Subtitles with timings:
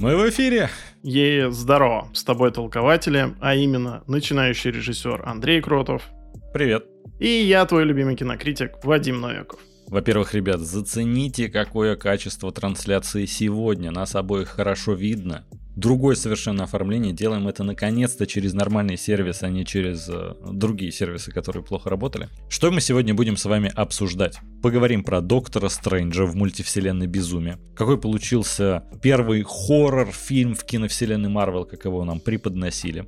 [0.00, 0.70] Мы в эфире.
[1.02, 6.02] Ей здорово, с тобой толкователи, а именно начинающий режиссер Андрей Кротов.
[6.54, 6.86] Привет.
[7.18, 9.60] И я, твой любимый кинокритик Вадим Новиков.
[9.88, 13.90] Во-первых, ребят, зацените, какое качество трансляции сегодня.
[13.90, 15.44] Нас обоих хорошо видно.
[15.80, 17.14] Другое совершенно оформление.
[17.14, 22.28] Делаем это наконец-то через нормальный сервис, а не через э, другие сервисы, которые плохо работали.
[22.50, 24.40] Что мы сегодня будем с вами обсуждать?
[24.62, 27.56] Поговорим про Доктора Стрэнджа в мультивселенной Безумие.
[27.74, 33.06] Какой получился первый хоррор-фильм в киновселенной Марвел, как его нам преподносили.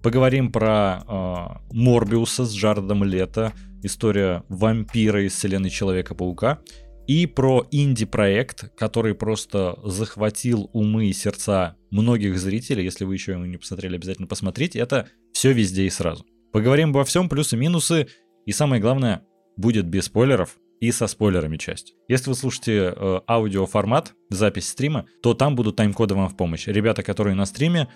[0.00, 3.52] Поговорим про э, Морбиуса с Джаредом Лето,
[3.82, 6.60] история вампира из вселенной Человека-паука,
[7.06, 12.84] и про инди-проект, который просто захватил умы и сердца многих зрителей.
[12.84, 14.78] Если вы еще его не посмотрели, обязательно посмотрите.
[14.78, 16.24] Это все везде и сразу.
[16.52, 18.08] Поговорим обо всем, плюсы, минусы.
[18.46, 19.22] И самое главное,
[19.56, 21.94] будет без спойлеров и со спойлерами часть.
[22.08, 26.66] Если вы слушаете э, аудиоформат, запись стрима, то там будут тайм-коды вам в помощь.
[26.66, 27.88] Ребята, которые на стриме,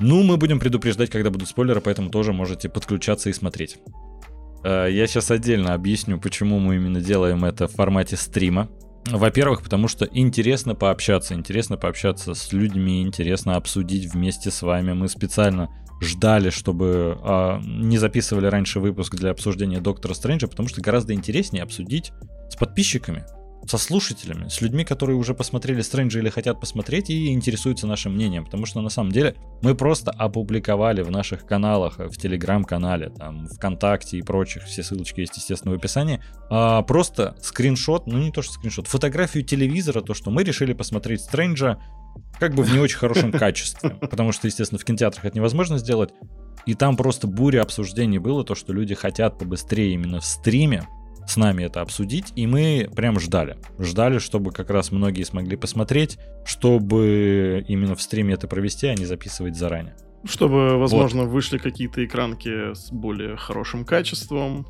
[0.00, 3.78] ну, мы будем предупреждать, когда будут спойлеры, поэтому тоже можете подключаться и смотреть.
[4.64, 8.68] Э, я сейчас отдельно объясню, почему мы именно делаем это в формате стрима.
[9.06, 14.92] Во-первых, потому что интересно пообщаться, интересно пообщаться с людьми, интересно обсудить вместе с вами.
[14.92, 15.68] Мы специально
[16.00, 21.64] ждали, чтобы а, не записывали раньше выпуск для обсуждения Доктора Стрэнджа, потому что гораздо интереснее
[21.64, 22.12] обсудить
[22.48, 23.24] с подписчиками,
[23.66, 28.44] со слушателями, с людьми, которые уже посмотрели Стрэнджа или хотят посмотреть и интересуются нашим мнением,
[28.44, 34.18] потому что на самом деле мы просто опубликовали в наших каналах, в Телеграм-канале, там, ВКонтакте
[34.18, 38.54] и прочих, все ссылочки есть, естественно, в описании, а, просто скриншот, ну не то что
[38.54, 41.78] скриншот, фотографию телевизора, то, что мы решили посмотреть Стрэнджа
[42.38, 46.10] как бы в не очень хорошем качестве, потому что, естественно, в кинотеатрах это невозможно сделать,
[46.66, 50.86] и там просто буря обсуждений было, то, что люди хотят побыстрее именно в стриме
[51.26, 53.56] с нами это обсудить, и мы прям ждали.
[53.78, 59.04] Ждали, чтобы как раз многие смогли посмотреть, чтобы именно в стриме это провести, а не
[59.04, 59.96] записывать заранее.
[60.24, 61.30] Чтобы, возможно, вот.
[61.30, 64.66] вышли какие-то экранки с более хорошим качеством.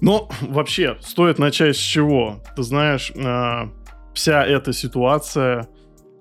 [0.00, 2.42] Но вообще, стоит начать с чего?
[2.56, 3.70] Ты знаешь, а,
[4.14, 5.68] вся эта ситуация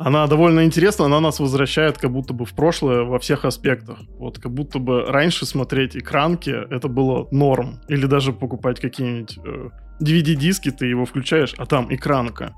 [0.06, 4.00] она довольно интересна, она нас возвращает как будто бы в прошлое во всех аспектах.
[4.18, 7.80] Вот как будто бы раньше смотреть экранки это было норм.
[7.88, 9.70] Или даже покупать какие-нибудь э,
[10.02, 12.54] DVD-диски, ты его включаешь, а там экранка.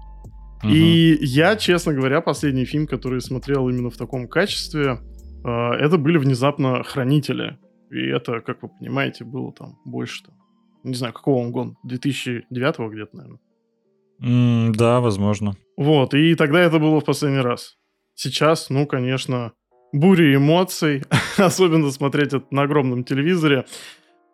[0.64, 0.72] Угу.
[0.72, 5.00] И я, честно говоря, последний фильм, который смотрел именно в таком качестве,
[5.44, 7.58] э, это были внезапно «Хранители».
[7.92, 10.36] И это, как вы понимаете, было там больше там,
[10.84, 13.40] не знаю, какого он год, 2009 где-то, наверное.
[14.24, 15.56] Mm, да, возможно.
[15.78, 17.78] Вот, и тогда это было в последний раз.
[18.16, 19.54] Сейчас, ну, конечно,
[19.92, 21.04] буря эмоций,
[21.38, 23.66] особенно смотреть это на огромном телевизоре.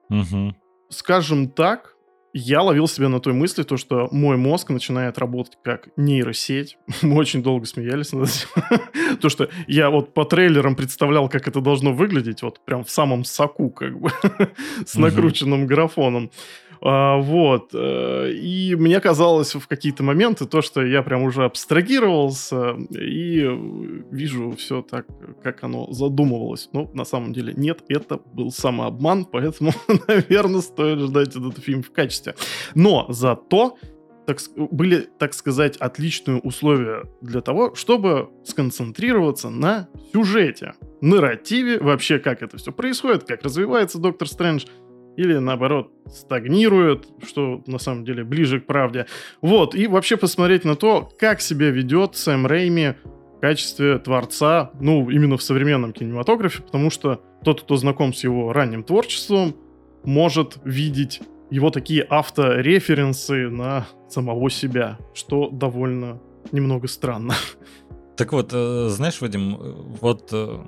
[0.09, 0.55] Угу.
[0.89, 1.95] Скажем так,
[2.33, 6.77] я ловил себя на той мысли, то, что мой мозг начинает работать как нейросеть.
[7.01, 9.17] Мы очень долго смеялись над этим.
[9.21, 13.23] то, что я вот по трейлерам представлял, как это должно выглядеть, вот прям в самом
[13.23, 14.11] соку, как бы,
[14.85, 16.31] с накрученным графоном.
[16.81, 17.71] А, вот.
[17.73, 23.47] Э, и мне казалось в какие-то моменты то, что я прям уже абстрагировался и
[24.11, 25.05] вижу все так,
[25.43, 26.69] как оно задумывалось.
[26.73, 29.71] Но на самом деле нет, это был самообман, поэтому,
[30.07, 32.35] наверное, стоит ждать этот фильм в качестве.
[32.75, 33.77] Но зато
[34.29, 42.43] так, были, так сказать, отличные условия для того, чтобы сконцентрироваться на сюжете, нарративе, вообще как
[42.43, 44.65] это все происходит, как развивается Доктор Стрэндж,
[45.19, 49.05] или наоборот стагнирует, что на самом деле ближе к правде.
[49.41, 52.95] Вот, и вообще посмотреть на то, как себя ведет Сэм Рейми
[53.35, 58.53] в качестве творца, ну, именно в современном кинематографе, потому что тот, кто знаком с его
[58.53, 59.57] ранним творчеством,
[60.05, 61.19] может видеть
[61.51, 66.21] его такие автореференсы на самого себя, что довольно
[66.53, 67.33] немного странно.
[68.15, 70.59] Так вот, э, знаешь, Вадим, э, вот э,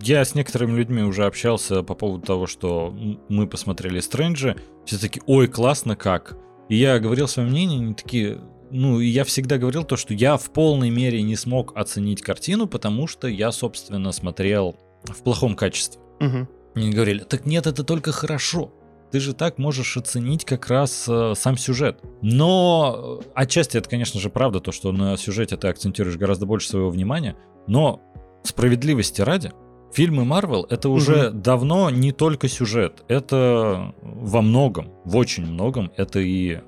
[0.00, 2.94] я с некоторыми людьми уже общался по поводу того, что
[3.28, 4.56] мы посмотрели Стрэнджа.
[4.84, 6.36] Все таки ой, классно как.
[6.68, 8.38] И я говорил свое мнение, они такие,
[8.70, 12.66] ну, и я всегда говорил то, что я в полной мере не смог оценить картину,
[12.66, 16.00] потому что я, собственно, смотрел в плохом качестве.
[16.20, 16.90] Угу.
[16.92, 18.72] Говорили, так нет, это только хорошо.
[19.10, 22.00] Ты же так можешь оценить как раз э, сам сюжет.
[22.20, 26.68] Но э, отчасти это, конечно же, правда, то, что на сюжете ты акцентируешь гораздо больше
[26.68, 27.34] своего внимания.
[27.66, 28.02] Но
[28.44, 29.50] справедливости ради,
[29.92, 31.38] Фильмы Марвел это уже угу.
[31.38, 36.58] давно не только сюжет, это во многом, в очень многом, это и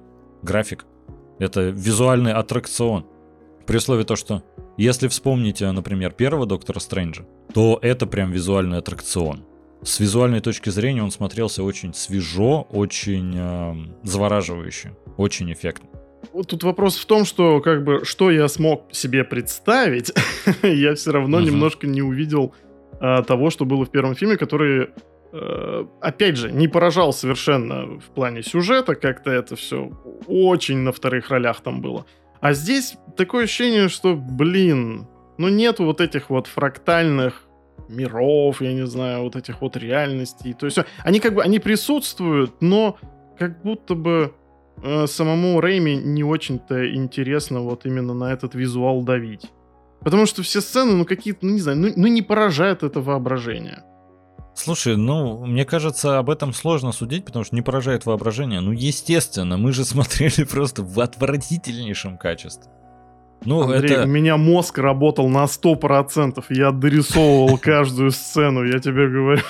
[0.43, 0.87] график,
[1.39, 3.07] это визуальный аттракцион.
[3.67, 4.43] При условии то, что
[4.77, 9.45] если вспомните, например, первого Доктора Стрэнджа, то это прям визуальный аттракцион.
[9.83, 15.89] С визуальной точки зрения он смотрелся очень свежо, очень э, завораживающе, очень эффектно.
[16.47, 20.13] тут вопрос в том, что как бы что я смог себе представить,
[20.63, 22.55] я все равно немножко не увидел
[23.01, 24.91] а, того, что было в первом фильме, который
[25.33, 29.91] э, опять же, не поражал совершенно в плане сюжета, как-то это все
[30.27, 32.05] очень на вторых ролях там было.
[32.41, 35.07] А здесь такое ощущение, что, блин,
[35.39, 37.47] ну нету вот этих вот фрактальных
[37.89, 40.53] миров, я не знаю, вот этих вот реальностей.
[40.53, 42.99] То есть они как бы, они присутствуют, но
[43.39, 44.35] как будто бы
[44.83, 49.51] э, самому Рэйми не очень-то интересно вот именно на этот визуал давить.
[50.03, 53.85] Потому что все сцены, ну какие-то, ну не знаю, ну, ну не поражает это воображение.
[54.55, 58.61] Слушай, ну, мне кажется, об этом сложно судить, потому что не поражает воображение.
[58.61, 62.71] Ну, естественно, мы же смотрели просто в отвратительнейшем качестве.
[63.45, 64.05] Ну, Андрей, это...
[64.05, 66.45] у меня мозг работал на 100%.
[66.51, 69.43] Я дорисовывал каждую сцену, я тебе говорю.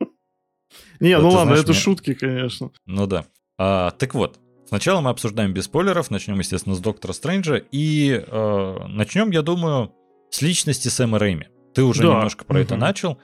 [1.00, 2.70] Не, ну ладно, это шутки, конечно.
[2.86, 3.24] Ну да.
[3.58, 4.38] А, так вот,
[4.70, 9.92] сначала мы обсуждаем без спойлеров, начнем, естественно, с Доктора Стрэнджа, и э, начнем, я думаю,
[10.30, 11.48] с личности Сэма Рэйми.
[11.74, 13.18] Ты уже немножко про это начал.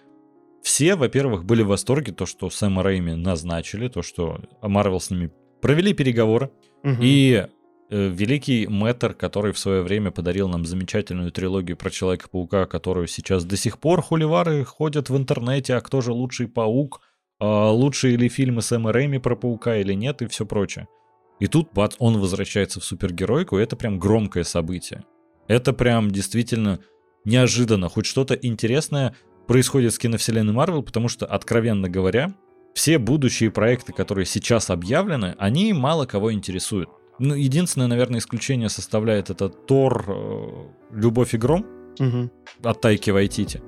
[0.63, 5.33] Все, во-первых, были в восторге, то, что Сэма Рэйми назначили, то, что Марвел с ними
[5.63, 6.51] провели переговоры,
[6.85, 7.47] и
[7.89, 13.45] Э, великий Мэттер, который в свое время подарил нам замечательную трилогию про Человека-паука, которую сейчас
[13.45, 17.01] до сих пор хуливары ходят в интернете, а кто же лучший паук,
[17.39, 20.89] а лучшие ли фильмы Сэма Рэйми про паука или нет и все прочее.
[21.39, 25.05] И тут, бац, он возвращается в супергеройку, и это прям громкое событие.
[25.49, 26.81] Это прям действительно
[27.25, 29.15] неожиданно, хоть что-то интересное
[29.47, 32.35] происходит с киновселенной Марвел, потому что, откровенно говоря,
[32.75, 36.89] все будущие проекты, которые сейчас объявлены, они мало кого интересуют.
[37.19, 41.65] Ну, единственное, наверное, исключение составляет это Тор э, «Любовь и гром»
[41.99, 42.31] угу.
[42.63, 43.63] от Тайки Вайтити.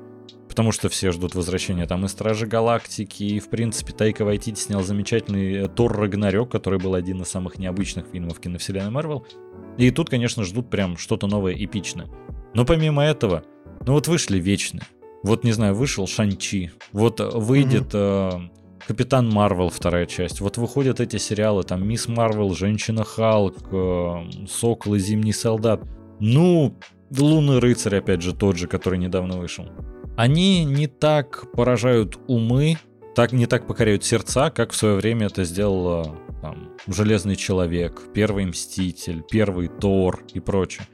[0.58, 4.82] Потому что все ждут возвращения там и Стражи Галактики, и, в принципе, Тайка Вайтити снял
[4.82, 9.24] замечательный э, Тор Рагнарёк, который был один из самых необычных фильмов киновселенной Марвел.
[9.76, 12.08] И тут, конечно, ждут прям что-то новое, эпичное.
[12.54, 13.44] Но помимо этого,
[13.86, 14.82] ну вот вышли Вечные.
[15.22, 16.72] Вот, не знаю, вышел Шанчи.
[16.90, 18.50] Вот выйдет mm
[18.84, 20.40] Капитан Марвел вторая часть.
[20.40, 25.82] Вот выходят эти сериалы, там Мисс Марвел, Женщина Халк, э, Сокол и Зимний Солдат.
[26.18, 26.74] Ну,
[27.16, 29.68] Лунный рыцарь, опять же, тот же, который недавно вышел.
[30.18, 32.76] Они не так поражают умы,
[33.14, 38.44] так не так покоряют сердца, как в свое время это сделал там, Железный Человек, Первый
[38.44, 40.88] Мститель, Первый Тор и прочее.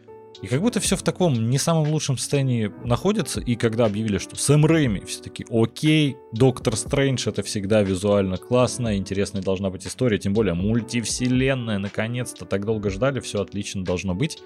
[0.45, 3.41] И как будто все в таком не самом лучшем состоянии находится.
[3.41, 8.99] И когда объявили, что Сэм Рэйми, все таки окей, Доктор Стрэндж это всегда визуально классно,
[8.99, 14.43] интересная должна быть история, тем более мультивселенная, наконец-то, так долго ждали, все отлично должно быть.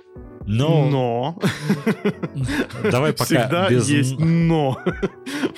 [0.46, 0.88] Но...
[0.88, 1.38] Но...
[2.92, 3.88] Давай пока Всегда без...
[3.88, 4.78] есть но.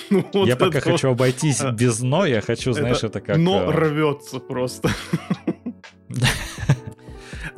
[0.09, 3.37] ну, вот я пока хочу обойтись без но, я хочу, знаешь, это как...
[3.37, 4.89] Но э, рвется просто.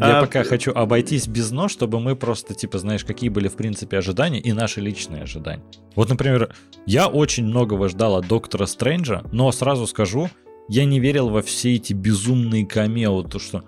[0.09, 3.57] Я а, пока хочу обойтись без но, чтобы мы просто, типа, знаешь, какие были, в
[3.57, 5.63] принципе, ожидания и наши личные ожидания.
[5.95, 6.55] Вот, например,
[6.87, 10.29] я очень многого ждал от Доктора Стрэнджа, но сразу скажу,
[10.69, 13.63] я не верил во все эти безумные камео, то что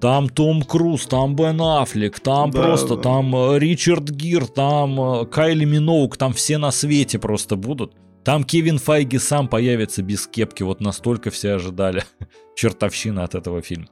[0.00, 3.02] там Том Круз, там Бен Аффлек, там да, просто, да.
[3.02, 7.94] там э, Ричард Гир, там э, Кайли Миноук, там все на свете просто будут.
[8.24, 12.04] Там Кевин Файги сам появится без кепки, вот настолько все ожидали
[12.56, 13.88] чертовщина от этого фильма.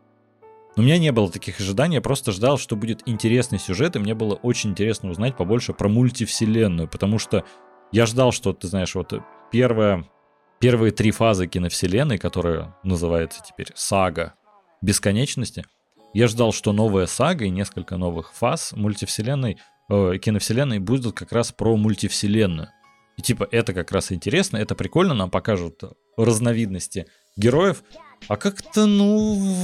[0.78, 3.98] Но у меня не было таких ожиданий, я просто ждал, что будет интересный сюжет, и
[3.98, 7.44] мне было очень интересно узнать побольше про мультивселенную, потому что
[7.90, 9.12] я ждал, что, ты знаешь, вот
[9.50, 10.08] первая,
[10.60, 14.34] первые три фазы киновселенной, которая называется теперь сага
[14.80, 15.64] бесконечности,
[16.14, 19.58] я ждал, что новая сага и несколько новых фаз мультивселенной,
[19.90, 22.68] э, киновселенной будут как раз про мультивселенную.
[23.16, 25.82] И типа это как раз интересно, это прикольно, нам покажут
[26.16, 27.82] разновидности героев.
[28.28, 29.56] А как-то, ну,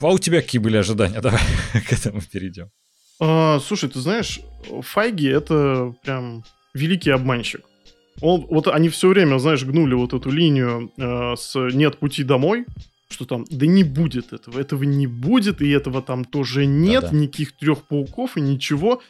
[0.00, 1.20] а у тебя какие были ожидания?
[1.20, 1.40] Давай
[1.88, 2.70] к этому перейдем.
[3.20, 4.40] А, слушай, ты знаешь,
[4.82, 7.62] Файги это прям великий обманщик.
[8.20, 12.64] Он, вот они все время, знаешь, гнули вот эту линию э, с «нет пути домой»,
[13.08, 17.16] что там, да не будет этого, этого не будет, и этого там тоже нет, Да-да.
[17.16, 19.02] никаких трех пауков и ничего.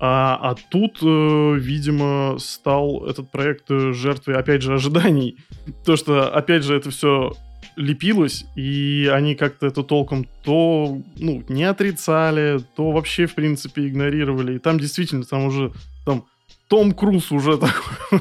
[0.00, 5.36] А, а тут, э, видимо, стал этот проект э, жертвой, опять же, ожиданий.
[5.84, 7.34] То, что, опять же, это все
[7.76, 14.56] лепилось, и они как-то это толком то ну, не отрицали, то вообще, в принципе, игнорировали.
[14.56, 15.72] И там действительно, там уже
[16.04, 16.24] там
[16.68, 18.20] Том Круз уже такой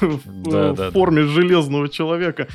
[0.00, 2.48] в форме железного человека.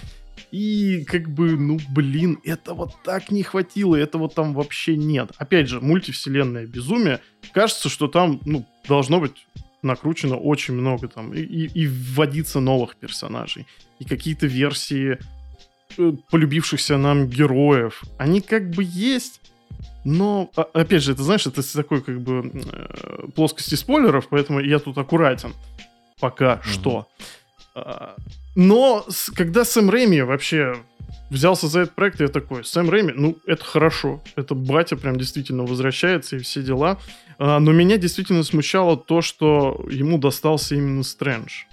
[0.52, 5.32] И как бы, ну блин, этого так не хватило, этого там вообще нет.
[5.38, 7.20] Опять же, мультивселенная безумие.
[7.52, 9.46] Кажется, что там, ну, должно быть
[9.82, 13.68] накручено очень много там и, и, и вводиться новых персонажей.
[14.00, 15.18] И какие-то версии
[16.30, 18.04] полюбившихся нам героев.
[18.18, 19.42] Они как бы есть,
[20.04, 24.62] Но, а, опять же, это, знаешь, это с такой, как бы, э, плоскости спойлеров, поэтому
[24.62, 25.54] я тут аккуратен.
[26.22, 26.64] Пока угу.
[26.64, 27.08] что.
[27.76, 28.16] А,
[28.56, 30.78] но когда Сэм Рэйми вообще
[31.30, 34.24] взялся за этот проект, я такой, Сэм Рэйми, ну, это хорошо.
[34.38, 37.00] Это батя прям действительно возвращается и все дела.
[37.38, 41.66] А, но меня действительно смущало то, что ему достался именно Стрэндж.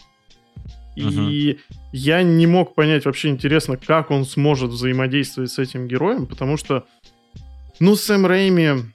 [0.97, 1.59] И uh
[1.97, 6.87] я не мог понять вообще интересно, как он сможет взаимодействовать с этим героем, потому что,
[7.79, 8.87] ну, Сэм Рэйми,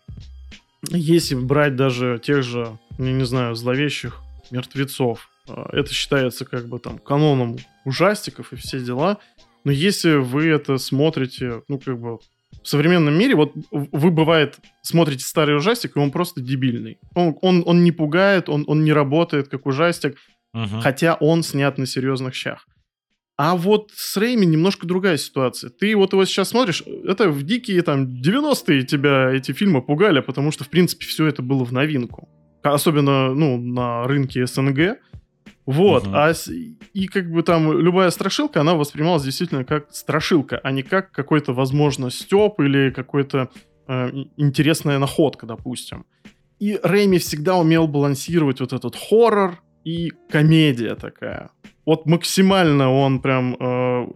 [0.90, 4.20] если брать даже тех же, ну, не знаю, зловещих
[4.52, 9.20] мертвецов, а, это считается как бы там каноном ужастиков и все дела.
[9.64, 12.18] Но если вы это смотрите, ну, как бы
[12.62, 16.98] в современном мире, вот вы, бывает, смотрите старый ужастик, и он просто дебильный.
[17.16, 20.18] Он, он, он не пугает, он, он не работает как ужастик,
[20.54, 20.82] угу.
[20.82, 22.68] хотя он снят на серьезных щах.
[23.40, 25.70] А вот с Рейми немножко другая ситуация.
[25.70, 30.52] Ты вот его сейчас смотришь, это в дикие там 90-е тебя эти фильмы пугали, потому
[30.52, 32.28] что, в принципе, все это было в новинку.
[32.64, 34.98] Особенно, ну, на рынке СНГ.
[35.66, 36.16] Вот, угу.
[36.16, 36.34] а
[36.94, 41.54] и как бы там любая страшилка, она воспринималась действительно как страшилка, а не как какой-то,
[41.54, 43.50] возможно, степ или какой-то
[43.88, 46.06] э, интересная находка, допустим.
[46.60, 51.52] И Рэйми всегда умел балансировать вот этот хоррор и комедия такая.
[51.90, 54.08] Вот максимально он прям э,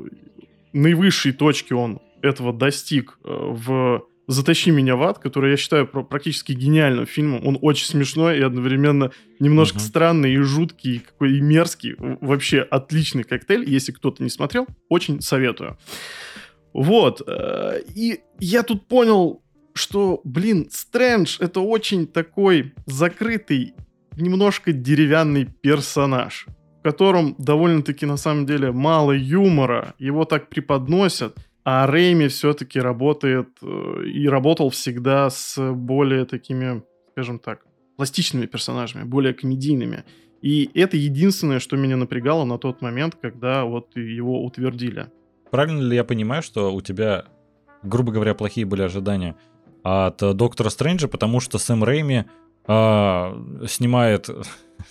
[0.73, 6.51] наивысшей точки он этого достиг э, в «Затащи меня в ад», который я считаю практически
[6.51, 7.41] гениальным фильмом.
[7.43, 9.87] Он очень смешной и одновременно немножко uh-huh.
[9.87, 11.95] странный и жуткий, и какой и мерзкий.
[11.97, 13.67] Вообще отличный коктейль.
[13.67, 15.79] Если кто-то не смотрел, очень советую.
[16.73, 17.23] Вот.
[17.25, 19.41] Э, и я тут понял,
[19.73, 23.73] что, блин, Стрэндж— это очень такой закрытый,
[24.15, 26.45] немножко деревянный персонаж,
[26.83, 29.95] котором довольно-таки на самом деле мало юмора.
[29.97, 31.35] Его так преподносят—
[31.65, 39.03] а Рэйми все-таки работает э, и работал всегда с более такими, скажем так, пластичными персонажами,
[39.03, 40.03] более комедийными.
[40.41, 45.09] И это единственное, что меня напрягало на тот момент, когда вот его утвердили.
[45.51, 47.25] Правильно ли я понимаю, что у тебя,
[47.81, 49.37] грубо говоря, плохие были ожидания
[49.83, 52.25] от Доктора Стрэнджа, потому что Сэм Рэйми
[52.65, 53.37] а,
[53.67, 54.29] снимает,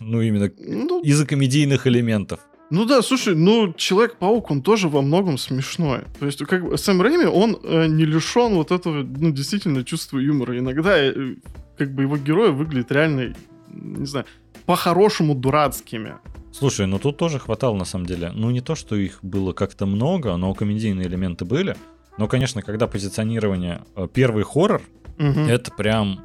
[0.00, 2.40] ну, именно ну, из-за комедийных элементов?
[2.70, 6.04] Ну да, слушай, ну Человек-паук, он тоже во многом смешной.
[6.18, 10.18] То есть, как бы Сэм Рэйми, он э, не лишен вот этого, ну, действительно, чувства
[10.18, 10.58] юмора.
[10.58, 11.34] Иногда, э,
[11.76, 13.34] как бы, его герои выглядят реально,
[13.68, 14.24] не знаю,
[14.64, 16.14] по-хорошему дурацкими.
[16.50, 18.30] Слушай, ну тут тоже хватало, на самом деле.
[18.34, 21.76] Ну, не то, что их было как-то много, но комедийные элементы были.
[22.16, 24.82] Но, конечно, когда позиционирование э, первый хоррор,
[25.18, 25.40] угу.
[25.40, 26.24] это прям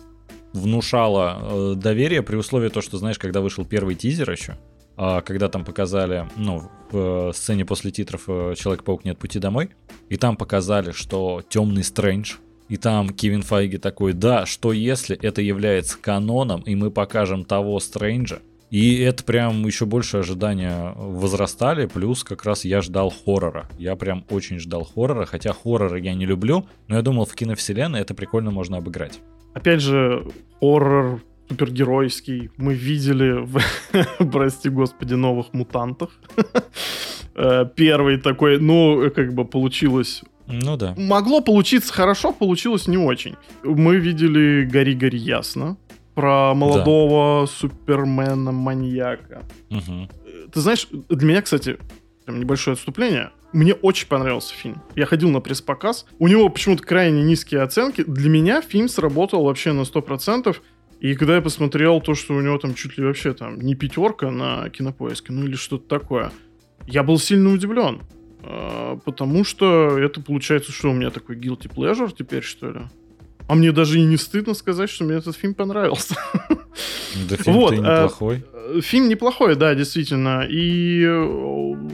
[0.57, 4.57] внушало э, доверие при условии то, что, знаешь, когда вышел первый тизер еще,
[4.95, 9.69] а, когда там показали, ну, в сцене после титров э, Человек-паук нет пути домой,
[10.09, 12.35] и там показали, что темный Стрэндж,
[12.67, 17.79] и там Кевин Файги такой, да, что если это является каноном, и мы покажем того
[17.79, 23.69] Стрэнджа, и это прям еще больше ожидания возрастали, плюс как раз я ждал хоррора.
[23.77, 28.01] Я прям очень ждал хоррора, хотя хорроры я не люблю, но я думал, в киновселенной
[28.01, 29.21] это прикольно можно обыграть.
[29.57, 30.25] Опять же,
[30.59, 32.49] хоррор супергеройский.
[32.57, 33.61] Мы видели, в,
[34.31, 36.09] прости господи, новых мутантах.
[37.39, 40.95] Э, первый такой, ну, как бы получилось ну да.
[40.97, 43.35] Могло получиться хорошо, получилось не очень.
[43.63, 45.77] Мы видели «Гори-гори ясно»,
[46.15, 47.47] про молодого да.
[47.47, 49.43] супермена-маньяка.
[49.69, 50.09] Угу.
[50.51, 51.77] Ты знаешь, для меня, кстати,
[52.25, 53.29] прям небольшое отступление.
[53.57, 54.83] Мне очень понравился фильм.
[54.95, 56.05] Я ходил на пресс-показ.
[56.19, 58.03] У него почему-то крайне низкие оценки.
[58.03, 60.55] Для меня фильм сработал вообще на 100%.
[60.99, 64.29] И когда я посмотрел то, что у него там чуть ли вообще там не пятерка
[64.29, 66.31] на кинопоиске, ну или что-то такое,
[66.85, 68.03] я был сильно удивлен.
[68.43, 72.81] Э, потому что это получается, что у меня такой guilty pleasure теперь, что ли?
[73.47, 76.15] А мне даже и не стыдно сказать, что мне этот фильм понравился.
[77.29, 78.45] Да фильм вот, неплохой.
[78.53, 80.45] Э, фильм неплохой, да, действительно.
[80.49, 81.25] И э,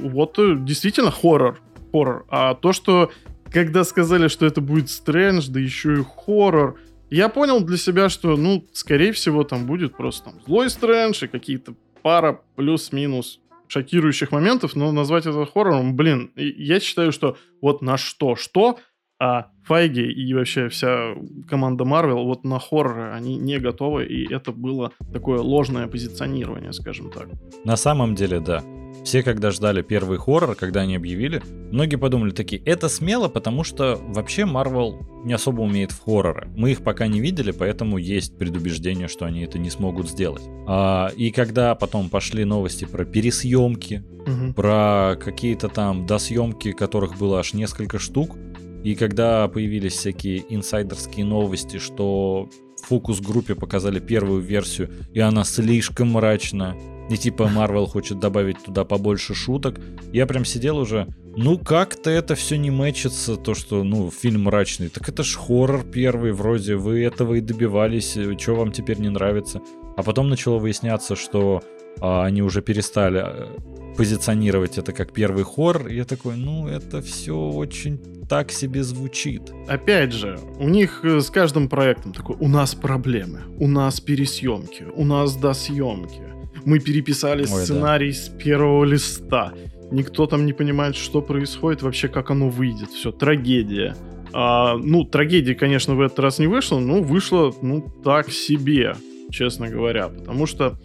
[0.10, 1.60] вот э, действительно хоррор.
[1.92, 2.26] Хоррор.
[2.30, 3.12] А то, что
[3.52, 8.36] когда сказали, что это будет Стрэндж, да еще и хоррор, я понял для себя, что,
[8.36, 14.76] ну, скорее всего, там будет просто там злой Стрэндж и какие-то пара плюс-минус шокирующих моментов,
[14.76, 18.80] но назвать это хоррором, блин, я считаю, что вот на что-что,
[19.20, 21.16] а Файги и вообще вся
[21.48, 27.10] команда Марвел вот на хорроры они не готовы, и это было такое ложное позиционирование, скажем
[27.12, 27.30] так.
[27.64, 28.64] На самом деле, да.
[29.04, 31.42] Все, когда ждали первый хоррор, когда они объявили,
[31.72, 36.48] многие подумали такие, это смело, потому что вообще Марвел не особо умеет в хорроры.
[36.56, 40.44] Мы их пока не видели, поэтому есть предубеждение, что они это не смогут сделать.
[40.68, 44.54] А, и когда потом пошли новости про пересъемки, угу.
[44.54, 48.38] про какие-то там досъемки, которых было аж несколько штук,
[48.84, 52.50] И когда появились всякие инсайдерские новости, что
[52.84, 56.76] фокус-группе показали первую версию, и она слишком мрачна,
[57.10, 59.80] и типа Marvel хочет добавить туда побольше шуток,
[60.12, 64.90] я прям сидел уже, ну как-то это все не мэчится, то что, ну, фильм мрачный.
[64.90, 69.62] Так это ж хоррор первый, вроде вы этого и добивались, что вам теперь не нравится.
[69.96, 71.62] А потом начало выясняться, что
[72.00, 73.48] а, они уже перестали э,
[73.98, 75.44] позиционировать это как первый.
[75.44, 79.42] И я такой, ну, это все очень так себе звучит.
[79.68, 84.86] Опять же, у них э, с каждым проектом такой, у нас проблемы, у нас пересъемки,
[84.96, 86.22] у нас досъемки.
[86.66, 88.18] Мы переписали Ой, сценарий да.
[88.18, 89.54] с первого листа.
[89.92, 92.90] Никто там не понимает, что происходит, вообще как оно выйдет.
[92.90, 93.96] Все, трагедия.
[94.34, 98.96] А, ну, трагедии, конечно, в этот раз не вышло, но вышло, ну, так себе,
[99.30, 100.08] честно говоря.
[100.08, 100.80] Потому что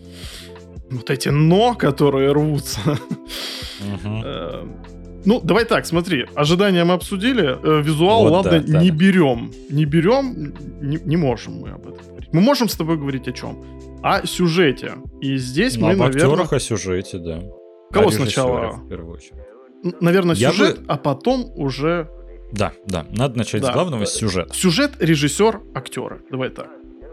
[0.91, 2.81] вот эти «но», которые рвутся.
[4.05, 4.65] Э,
[5.25, 8.97] ну, давай так, смотри, ожидания мы обсудили, э, визуал, вот, ладно, да, не да.
[8.97, 9.53] берем.
[9.71, 12.33] Не берем, не, не можем мы об этом говорить.
[12.33, 13.65] Мы можем с тобой говорить о чем?
[14.03, 14.95] О сюжете.
[15.21, 16.25] И здесь ну, мы, об наверное...
[16.25, 17.43] актерах, о сюжете, да.
[17.93, 18.77] Кого сначала?
[18.77, 19.35] В первую очередь.
[20.01, 20.85] Наверное, Я сюжет, бы...
[20.89, 22.09] а потом уже...
[22.53, 23.71] Да, да, надо начать да.
[23.71, 24.55] с главного, с сюжета.
[24.55, 26.23] Сюжет, режиссер, актеры.
[26.31, 26.69] Давай так.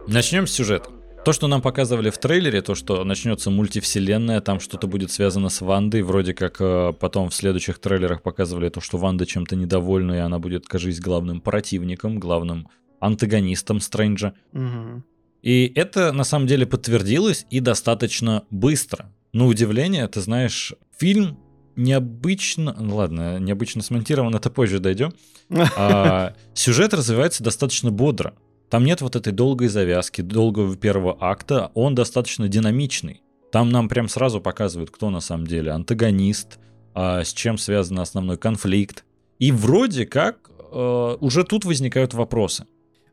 [0.07, 0.89] Начнем с сюжета.
[1.25, 5.59] То, что нам показывали в трейлере, то, что начнется мультивселенная, там что-то будет связано с
[5.61, 10.17] Вандой, вроде как э, потом в следующих трейлерах показывали то, что Ванда чем-то недовольна, и
[10.19, 14.35] она будет, кажись, главным противником, главным антагонистом Стрэнджа.
[14.53, 15.03] Угу.
[15.41, 19.11] И это на самом деле подтвердилось и достаточно быстро.
[19.33, 21.39] На удивление, ты знаешь, фильм
[21.75, 25.11] необычно, ну ладно, необычно смонтирован, это позже дойдем.
[25.75, 28.35] А, сюжет развивается достаточно бодро.
[28.69, 33.21] Там нет вот этой долгой завязки, долгого первого акта, он достаточно динамичный.
[33.51, 36.59] Там нам прям сразу показывают, кто на самом деле антагонист,
[36.93, 39.05] а, с чем связан основной конфликт.
[39.39, 42.65] И вроде как э, уже тут возникают вопросы.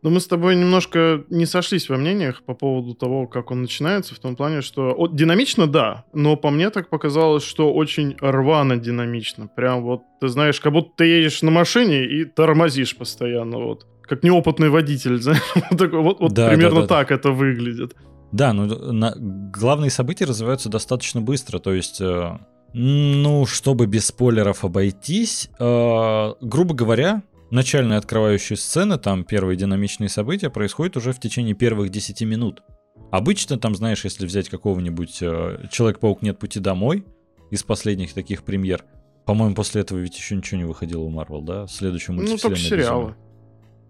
[0.03, 4.17] Но мы с тобой немножко не сошлись во мнениях по поводу того, как он начинается,
[4.17, 8.77] в том плане, что от, динамично, да, но по мне так показалось, что очень рвано
[8.77, 9.47] динамично.
[9.47, 14.23] Прям вот, ты знаешь, как будто ты едешь на машине и тормозишь постоянно, вот как
[14.23, 15.19] неопытный водитель,
[15.71, 17.15] вот, вот, да, примерно да, да, так да.
[17.15, 17.97] это выглядит.
[18.31, 22.39] Да, ну на, главные события развиваются достаточно быстро, то есть, э,
[22.75, 30.51] ну, чтобы без спойлеров обойтись, э, грубо говоря, начальные открывающие сцены, там первые динамичные события
[30.51, 32.63] происходят уже в течение первых 10 минут.
[33.11, 37.07] Обычно там, знаешь, если взять какого-нибудь э, Человек-паук нет пути домой
[37.51, 38.85] из последних таких премьер,
[39.25, 41.67] по-моему, после этого ведь еще ничего не выходило у Марвел, да?
[41.67, 42.39] Следующий мультфильм.
[42.43, 43.03] Ну, только сериалы.
[43.03, 43.32] Безумие.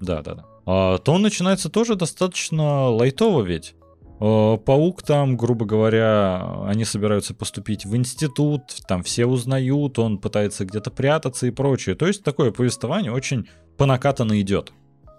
[0.03, 0.45] Да, да, да.
[0.67, 3.75] А, то он начинается тоже достаточно лайтово ведь.
[4.21, 10.65] А, паук там, грубо говоря, они собираются поступить в институт, там все узнают, он пытается
[10.65, 11.95] где-то прятаться и прочее.
[11.95, 14.73] То есть такое повествование очень по накатанно идет.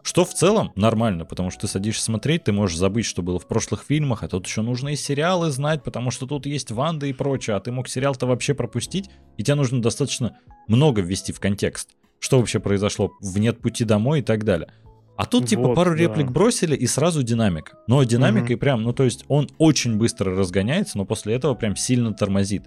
[0.03, 3.47] Что в целом нормально, потому что ты садишься смотреть, ты можешь забыть, что было в
[3.47, 7.13] прошлых фильмах, а тут еще нужно и сериалы знать, потому что тут есть Ванда и
[7.13, 11.91] прочее, а ты мог сериал-то вообще пропустить, и тебе нужно достаточно много ввести в контекст
[12.23, 14.69] что вообще произошло в «Нет пути домой» и так далее.
[15.17, 15.97] А тут типа вот, пару да.
[15.97, 17.77] реплик бросили и сразу динамика.
[17.85, 18.61] Но динамикой угу.
[18.61, 22.63] прям, ну то есть он очень быстро разгоняется, но после этого прям сильно тормозит.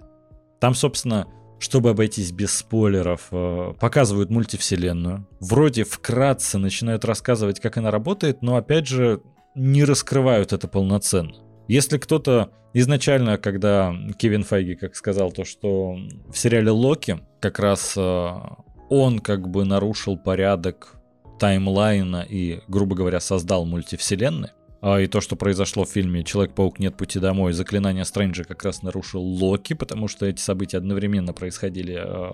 [0.59, 5.27] Там, собственно, чтобы обойтись без спойлеров, э, показывают мультивселенную.
[5.39, 9.21] Вроде вкратце начинают рассказывать, как она работает, но опять же
[9.55, 11.33] не раскрывают это полноценно.
[11.67, 15.97] Если кто-то изначально, когда Кевин Файги, как сказал, то, что
[16.31, 18.33] в сериале Локи как раз э,
[18.89, 20.95] он как бы нарушил порядок
[21.39, 24.53] таймлайна и, грубо говоря, создал мультивселенные.
[24.81, 26.79] А и то, что произошло в фильме «Человек-паук.
[26.79, 31.95] Нет пути домой», заклинание Стрэнджа как раз нарушил Локи, потому что эти события одновременно происходили
[31.95, 32.31] э,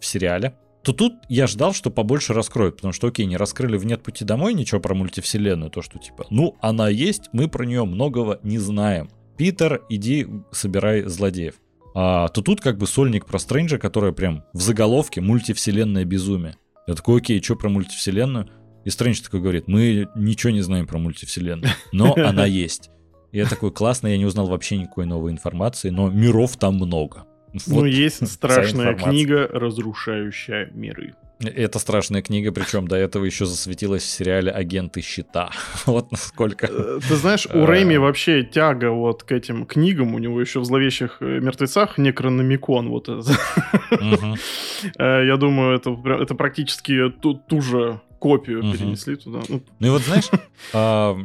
[0.00, 0.54] в сериале.
[0.82, 4.24] То тут я ждал, что побольше раскроют, потому что, окей, не раскрыли в «Нет пути
[4.24, 8.58] домой» ничего про мультивселенную, то, что типа, ну, она есть, мы про нее многого не
[8.58, 9.08] знаем.
[9.36, 11.54] Питер, иди собирай злодеев
[11.94, 16.56] а, то тут как бы сольник про Стрэнджа, которая прям в заголовке мультивселенная безумие.
[16.86, 18.50] Я такой, окей, что про мультивселенную?
[18.84, 22.90] И Стрэндж такой говорит, мы ничего не знаем про мультивселенную, но она есть.
[23.32, 27.24] И я такой, классно, я не узнал вообще никакой новой информации, но миров там много.
[27.52, 31.14] Вот ну, есть страшная книга, разрушающая миры.
[31.40, 35.50] Это страшная книга, причем до этого еще засветилась в сериале «Агенты щита».
[35.86, 36.66] вот насколько...
[36.66, 40.64] Э, ты знаешь, у Рэйми вообще тяга вот к этим книгам, у него еще в
[40.64, 43.08] «Зловещих э, мертвецах» Некрономикон вот.
[44.98, 49.40] Э, я думаю, это, это практически ту, ту же копию перенесли туда.
[49.48, 50.28] Ну, ну и вот знаешь,
[50.72, 51.16] а,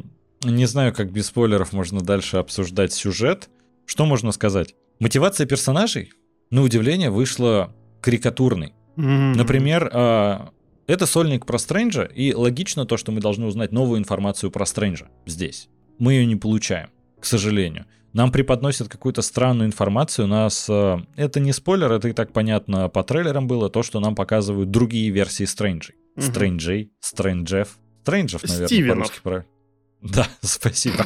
[0.44, 3.50] не знаю, как без спойлеров можно дальше обсуждать сюжет.
[3.86, 4.76] Что можно сказать?
[5.00, 6.12] Мотивация персонажей,
[6.52, 8.74] на удивление, вышла карикатурной.
[9.00, 10.50] Например, а,
[10.88, 15.08] Это сольник про Стрэнджа, и логично то, что мы должны узнать новую информацию про Стрэнджа
[15.28, 15.70] здесь.
[16.00, 17.86] Мы ее не получаем, к сожалению.
[18.14, 20.66] Нам преподносят какую-то странную информацию, у нас...
[20.68, 24.72] Э, это не спойлер, это и так понятно по трейлерам было, то, что нам показывают
[24.72, 25.96] другие версии Стрэнджей.
[26.16, 26.26] Угу.
[26.26, 27.78] Стрэнджей, Стрэнджев.
[28.02, 28.98] Стрэнджев, наверное, Стивенов.
[28.98, 29.46] по-русски правильно.
[30.02, 31.06] Да, спасибо.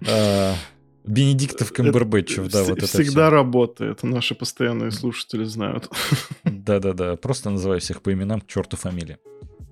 [1.06, 5.88] Бенедиктов Камбербэтчев, да, вот это Всегда работает, наши постоянные слушатели знают.
[6.44, 9.18] Да-да-да, просто называю всех по именам, к черту фамилии.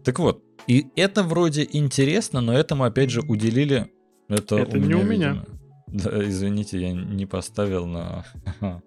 [0.04, 3.90] Так вот, и это вроде интересно, но этому опять же уделили...
[4.28, 5.30] Это, это у меня, не у меня.
[5.30, 5.46] Видимо,
[5.86, 8.24] да, извините, я не поставил на...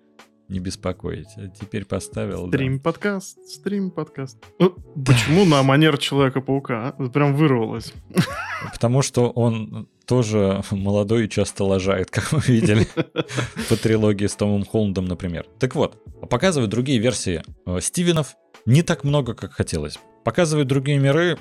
[0.50, 1.28] Не беспокоить.
[1.36, 2.48] А теперь поставил.
[2.48, 3.48] Стрим-подкаст, да.
[3.48, 4.38] стрим-подкаст.
[4.60, 6.96] Ну, почему на манер Человека-паука?
[6.98, 7.10] А?
[7.10, 7.94] Прям вырвалось.
[8.72, 12.88] Потому что он тоже молодой и часто лажает, как мы видели
[13.70, 15.46] по трилогии с Томом Холландом, например.
[15.60, 18.36] Так вот, показывают другие версии э, Стивенов.
[18.66, 20.00] Не так много, как хотелось.
[20.24, 21.38] Показывают другие миры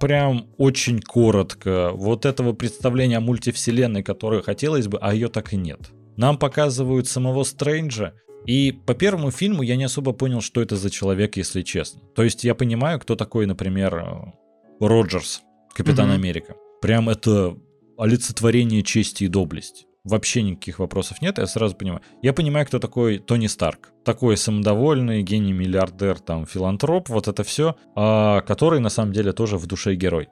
[0.00, 1.90] прям очень коротко.
[1.92, 5.80] Вот этого представления о мультивселенной, которое хотелось бы, а ее так и нет.
[6.16, 8.14] Нам показывают самого Стрэнджа,
[8.46, 12.00] и по первому фильму я не особо понял, что это за человек, если честно.
[12.14, 15.42] То есть я понимаю, кто такой, например, э, Роджерс,
[15.74, 16.14] Капитан угу.
[16.14, 16.54] Америка.
[16.80, 17.56] Прям это
[17.98, 19.86] олицетворение чести и доблести.
[20.04, 22.00] Вообще никаких вопросов нет, я сразу понимаю.
[22.22, 23.90] Я понимаю, кто такой Тони Старк.
[24.04, 29.66] Такой самодовольный, гений-миллиардер, там, филантроп, вот это все, а, который на самом деле тоже в
[29.66, 30.28] душе герой.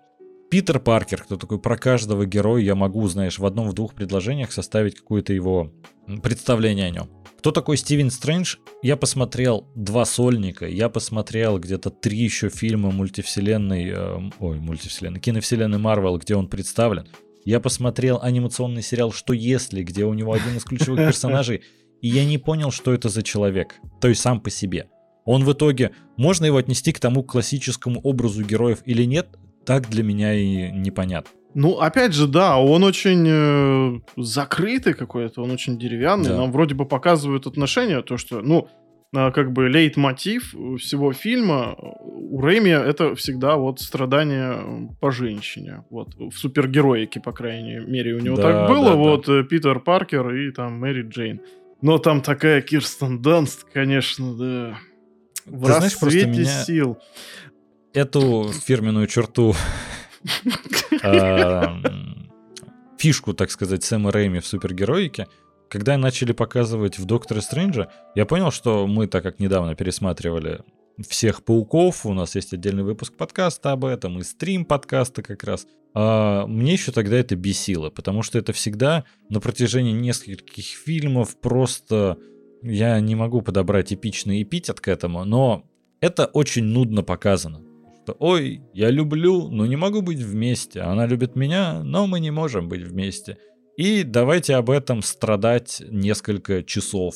[0.49, 4.95] Питер Паркер, кто такой про каждого героя, я могу, знаешь, в одном-в двух предложениях составить
[4.95, 5.73] какое-то его
[6.23, 7.11] представление о нем.
[7.45, 8.57] Кто такой Стивен Стрэндж?
[8.81, 15.77] Я посмотрел два сольника, я посмотрел где-то три еще фильма мультивселенной, э, ой, мультивселенной, киновселенной
[15.77, 17.07] Марвел, где он представлен.
[17.45, 21.61] Я посмотрел анимационный сериал «Что если», где у него один из ключевых персонажей,
[22.01, 24.89] и я не понял, что это за человек, то есть сам по себе.
[25.27, 29.29] Он в итоге, можно его отнести к тому классическому образу героев или нет,
[29.67, 31.31] так для меня и непонятно.
[31.55, 36.31] Ну, опять же, да, он очень э, закрытый какой-то, он очень деревянный.
[36.31, 36.39] Да.
[36.39, 38.69] Нам вроде бы показывают отношения, то, что, ну,
[39.17, 45.85] э, как бы лейтмотив всего фильма у Рэйми это всегда вот страдание по женщине.
[45.91, 48.91] Вот, в супергероике, по крайней мере, у него да, так было.
[48.91, 49.41] Да, вот да.
[49.41, 51.41] Э, Питер Паркер и там Мэри Джейн.
[51.81, 54.79] Но там такая Кирстен Данст, конечно, да.
[55.47, 56.65] В Ты расцвете знаешь, меня...
[56.65, 56.99] сил.
[57.93, 59.94] Эту фирменную черту Э,
[62.99, 65.27] фишку, так сказать, Сэма Рэйми в супергероике,
[65.69, 70.61] когда начали показывать в Докторе Стрэнджа, я понял, что мы, так как недавно пересматривали
[71.09, 75.67] всех пауков, у нас есть отдельный выпуск подкаста об этом, и стрим подкаста как раз.
[75.93, 82.19] А мне еще тогда это бесило, потому что это всегда на протяжении нескольких фильмов просто...
[82.63, 85.67] Я не могу подобрать эпичный эпитет к этому, но
[86.01, 87.64] это очень нудно показано
[88.05, 92.31] что «Ой, я люблю, но не могу быть вместе, она любит меня, но мы не
[92.31, 93.39] можем быть вместе».
[93.79, 97.15] И давайте об этом страдать несколько часов.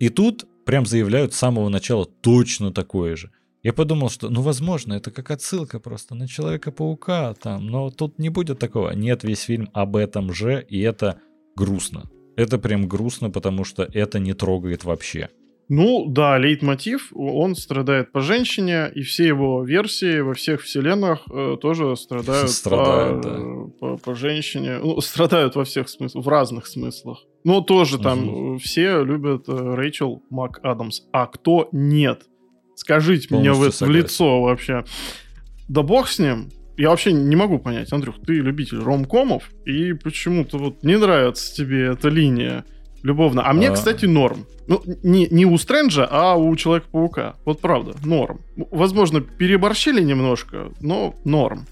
[0.00, 3.30] И тут прям заявляют с самого начала точно такое же.
[3.62, 8.30] Я подумал, что, ну, возможно, это как отсылка просто на Человека-паука там, но тут не
[8.30, 8.92] будет такого.
[8.92, 11.20] Нет, весь фильм об этом же, и это
[11.54, 12.08] грустно.
[12.36, 15.28] Это прям грустно, потому что это не трогает вообще.
[15.72, 21.56] Ну, да, лейтмотив, он страдает по женщине, и все его версии во всех вселенных э,
[21.62, 23.38] тоже страдают, страдают по, да.
[23.78, 24.80] по, по женщине.
[24.82, 27.24] Ну, страдают во всех смыслах, в разных смыслах.
[27.44, 28.58] Но тоже там угу.
[28.58, 31.02] все любят э, Рэйчел МакАдамс.
[31.12, 32.24] А кто нет?
[32.74, 34.84] Скажите Полностью мне в, это, в лицо вообще.
[35.68, 36.48] Да бог с ним.
[36.78, 41.84] Я вообще не могу понять, Андрюх, ты любитель ромкомов, и почему-то вот не нравится тебе
[41.84, 42.64] эта линия
[43.02, 43.48] любовно.
[43.48, 43.72] А мне, а...
[43.72, 44.46] кстати, норм.
[44.66, 47.36] Ну, не, не у Стрэнджа, а у Человека-паука.
[47.44, 48.40] Вот правда, норм.
[48.70, 51.66] Возможно, переборщили немножко, но норм.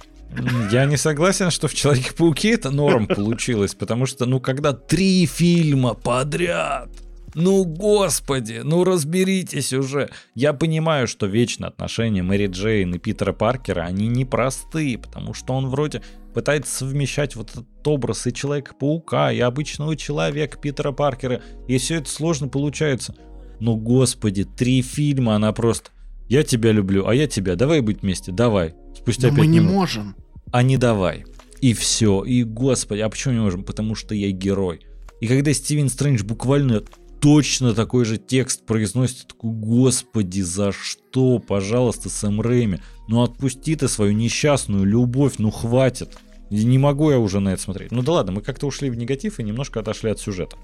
[0.70, 5.94] Я не согласен, что в Человеке-пауке это норм получилось, потому что, ну, когда три фильма
[5.94, 6.90] подряд
[7.34, 10.10] ну, господи, ну разберитесь уже.
[10.34, 15.68] Я понимаю, что вечно отношения Мэри Джейн и Питера Паркера, они непростые, потому что он
[15.68, 16.02] вроде
[16.34, 22.08] пытается совмещать вот этот образ и Человека-паука, и обычного человека Питера Паркера, и все это
[22.08, 23.14] сложно получается.
[23.60, 25.90] Ну, господи, три фильма, она просто...
[26.28, 27.56] Я тебя люблю, а я тебя.
[27.56, 28.74] Давай быть вместе, давай.
[28.94, 29.72] Спустя Но мы не минут.
[29.72, 30.16] можем.
[30.52, 31.24] А не давай.
[31.60, 32.22] И все.
[32.22, 33.64] И господи, а почему не можем?
[33.64, 34.82] Потому что я герой.
[35.20, 36.82] И когда Стивен Стрэндж буквально
[37.20, 42.78] точно такой же текст произносит, такой, господи, за что, пожалуйста, Сэм Рэйми,
[43.08, 46.16] ну отпусти ты свою несчастную любовь, ну хватит.
[46.50, 47.92] Не могу я уже на это смотреть.
[47.92, 50.56] Ну да ладно, мы как-то ушли в негатив и немножко отошли от сюжета.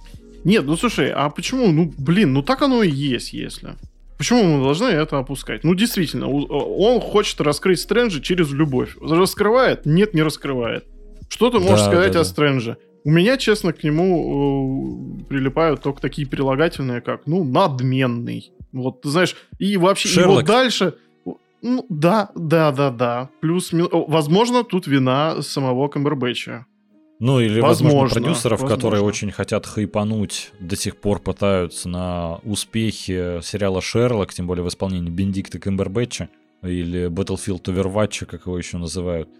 [0.44, 3.76] Нет, ну слушай, а почему, ну блин, ну так оно и есть, если.
[4.16, 5.64] Почему мы должны это опускать?
[5.64, 8.96] Ну, действительно, он хочет раскрыть Стрэнджа через любовь.
[9.00, 9.86] Раскрывает?
[9.86, 10.84] Нет, не раскрывает.
[11.28, 12.28] Что ты можешь да, сказать да, о да.
[12.28, 12.76] Стрэнже?
[13.04, 18.50] У меня, честно, к нему э, прилипают только такие прилагательные, как, ну, надменный.
[18.72, 20.30] Вот, ты знаешь, и вообще, Шерлок.
[20.30, 20.94] и вот дальше...
[21.60, 23.30] Ну, да, да, да, да.
[23.40, 26.66] Плюс, возможно, тут вина самого Камбербэтча.
[27.20, 28.76] Ну, или, возможно, возможно продюсеров, возможно.
[28.76, 34.68] которые очень хотят хайпануть, до сих пор пытаются на успехи сериала «Шерлок», тем более в
[34.68, 36.28] исполнении Бендикта Камбербэтча,
[36.62, 39.30] или Battlefield Overwatch, как его еще называют.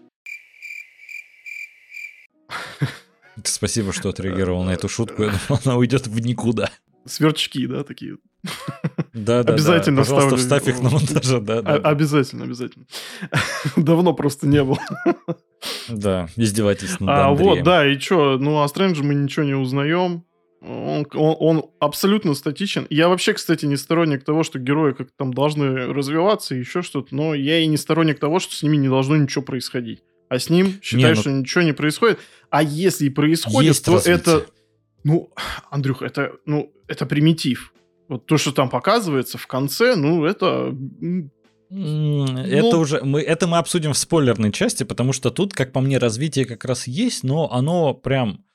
[3.43, 5.23] Спасибо, что отреагировал на эту шутку.
[5.23, 6.69] Я думал, она уйдет в никуда.
[7.05, 8.17] Сверчки, да, такие.
[9.13, 10.03] Да, да, обязательно да.
[10.03, 11.75] Пожалуйста, вставь их на монтаже, да, да.
[11.75, 12.85] Обязательно, обязательно.
[13.75, 14.79] Давно просто не было.
[15.87, 20.23] Да, издевательство А вот, да, и что, ну о Стрэнджи мы ничего не узнаем.
[20.61, 22.87] Он, он, он абсолютно статичен.
[22.89, 27.15] Я вообще, кстати, не сторонник того, что герои как там должны развиваться и еще что-то,
[27.15, 30.01] но я и не сторонник того, что с ними не должно ничего происходить.
[30.29, 31.21] А с ним считаю, не, ну...
[31.21, 32.19] что ничего не происходит.
[32.49, 34.15] А если и происходит, Есть то развитие.
[34.15, 34.45] это...
[35.03, 35.31] Ну,
[35.69, 37.73] Андрюх, это, ну, это примитив.
[38.07, 40.75] Вот то, что там показывается в конце, ну, это...
[41.69, 42.79] Это ну...
[42.79, 46.45] уже мы это мы обсудим в спойлерной части, потому что тут, как по мне, развитие
[46.45, 48.45] как раз есть, но оно прям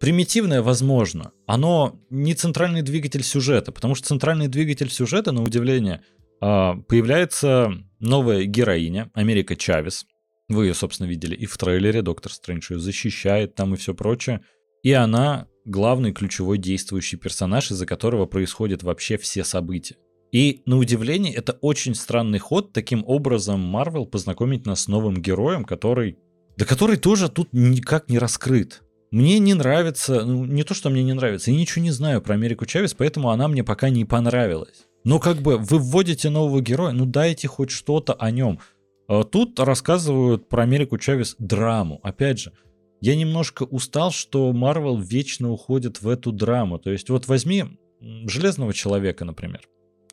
[0.00, 1.32] примитивное, возможно.
[1.46, 6.02] Оно не центральный двигатель сюжета, потому что центральный двигатель сюжета, на удивление,
[6.40, 10.06] а, появляется новая героиня Америка Чавес.
[10.48, 12.02] Вы ее, собственно, видели и в трейлере.
[12.02, 14.42] Доктор Стрэндж ее защищает там и все прочее.
[14.82, 19.96] И она главный ключевой действующий персонаж, из-за которого происходят вообще все события.
[20.32, 25.64] И, на удивление, это очень странный ход, таким образом Марвел познакомить нас с новым героем,
[25.64, 26.18] который...
[26.56, 28.82] Да который тоже тут никак не раскрыт.
[29.10, 32.34] Мне не нравится, ну не то, что мне не нравится, я ничего не знаю про
[32.34, 34.86] Америку Чавес, поэтому она мне пока не понравилась.
[35.04, 38.58] Но как бы вы вводите нового героя, ну дайте хоть что-то о нем.
[39.08, 42.00] А тут рассказывают про Америку Чавес драму.
[42.02, 42.52] Опять же,
[43.00, 46.78] я немножко устал, что Марвел вечно уходит в эту драму.
[46.78, 47.64] То есть вот возьми
[48.00, 49.60] Железного Человека, например.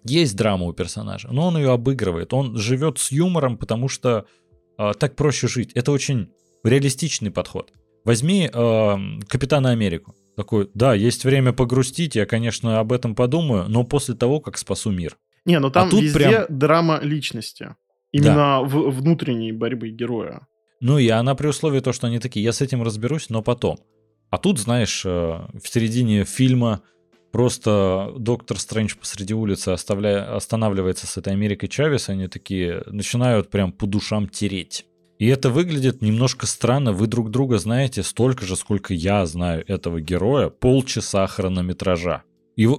[0.03, 2.33] Есть драма у персонажа, но он ее обыгрывает.
[2.33, 4.25] Он живет с юмором, потому что
[4.77, 5.71] э, так проще жить.
[5.73, 6.29] Это очень
[6.63, 7.71] реалистичный подход.
[8.03, 10.15] Возьми э, Капитана Америку.
[10.35, 14.89] Такой, да, есть время погрустить, я, конечно, об этом подумаю, но после того, как спасу
[14.89, 15.17] мир.
[15.45, 16.45] Не, ну там а тут везде прям...
[16.49, 17.75] драма личности.
[18.11, 18.61] Именно да.
[18.61, 20.47] в внутренней борьбы героя.
[20.79, 23.79] Ну и она при условии то, что они такие, я с этим разберусь, но потом.
[24.29, 26.81] А тут, знаешь, э, в середине фильма
[27.31, 33.71] просто доктор Стрэндж посреди улицы оставляя, останавливается с этой Америкой Чавес, они такие начинают прям
[33.71, 34.85] по душам тереть.
[35.19, 36.93] И это выглядит немножко странно.
[36.93, 40.49] Вы друг друга знаете столько же, сколько я знаю этого героя.
[40.49, 42.23] Полчаса хронометража.
[42.55, 42.69] И э,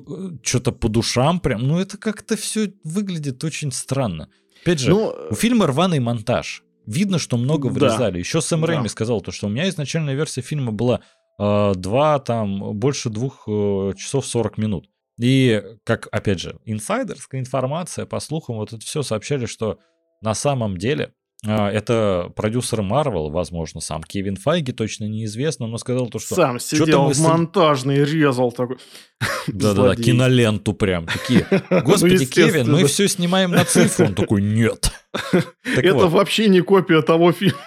[0.42, 1.62] что-то по душам прям...
[1.62, 4.28] Ну, это как-то все выглядит очень странно.
[4.62, 6.62] Опять же, ну, у фильма рваный монтаж.
[6.86, 8.14] Видно, что много вырезали.
[8.14, 8.18] Да.
[8.18, 8.88] Еще Сэм Рэйми да.
[8.88, 11.00] сказал, то, что у меня изначальная версия фильма была
[11.38, 14.88] э, два, там, больше двух э, часов 40 минут.
[15.20, 19.78] И, как, опять же, инсайдерская информация, по слухам, вот это все сообщали, что
[20.20, 21.12] на самом деле
[21.44, 26.36] это продюсер Marvel, возможно, сам Кевин Файги, точно неизвестно, но сказал то, что...
[26.36, 28.78] Сам сидел в монтажный, резал такой.
[29.48, 31.06] Да-да-да, киноленту прям.
[31.06, 34.06] Такие, ну, господи, Кевин, мы все снимаем на цифру.
[34.06, 34.92] Он такой, нет.
[35.64, 37.58] Это вообще не копия того фильма.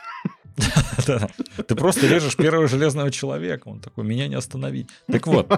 [1.68, 3.68] Ты просто режешь первого железного человека.
[3.68, 4.88] Он такой, меня не остановить.
[5.12, 5.52] Так вот,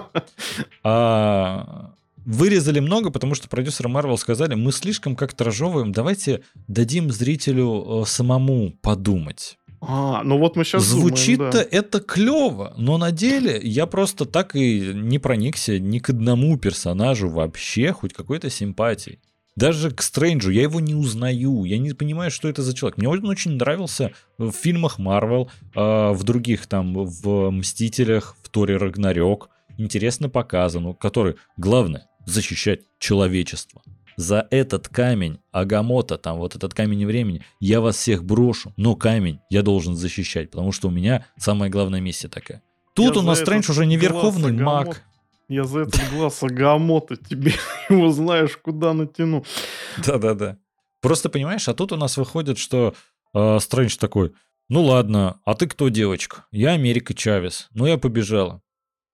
[0.82, 1.92] а,
[2.28, 8.04] вырезали много, потому что продюсеры Marvel сказали, мы слишком как-то разжевываем, давайте дадим зрителю э,
[8.06, 9.58] самому подумать.
[9.80, 11.66] А, ну вот мы сейчас Звучит-то да.
[11.70, 17.30] это клево, но на деле я просто так и не проникся ни к одному персонажу
[17.30, 19.20] вообще хоть какой-то симпатии.
[19.56, 22.98] Даже к Стрэнджу я его не узнаю, я не понимаю, что это за человек.
[22.98, 29.48] Мне он очень нравился в фильмах Марвел, в других там, в Мстителях, в Торе Рагнарёк.
[29.76, 33.82] Интересно показан, который, главное, защищать человечество.
[34.16, 39.38] За этот камень Агамота, там вот этот камень времени, я вас всех брошу, но камень
[39.48, 42.62] я должен защищать, потому что у меня самая главная миссия такая.
[42.94, 45.04] Тут я у нас Стрэндж уже не верховный маг.
[45.48, 47.52] Я за этот глаз Агамота тебе
[47.88, 49.44] его знаешь куда натяну.
[50.04, 50.58] Да-да-да.
[51.00, 52.94] Просто понимаешь, а тут у нас выходит, что
[53.34, 54.32] э, Стрэндж такой,
[54.68, 56.44] ну ладно, а ты кто, девочка?
[56.50, 57.68] Я Америка Чавес.
[57.72, 58.62] Ну я побежала.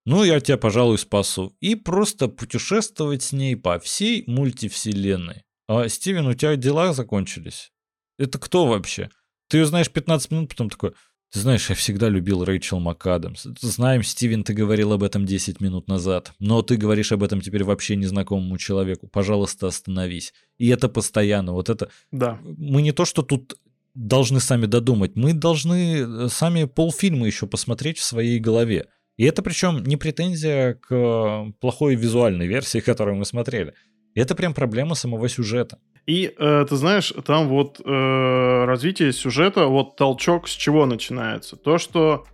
[0.05, 1.55] Ну, я тебя, пожалуй, спасу.
[1.61, 5.43] И просто путешествовать с ней по всей мультивселенной.
[5.67, 7.71] А, Стивен, у тебя дела закончились?
[8.19, 9.09] Это кто вообще?
[9.47, 10.91] Ты ее знаешь 15 минут, потом такой,
[11.31, 13.47] Ты знаешь, я всегда любил Рэйчел МакАдамс.
[13.59, 16.33] Знаем, Стивен, ты говорил об этом 10 минут назад.
[16.39, 19.07] Но ты говоришь об этом теперь вообще незнакомому человеку.
[19.07, 20.33] Пожалуйста, остановись.
[20.59, 21.53] И это постоянно.
[21.53, 21.89] Вот это...
[22.11, 22.39] Да.
[22.43, 23.57] Мы не то, что тут
[23.95, 25.15] должны сами додумать.
[25.15, 28.87] Мы должны э, сами полфильма еще посмотреть в своей голове.
[29.17, 33.73] И это причем не претензия к плохой визуальной версии, которую мы смотрели.
[34.13, 35.77] Это прям проблема самого сюжета.
[36.05, 41.55] И э, ты знаешь, там вот э, развитие сюжета, вот толчок с чего начинается?
[41.55, 42.25] То, что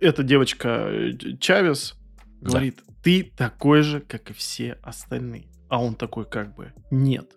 [0.00, 1.94] эта девочка э, Чавес
[2.40, 2.94] говорит, да.
[3.02, 5.46] ты такой же, как и все остальные.
[5.68, 7.32] А он такой как бы, нет.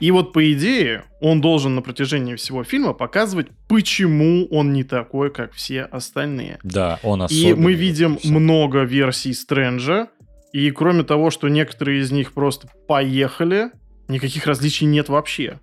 [0.00, 5.30] И вот по идее он должен на протяжении всего фильма показывать, почему он не такой,
[5.30, 6.58] как все остальные.
[6.62, 7.50] Да, он особенный.
[7.50, 10.08] И мы видим много версий Стрэнджа,
[10.52, 13.70] и кроме того, что некоторые из них просто поехали,
[14.08, 15.60] никаких различий нет вообще.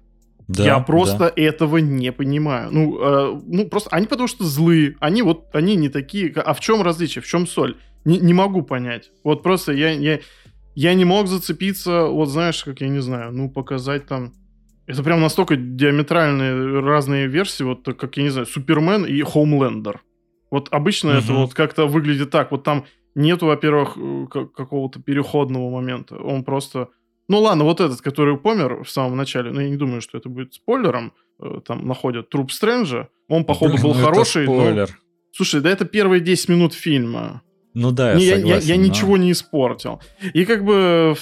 [0.47, 1.33] Да, Я просто да.
[1.35, 2.69] этого не понимаю.
[2.71, 4.95] Ну, э, ну, просто они потому что злые.
[5.01, 6.31] Они вот, они не такие.
[6.31, 7.21] А в чем различие?
[7.21, 7.75] В чем соль?
[8.05, 9.11] Не, не могу понять.
[9.25, 10.19] Вот просто я, я,
[10.79, 14.33] я не мог зацепиться, вот знаешь, как я не знаю, ну, показать там...
[14.85, 20.03] Это прям настолько диаметральные разные версии, вот как, я не знаю, Супермен и Хоумлендер.
[20.51, 21.17] Вот обычно угу.
[21.17, 22.51] это вот как-то выглядит так.
[22.51, 22.85] Вот там
[23.15, 26.15] нету, во-первых, э, какого-то переходного момента.
[26.15, 26.89] Он просто
[27.27, 30.29] ну ладно, вот этот, который помер в самом начале, но я не думаю, что это
[30.29, 31.11] будет спойлером.
[31.41, 33.09] Э, там находят труп Стрэнджа.
[33.27, 34.43] Он, походу, Блин, был ну хороший.
[34.43, 34.89] спойлер.
[34.91, 34.95] Но...
[35.31, 37.41] Слушай, да это первые 10 минут фильма.
[37.79, 38.87] Ну да, я, не, согласен, я, я, я но...
[38.87, 40.01] ничего не испортил.
[40.33, 41.13] И как бы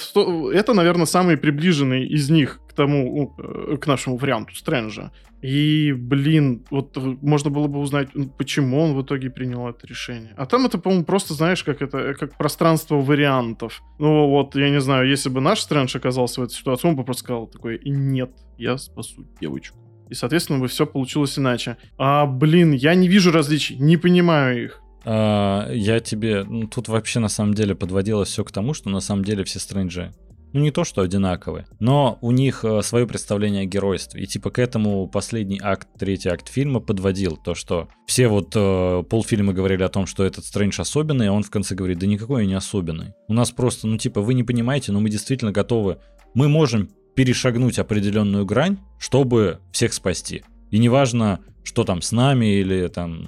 [0.54, 5.12] это, наверное, самый приближенный из них к тому, э, к нашему варианту Стрэнджа.
[5.42, 10.32] И, блин, вот можно было бы узнать, почему он в итоге принял это решение.
[10.38, 13.82] А там это, по-моему, просто, знаешь, как это, как пространство вариантов.
[13.98, 17.04] Ну вот, я не знаю, если бы наш Стрэндж оказался в этой ситуации, он бы
[17.04, 19.76] просто сказал такой, нет, я спасу девочку.
[20.08, 21.76] И, соответственно, бы все получилось иначе.
[21.98, 24.82] А, блин, я не вижу различий, не понимаю их.
[25.06, 26.44] А, я тебе...
[26.44, 29.60] Ну, тут вообще на самом деле подводилось все к тому, что на самом деле все
[29.60, 30.12] стрэнджи
[30.56, 34.22] ну не то, что одинаковые, но у них э, свое представление о геройстве.
[34.22, 39.02] И типа к этому последний акт, третий акт фильма подводил то, что все вот э,
[39.08, 42.42] полфильма говорили о том, что этот Стрэндж особенный, а он в конце говорит, да никакой
[42.42, 43.12] я не особенный.
[43.28, 45.98] У нас просто, ну типа, вы не понимаете, но мы действительно готовы,
[46.32, 50.42] мы можем перешагнуть определенную грань, чтобы всех спасти.
[50.70, 53.26] И неважно, что там с нами или там,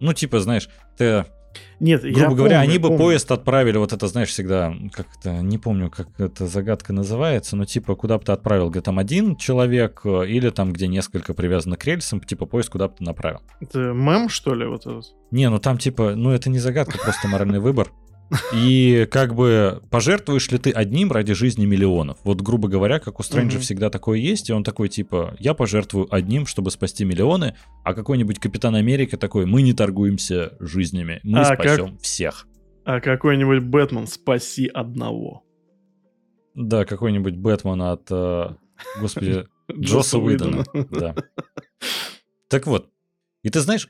[0.00, 1.24] ну типа, знаешь, ты
[1.80, 2.98] нет, грубо я говоря, помню, они бы помню.
[2.98, 7.64] поезд отправили, вот это, знаешь, всегда, как то не помню, как эта загадка называется, но
[7.64, 11.76] типа, куда бы ты отправил, где там один человек, э, или там, где несколько привязано
[11.76, 13.40] к рельсам, типа, поезд куда бы ты направил.
[13.60, 15.04] Это мем, что ли, вот этот?
[15.30, 17.92] Не, ну там типа, ну это не загадка, просто моральный выбор.
[18.54, 22.18] И как бы пожертвуешь ли ты одним ради жизни миллионов?
[22.24, 23.62] Вот, грубо говоря, как у Стрэнджа угу.
[23.62, 28.38] всегда такое есть, и он такой типа, я пожертвую одним, чтобы спасти миллионы, а какой-нибудь
[28.38, 32.00] Капитан Америка такой, мы не торгуемся жизнями, мы а спасем как...
[32.02, 32.46] всех.
[32.84, 35.44] А какой-нибудь Бэтмен спаси одного.
[36.54, 38.54] Да, какой-нибудь Бэтмен от, э,
[39.00, 40.64] господи, Джоса Уидона.
[40.90, 41.14] Да.
[42.48, 42.88] Так вот,
[43.42, 43.88] и ты знаешь,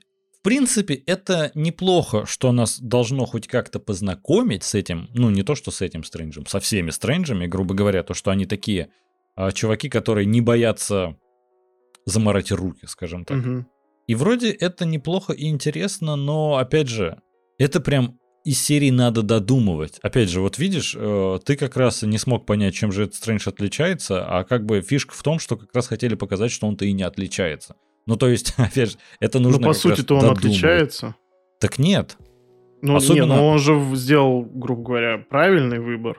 [0.48, 5.70] принципе, это неплохо, что нас должно хоть как-то познакомить с этим, ну не то, что
[5.70, 8.88] с этим стрэнджем, со всеми стрэнджами, грубо говоря, то, что они такие
[9.34, 11.18] а, чуваки, которые не боятся
[12.06, 13.36] заморать руки, скажем так.
[13.36, 13.66] Угу.
[14.06, 17.20] И вроде это неплохо и интересно, но, опять же,
[17.58, 19.98] это прям из серии надо додумывать.
[20.00, 23.46] Опять же, вот видишь, э, ты как раз не смог понять, чем же этот Стрэндж
[23.50, 26.92] отличается, а как бы фишка в том, что как раз хотели показать, что он-то и
[26.92, 27.76] не отличается.
[28.08, 29.60] Ну, то есть, опять же, это нужно...
[29.60, 30.46] Ну, по сути-то он додумывать.
[30.46, 31.14] отличается.
[31.60, 32.16] Так нет.
[32.80, 33.22] Ну, Особенно...
[33.22, 36.18] не, но он же сделал, грубо говоря, правильный выбор.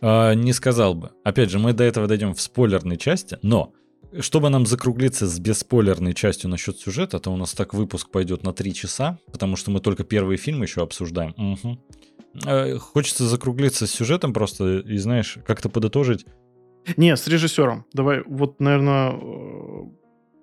[0.00, 1.10] А, не сказал бы.
[1.24, 3.72] Опять же, мы до этого дойдем в спойлерной части, но
[4.20, 8.52] чтобы нам закруглиться с бесспойлерной частью насчет сюжета, то у нас так выпуск пойдет на
[8.52, 11.34] 3 часа, потому что мы только первый фильм еще обсуждаем.
[11.36, 12.78] Угу.
[12.78, 16.26] Хочется закруглиться с сюжетом просто и, знаешь, как-то подытожить.
[16.96, 17.86] Не, с режиссером.
[17.92, 19.18] Давай, вот, наверное,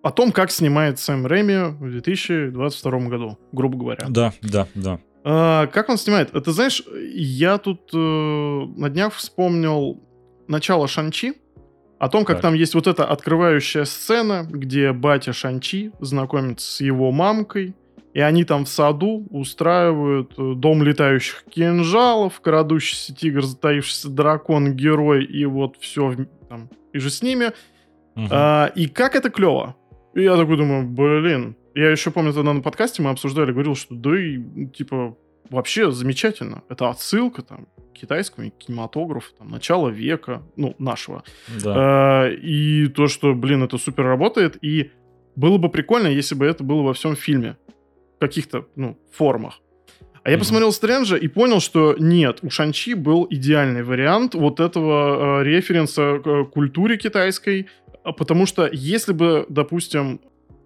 [0.05, 4.05] о том, как снимает Сэм Рэми в 2022 году, грубо говоря.
[4.07, 4.99] Да, да, да.
[5.23, 6.31] А, как он снимает?
[6.31, 6.83] Ты знаешь,
[7.15, 9.99] я тут э, на днях вспомнил
[10.47, 11.33] начало Шанчи,
[11.97, 12.43] о том, как так.
[12.43, 17.73] там есть вот эта открывающая сцена, где батя Шанчи знакомится с его мамкой,
[18.13, 25.25] и они там в саду устраивают э, дом летающих кинжалов, крадущийся тигр, затаившийся дракон, герой,
[25.25, 26.13] и вот все
[26.47, 27.53] там, и же с ними.
[28.15, 28.27] Угу.
[28.29, 29.75] А, и как это клево.
[30.15, 31.55] И я такой думаю, блин.
[31.75, 35.17] Я еще помню, тогда на подкасте мы обсуждали, говорил, что да и, типа,
[35.49, 36.63] вообще замечательно.
[36.69, 41.23] Это отсылка там к китайскому кинематографу, там, начала века, ну, нашего.
[41.61, 41.73] Да.
[41.75, 44.57] А, и то, что, блин, это супер работает.
[44.63, 44.91] И
[45.35, 47.57] было бы прикольно, если бы это было во всем фильме.
[48.19, 49.59] каких-то ну, формах.
[50.25, 55.41] А я посмотрел Стрэнджа и понял, что нет, у Шанчи был идеальный вариант вот этого
[55.41, 57.67] э, референса к э, культуре китайской,
[58.12, 60.19] потому что если бы, допустим,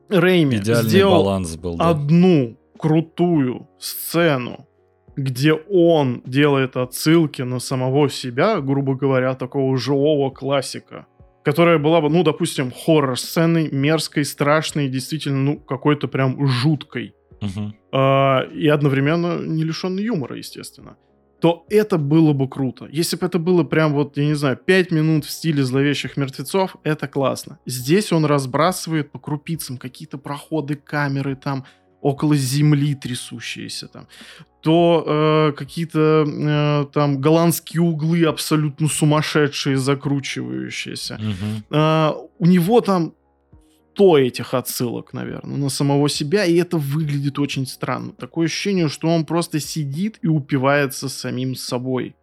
[0.09, 1.89] Рейми Идеальный сделал баланс был, да.
[1.89, 4.67] одну крутую сцену,
[5.15, 11.05] где он делает отсылки на самого себя, грубо говоря, такого живого классика,
[11.43, 17.75] которая была бы, ну, допустим, хоррор-сценой, мерзкой, страшной, действительно, ну, какой-то прям жуткой, Мгм.
[17.91, 20.97] а, и одновременно не лишенной юмора, естественно,
[21.39, 22.87] то это было бы круто.
[22.91, 26.75] Если бы это было прям вот, я не знаю, 5 минут в стиле зловещих мертвецов,
[26.83, 27.59] это классно.
[27.65, 31.65] Здесь он разбрасывает по крупицам какие-то проходы камеры там,
[32.01, 34.07] около земли трясущиеся там,
[34.61, 41.17] то э, какие-то э, там голландские углы абсолютно сумасшедшие, закручивающиеся.
[41.19, 41.63] Мгм.
[41.71, 43.13] А, у него там
[43.99, 48.13] 100 этих отсылок, наверное, на самого себя, и это выглядит очень странно.
[48.13, 52.15] Такое ощущение, что он просто сидит и упивается самим собой.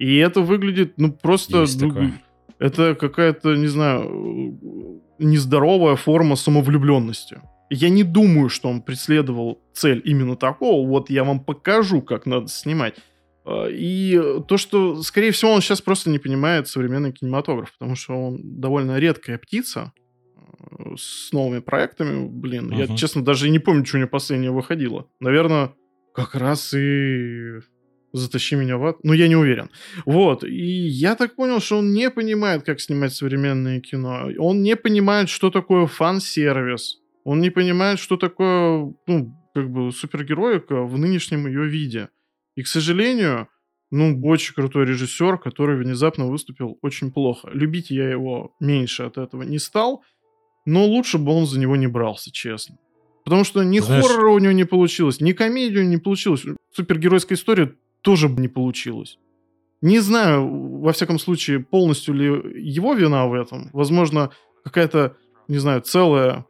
[0.00, 1.66] И это выглядит, ну, просто...
[1.78, 2.12] Ну,
[2.58, 4.60] это какая-то, не знаю,
[5.20, 7.40] нездоровая форма самовлюбленности.
[7.70, 10.84] Я не думаю, что он преследовал цель именно такого.
[10.84, 12.96] Вот я вам покажу, как надо снимать.
[13.44, 18.14] А, И то, что, скорее всего, он сейчас просто не понимает современный кинематограф, потому что
[18.14, 19.92] он довольно редкая птица
[20.96, 22.26] с новыми проектами.
[22.28, 22.96] Блин, я, Мгм.
[22.96, 25.06] честно, даже и не помню, что у него последнее выходило.
[25.20, 25.72] Наверное,
[26.14, 27.60] как раз и
[28.12, 28.96] «Затащи меня в ад».
[29.04, 29.70] Ну, я не уверен.
[30.04, 30.42] Вот.
[30.42, 34.28] И я так понял, что он не понимает, как снимать современное кино.
[34.38, 36.98] Он не понимает, что такое фан-сервис.
[37.24, 42.08] Он не понимает, что такое, ну, как бы супергероика в нынешнем ее виде.
[42.56, 43.46] И, к сожалению,
[43.92, 47.48] ну, очень крутой режиссер, который внезапно выступил очень плохо.
[47.52, 50.02] Любить я его меньше от этого не стал,
[50.70, 52.76] но лучше бы он за него не брался, честно.
[53.24, 56.44] Потому что ни Знаешь- хоррора у него не получилось, ни комедию не получилось.
[56.74, 59.18] Супергеройская история тоже бы не получилось.
[59.82, 62.26] Не знаю, во всяком случае, полностью ли
[62.62, 63.70] его вина в этом.
[63.72, 64.30] Возможно,
[64.64, 65.16] какая-то,
[65.48, 66.44] не знаю, целая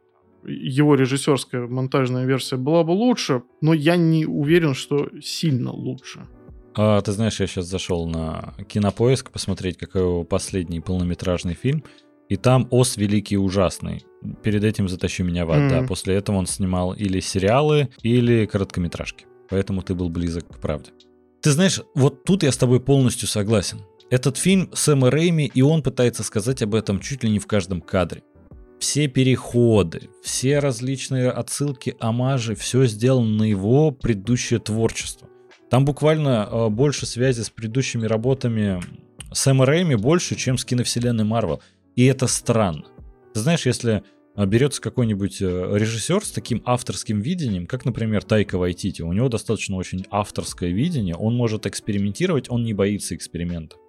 [0.45, 6.27] его режиссерская монтажная версия была бы лучше, но я не уверен, что сильно лучше.
[6.73, 11.83] А, ты знаешь, я сейчас зашел на кинопоиск посмотреть, какой его последний полнометражный фильм.
[12.31, 14.05] И там Ос Великий Ужасный.
[14.41, 15.79] Перед этим затащи меня в ад, да.
[15.79, 15.87] Мгм.
[15.87, 19.25] После этого он снимал или сериалы, или короткометражки.
[19.49, 20.91] Поэтому ты был близок к правде.
[21.41, 23.81] Ты знаешь, вот тут я с тобой полностью согласен.
[24.09, 27.81] Этот фильм Сэма Рэйми, и он пытается сказать об этом чуть ли не в каждом
[27.81, 28.23] кадре.
[28.79, 35.27] Все переходы, все различные отсылки, амажи, все сделано на его предыдущее творчество.
[35.69, 38.81] Там буквально э, больше связи с предыдущими работами
[39.33, 41.61] Сэма Рэйми больше, чем с киновселенной Марвел.
[41.95, 42.85] И это странно.
[43.33, 44.03] Ты знаешь, если
[44.35, 45.45] э, берется какой-нибудь э,
[45.77, 51.15] режиссер с таким авторским видением, как, например, Тайка Вайтити, у него достаточно очень авторское видение,
[51.15, 53.79] он может экспериментировать, он не боится экспериментов.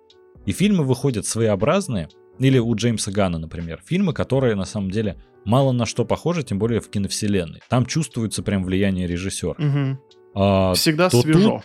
[0.47, 5.73] И фильмы выходят своеобразные, или у Джеймса Гана, например, фильмы, которые на самом деле мало
[5.73, 7.61] на что похожи, тем более в киновселенной.
[7.69, 9.55] Там чувствуется прям влияние режиссера.
[9.59, 10.01] Мгм.
[10.35, 11.63] А, Всегда то свежо.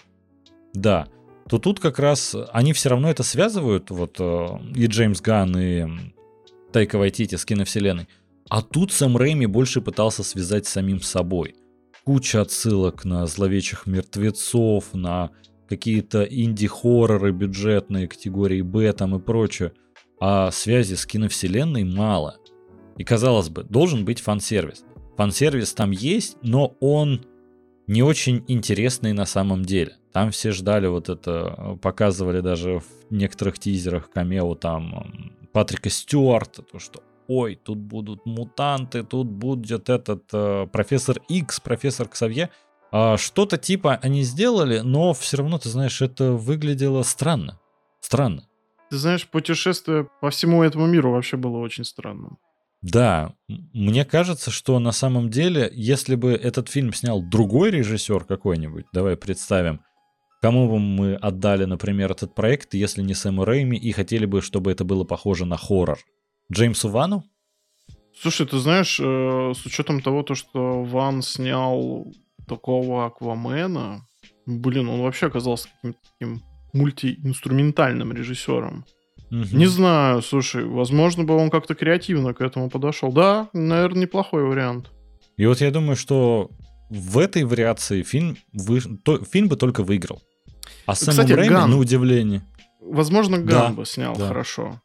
[0.74, 1.08] да,
[1.50, 5.86] то тут как раз они все равно это связывают, вот э, и Джеймс Ганн, и
[6.72, 8.08] Тайка Вайтити с киновселенной.
[8.50, 11.56] А тут Сэм Рэйми больше пытался связать с самим собой.
[12.06, 15.32] Куча отсылок на зловечих мертвецов, на
[15.68, 19.74] какие-то инди-хорроры бюджетные категории Б там и прочее.
[20.20, 22.38] А связи с киновселенной мало.
[22.98, 24.84] И казалось бы, должен быть фан-сервис.
[25.18, 27.26] Фан-сервис там есть, но он
[27.86, 29.98] не очень интересный на самом деле.
[30.12, 36.62] Там все ждали вот это, э, показывали даже в некоторых тизерах камео там Патрика Стюарта,
[36.62, 42.50] то что ой, тут будут мутанты, тут будет этот э, профессор X, профессор Ксавье.
[42.92, 47.60] А что-то типа они сделали, но все равно, ты знаешь, это выглядело странно.
[48.00, 48.48] Странно.
[48.90, 52.38] Ты знаешь, путешествие по всему этому миру вообще было очень странным.
[52.82, 58.86] Да, мне кажется, что на самом деле, если бы этот фильм снял другой режиссер какой-нибудь,
[58.94, 59.82] давай представим,
[60.42, 64.72] кому бы мы отдали, например, этот проект, если не Сэму Рэйми, и хотели бы, чтобы
[64.72, 66.00] это было похоже на хоррор.
[66.52, 67.24] Джеймсу Вану?
[68.20, 72.08] Слушай, ты знаешь, э, с учетом того, то, что Ван снял
[72.48, 74.08] такого Аквамена,
[74.46, 76.42] блин, он вообще оказался каким-то таким
[76.74, 78.86] мультиинструментальным режиссером.
[79.30, 79.58] Мгм.
[79.58, 83.12] Не знаю, слушай, возможно бы он как-то креативно к этому подошел.
[83.12, 84.92] Да, наверное, неплохой вариант.
[85.36, 86.50] И вот я думаю, что
[86.90, 88.82] в этой вариации фильм, вы...
[88.82, 90.22] то- фильм бы только выиграл.
[90.86, 91.72] А Сэму Кстати, Рэйми, Ган.
[91.72, 92.44] на удивление...
[92.80, 94.28] Возможно, Да, Ган бы снял да.
[94.30, 94.82] хорошо.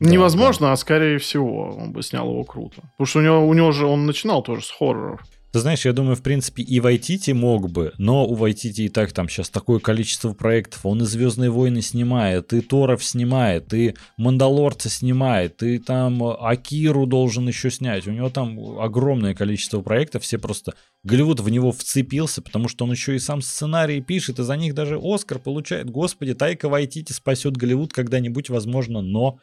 [0.00, 2.82] Да, Невозможно, а скорее всего, он бы снял его круто.
[2.96, 5.20] Потому что у него, у него же он начинал тоже с хорроров.
[5.52, 9.12] Ты знаешь, я думаю, в принципе, и Вайтити мог бы, но у Вайтити и так
[9.12, 10.84] там сейчас такое количество проектов.
[10.84, 17.48] Он и Звездные войны снимает, и Торов снимает, и Мандалорца снимает, и там Акиру должен
[17.48, 18.06] еще снять.
[18.06, 20.74] У него там огромное количество проектов, все просто...
[21.04, 24.74] Голливуд в него вцепился, потому что он еще и сам сценарий пишет, и за них
[24.74, 25.88] даже Оскар получает.
[25.88, 29.38] Господи, Тайка Вайтити спасет Голливуд когда-нибудь, возможно, но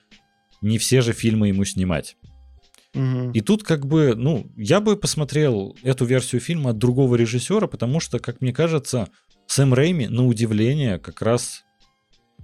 [0.62, 2.18] не все же фильмы ему снимать.
[2.94, 8.00] И тут как бы, ну, я бы посмотрел эту версию фильма от другого режиссера, потому
[8.00, 9.08] что, как мне кажется,
[9.48, 11.64] Сэм Рэйми, на удивление, как раз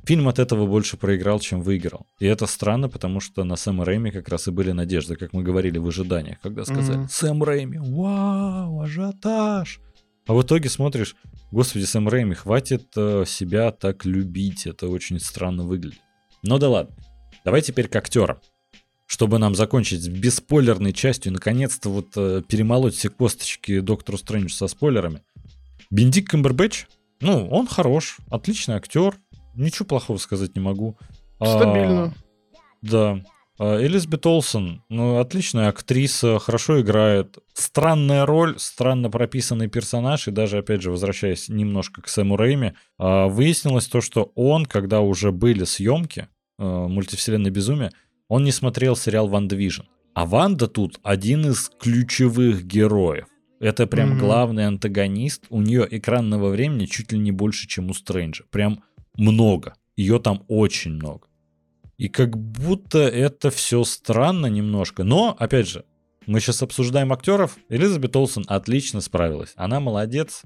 [0.05, 2.07] фильм от этого больше проиграл, чем выиграл.
[2.19, 5.43] И это странно, потому что на Сэма Рэйми как раз и были надежды, как мы
[5.43, 7.09] говорили в ожиданиях, когда сказали mm-hmm.
[7.09, 9.81] «Сэм Рэйми, вау, ажиотаж!»
[10.25, 11.15] А в итоге смотришь,
[11.51, 16.01] господи, Сэм Рэйми, хватит э, себя так любить, это очень странно выглядит.
[16.41, 16.95] Ну да ладно.
[17.45, 18.39] Давай теперь к актерам
[19.09, 24.67] чтобы нам закончить с бесспойлерной частью, наконец-то вот э, перемолоть все косточки Доктору Стрэндж со
[24.67, 25.23] спойлерами.
[25.89, 26.85] Бендик Камбербэтч,
[27.19, 29.15] ну, он хорош, отличный актер,
[29.55, 30.95] ничего плохого сказать не могу.
[31.39, 32.03] А, Стабильно.
[32.03, 32.13] А,
[32.83, 33.23] да.
[33.57, 37.39] А, Элизабет Олсен, ну, отличная актриса, хорошо играет.
[37.55, 43.25] Странная роль, странно прописанный персонаж, и даже, опять же, возвращаясь немножко к Сэму Рэйми, а,
[43.25, 46.27] выяснилось то, что он, когда уже были съемки
[46.59, 47.91] а, мультивселенной безумия,
[48.29, 49.85] он не смотрел сериал «Ван Division.
[50.13, 53.25] А Ванда тут один из ключевых героев.
[53.59, 54.19] Это прям mm-hmm.
[54.19, 55.45] главный антагонист.
[55.49, 58.45] У нее экранного времени чуть ли не больше, чем у Стрэнджа.
[58.51, 58.83] Прям
[59.17, 59.73] много.
[59.97, 61.27] Ее там очень много.
[61.97, 65.03] И как будто это все странно немножко.
[65.03, 65.83] Но, опять же,
[66.25, 67.57] мы сейчас обсуждаем актеров.
[67.67, 69.53] Элизабет Олсен отлично справилась.
[69.55, 70.43] Она молодец.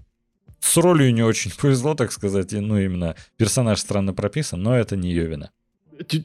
[0.60, 2.54] С ролью не очень повезло, так сказать.
[2.54, 5.52] Ну, именно персонаж странно прописан, но это не ее вина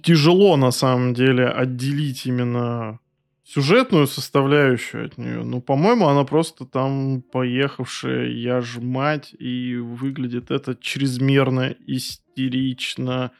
[0.02, 3.00] тяжело на самом деле отделить именно
[3.44, 5.42] сюжетную составляющую от нее.
[5.42, 13.30] Ну, по-моему, она просто там поехавшая, я ж мать, и выглядит это чрезмерно истерично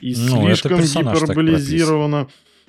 [0.00, 2.28] и ну, слишком гиперболизировано.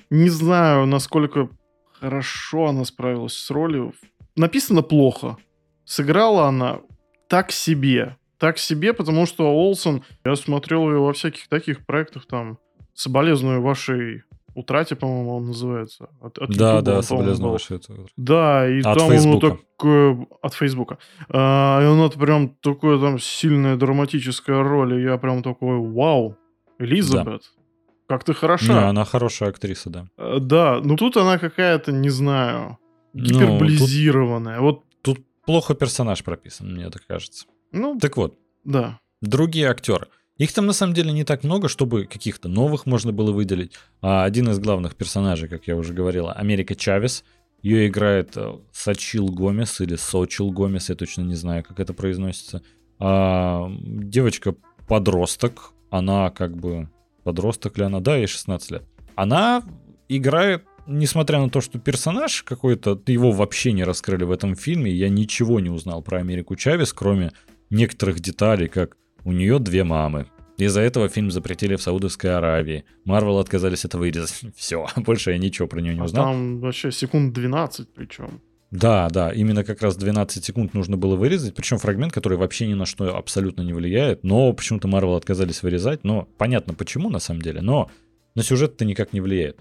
[0.10, 1.50] Не знаю, насколько
[1.94, 3.94] хорошо она справилась с ролью.
[4.36, 5.38] Написано плохо.
[5.86, 6.82] Сыграла она
[7.28, 8.18] так себе.
[8.38, 12.58] Так себе, потому что Олсон, я смотрел ее во всяких таких проектах там,
[12.94, 14.24] соболезную вашей
[14.56, 16.10] утрате, по-моему, он называется.
[16.22, 18.06] От, от да, YouTube, да, соболезную вашей утрате.
[18.18, 20.28] Да, и от там он такое...
[20.42, 20.98] От Фейсбука.
[21.30, 26.36] А, и он это прям такое там сильная драматическая роль, и я прям такой, вау,
[26.80, 27.42] Элизабет.
[27.42, 28.16] Да.
[28.16, 28.74] Как ты хороша.
[28.74, 30.08] Не, она хорошая актриса, да.
[30.18, 32.78] А, да, ну тут она какая-то, не знаю,
[33.14, 34.60] гиперболизированная.
[34.60, 35.18] Ну, тут, вот...
[35.18, 37.46] тут плохо персонаж прописан, мне так кажется.
[37.72, 38.38] Ну, так вот.
[38.66, 39.00] Да.
[39.22, 40.08] Другие актеры.
[40.40, 43.74] Их там на самом деле не так много, чтобы каких-то новых можно было выделить.
[44.02, 47.26] А один из главных персонажей, как я уже говорил, Америка Чавес.
[47.62, 52.64] Ее играет э, Сачил Гомес или Сочил Гомес, я точно не знаю, как это произносится.
[53.00, 56.90] А, девочка-подросток, она как бы...
[57.26, 58.00] Подросток ли она?
[58.00, 58.84] Да, ей 16 лет.
[59.16, 59.62] Она
[60.08, 65.08] играет несмотря на то, что персонаж какой-то, его вообще не раскрыли в этом фильме, я
[65.10, 67.32] ничего не узнал про Америку Чавес, кроме
[67.70, 70.28] некоторых деталей, как у нее две мамы.
[70.58, 72.84] Из-за этого фильм запретили в Саудовской Аравии.
[73.06, 74.44] Марвел отказались это вырезать.
[74.56, 76.26] Все, больше я ничего про нее не а узнал.
[76.26, 78.42] А там вообще секунд 12 причем.
[78.72, 82.76] Да, да, именно как раз 12 секунд нужно было вырезать, причем фрагмент, который вообще ни
[82.76, 87.42] на что абсолютно не влияет, но почему-то Марвел отказались вырезать, но понятно почему на самом
[87.42, 87.90] деле, но
[88.36, 89.60] на сюжет это никак не влияет.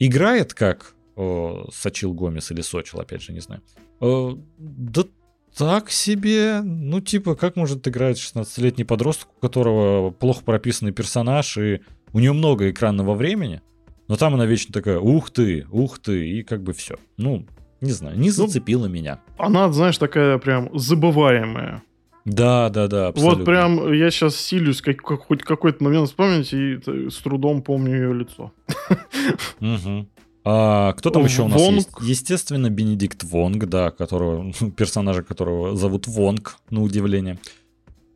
[0.00, 3.62] Играет как о, Сочил Гомес или Сочил, опять же, не знаю.
[4.00, 5.04] О, да
[5.58, 6.60] так себе.
[6.62, 11.80] Ну, типа, как может играть 16-летний подросток, у которого плохо прописанный персонаж, и
[12.12, 13.60] у нее много экранного времени,
[14.06, 16.96] но там она вечно такая, ух ты, ух ты, и как бы все.
[17.16, 17.44] Ну,
[17.80, 19.20] не знаю, не зацепила ну, меня.
[19.36, 21.82] Она, знаешь, такая прям забываемая.
[22.24, 23.38] Да, да, да, абсолютно.
[23.38, 26.78] Вот прям я сейчас силюсь как, как, хоть какой-то момент вспомнить и
[27.10, 28.52] с трудом помню ее лицо.
[29.60, 30.06] Угу.
[30.50, 31.76] А, кто там еще у нас Вонг.
[31.76, 31.88] есть?
[32.00, 37.38] Естественно, Бенедикт Вонг, да, которого, персонажа которого зовут Вонг, на удивление.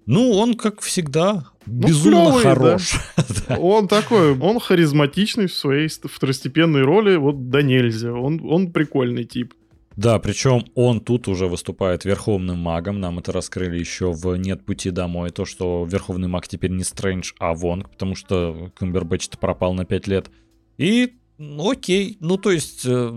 [0.06, 2.94] Ну, он, как всегда, ну, безумно клевый, хорош.
[3.48, 3.58] Да.
[3.58, 8.12] Он такой, он харизматичный в своей второстепенной роли, вот да нельзя.
[8.12, 9.52] Он, он прикольный тип.
[9.96, 12.98] Да, причем он тут уже выступает верховным магом.
[12.98, 15.30] Нам это раскрыли еще в «Нет пути домой».
[15.30, 20.06] То, что верховный маг теперь не Стрэндж, а Вонг, потому что Камбербэтч пропал на 5
[20.06, 20.30] лет.
[20.78, 21.12] И
[21.60, 22.16] окей.
[22.20, 23.12] Ну, то есть, э,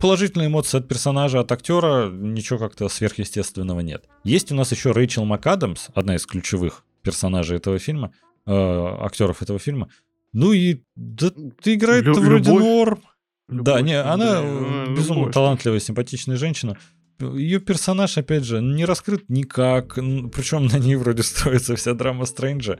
[0.00, 4.04] положительные эмоции от персонажа, от актера, ничего как-то сверхъестественного нет.
[4.24, 8.12] Есть у нас еще Рэйчел МакАдамс, одна из ключевых персонажей этого фильма,
[8.46, 9.88] э, актеров этого фильма.
[10.32, 11.30] Ну и да,
[11.62, 12.62] ты играет Лю- вроде любовь.
[12.64, 13.02] норм.
[13.48, 15.34] Любовь, да, не, она да, безумно любовь.
[15.34, 16.76] талантливая, симпатичная женщина.
[17.20, 19.94] ее персонаж, опять же, не раскрыт никак.
[19.94, 22.78] Причем на ней вроде строится вся драма Стрэнджа.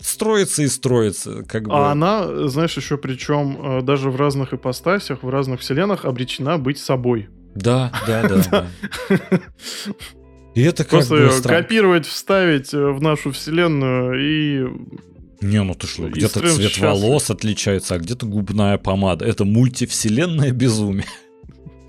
[0.00, 1.74] Строится и строится, как бы.
[1.74, 6.78] А она, знаешь, еще причем э, даже в разных ипостасях, в разных вселенных обречена быть
[6.78, 7.28] собой.
[7.54, 8.44] Да, да, да.
[9.10, 9.26] да.
[10.54, 14.66] И это как Просто ее копировать, вставить э, в нашу вселенную и
[15.40, 16.82] не, ну ты что, где-то цвет счастлив.
[16.82, 19.24] волос отличается, а где-то губная помада.
[19.24, 21.06] Это мультивселенное безумие.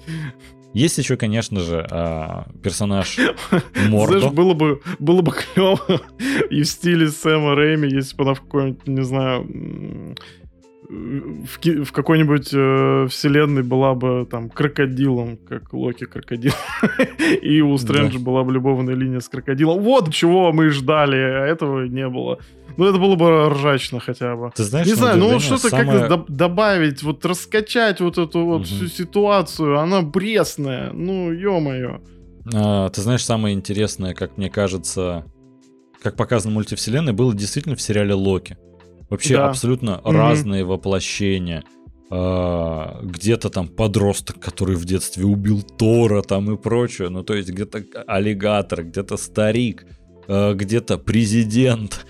[0.73, 3.17] Есть еще, конечно же, а, персонаж
[3.87, 4.19] Мордо.
[4.19, 5.79] Знаешь, было бы, было бы клево
[6.49, 10.15] и в стиле Сэма Рэйми, если бы она в какой-нибудь, не знаю,
[10.89, 16.53] в, в какой-нибудь э, вселенной была бы там крокодилом, как Локи крокодил.
[17.41, 18.25] и у Стрэнджа да.
[18.25, 19.81] была бы любовная линия с крокодилом.
[19.81, 22.39] Вот чего мы ждали, а этого не было.
[22.75, 24.51] Ну, это было бы ржачно хотя бы.
[24.55, 25.99] Ты знаешь, не знаю, ну вот что-то самое...
[25.99, 28.65] как-то добавить, вот раскачать вот эту вот угу.
[28.65, 29.77] всю ситуацию.
[29.77, 30.91] Она бресная.
[30.91, 32.01] Ну, ё-моё.
[32.51, 35.25] А, ты знаешь, самое интересное, как мне кажется,
[36.01, 38.57] как показано в мультивселенной, было действительно в сериале Локи.
[39.09, 39.49] Вообще да.
[39.49, 40.11] абсолютно mm-hmm.
[40.11, 41.63] разные воплощения.
[42.11, 47.09] А, где-то там подросток, который в детстве убил Тора там и прочее.
[47.09, 49.85] Ну, то есть где-то аллигатор, где-то старик,
[50.27, 52.05] а, где-то президент.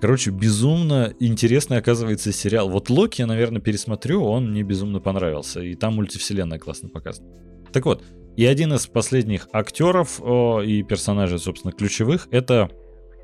[0.00, 2.68] Короче, безумно интересный оказывается сериал.
[2.68, 5.60] Вот Локи я, наверное, пересмотрю, он мне безумно понравился.
[5.60, 7.28] И там мультивселенная классно показана.
[7.72, 8.02] Так вот,
[8.36, 12.70] и один из последних актеров о, и персонажей, собственно, ключевых, это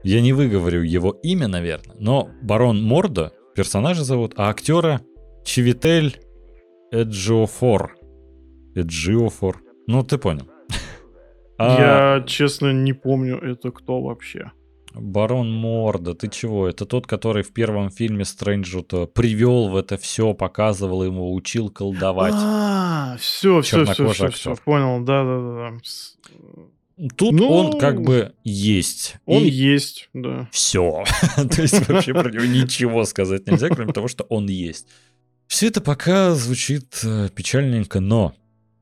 [0.03, 5.01] я не выговорю его имя, наверное, но барон Мордо, персонажа зовут, а актера
[5.45, 6.21] Чивитель
[6.93, 7.97] Эджиофор.
[8.75, 9.63] Эджиофор.
[9.87, 10.47] Ну, ты понял.
[11.59, 12.25] Я, а...
[12.27, 14.53] честно, не помню, это кто вообще.
[14.95, 16.69] Барон Морда, ты чего?
[16.69, 22.35] Это тот, который в первом фильме Стрэнджу-то привел в это все, показывал ему, учил колдовать.
[22.37, 26.69] А, все, все, все, все, все, понял, да, да, да.
[27.17, 29.17] Тут ну, он как бы есть.
[29.25, 30.49] Он и есть, да.
[30.51, 31.05] Все.
[31.37, 34.89] То есть вообще про него ничего сказать нельзя, кроме того, что он есть.
[35.47, 38.35] Все это пока звучит э, печальненько, но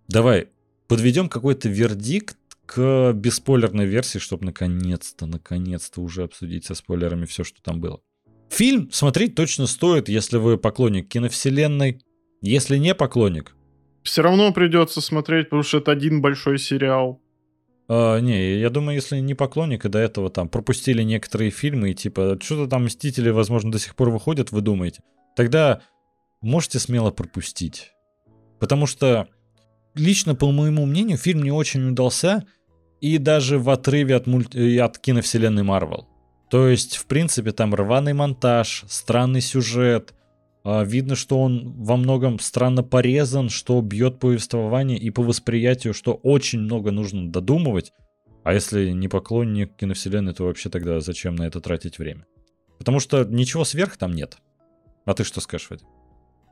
[0.09, 0.49] давай
[0.89, 7.63] подведем какой-то вердикт к бесспойлерной версии, чтобы наконец-то, наконец-то уже обсудить со спойлерами все, что
[7.63, 8.01] там было.
[8.51, 12.01] Фильм смотреть точно стоит, если вы поклонник киновселенной.
[12.43, 13.55] Если не поклонник...
[14.03, 17.21] Все равно придется смотреть, потому что это один большой сериал.
[17.89, 21.95] Uh, не, я думаю, если не поклонник и до этого там пропустили некоторые фильмы и
[21.95, 25.03] типа что-то там Мстители, возможно, до сих пор выходят, вы думаете,
[25.37, 25.83] тогда
[26.41, 27.93] можете смело пропустить.
[28.59, 29.29] Потому что
[29.95, 32.45] лично, по моему мнению, фильм не очень удался
[33.01, 34.79] и даже в отрыве от, мульти...
[34.79, 36.09] от киновселенной Марвел.
[36.51, 40.15] То есть, в принципе, там рваный монтаж, странный сюжет,
[40.67, 46.61] видно, что он во многом странно порезан, что бьет повествование и по восприятию, что очень
[46.61, 47.93] много нужно додумывать.
[48.43, 52.27] А если не поклонник киновселенной, то вообще тогда зачем на это тратить время?
[52.79, 54.39] Потому что ничего сверх там нет.
[55.05, 55.87] А ты что скажешь, Вадим?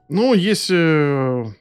[0.08, 1.54] Ну, если,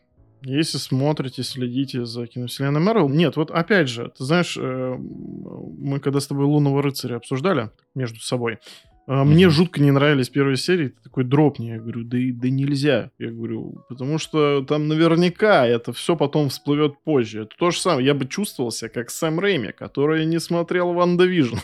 [0.43, 3.09] если смотрите, следите за киновселенной Марвел...
[3.09, 8.19] Нет, вот опять же, ты знаешь, э, мы когда с тобой Лунного Рыцаря обсуждали между
[8.19, 8.59] собой,
[9.05, 9.49] а, мне mm-hmm.
[9.49, 10.89] жутко не нравились первые серии.
[10.89, 11.67] Ты такой drop ни.
[11.67, 13.11] Я говорю, да, да нельзя.
[13.19, 17.43] Я говорю, потому что там наверняка это все потом всплывет позже.
[17.43, 18.05] Это то же самое.
[18.05, 21.57] Я бы чувствовал себя как Сэм Рэйми, который не смотрел WandaVision.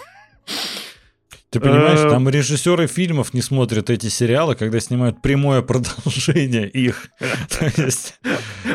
[1.49, 7.09] Ты понимаешь, э, там режиссеры фильмов не смотрят эти сериалы, когда снимают прямое продолжение их.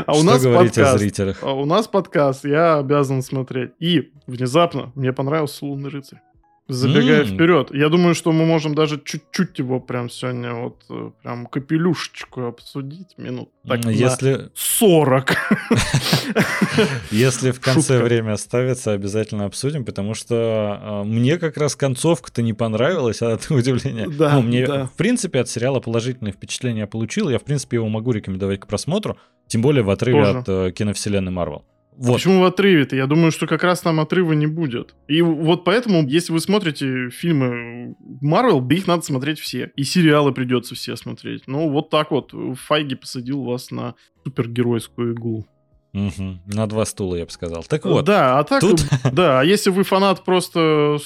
[0.07, 1.21] а у нас подкаст.
[1.41, 3.73] А у нас подкаст, я обязан смотреть.
[3.79, 6.19] И внезапно мне понравился «Лунный рыцарь».
[6.67, 7.35] Забегая mm.
[7.35, 12.47] вперед, я думаю, что мы можем даже чуть-чуть его прям сегодня вот э, прям капелюшечку
[12.47, 14.51] обсудить минут так Если...
[14.55, 15.31] 40.
[17.11, 22.53] Если в конце время оставится, обязательно обсудим, потому что э, мне как раз концовка-то не
[22.53, 24.09] понравилась, а от удивления.
[24.09, 28.13] Да, ну, мне, в принципе, от сериала положительное впечатление получил, я, в принципе, его могу
[28.13, 31.65] рекомендовать к просмотру, тем более в отрыве от э, киновселенной Марвел.
[31.97, 32.15] Вот.
[32.15, 32.97] Почему в отрыве-то?
[32.97, 34.95] Я думаю, что как раз там отрыва не будет.
[35.07, 39.71] И вот поэтому, если вы смотрите фильмы Марвел, их надо смотреть все.
[39.77, 41.45] И сериалы придется все смотреть.
[41.47, 42.33] Ну, вот так вот.
[42.67, 45.47] Файги посадил вас на супергеройскую иглу.
[45.93, 46.41] Угу.
[46.47, 47.63] На два стула, я бы сказал.
[47.63, 48.05] Так вот.
[48.05, 48.85] Да, а так, тут...
[49.13, 50.99] да, а если вы фанат просто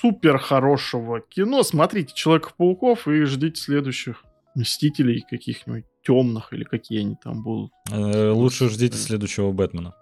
[0.00, 4.22] супер хорошего кино, смотрите Человеков-пауков и ждите следующих
[4.54, 7.72] Мстителей каких-нибудь темных или какие они там будут.
[7.90, 9.94] Э, лучше ждите следующего Бэтмена.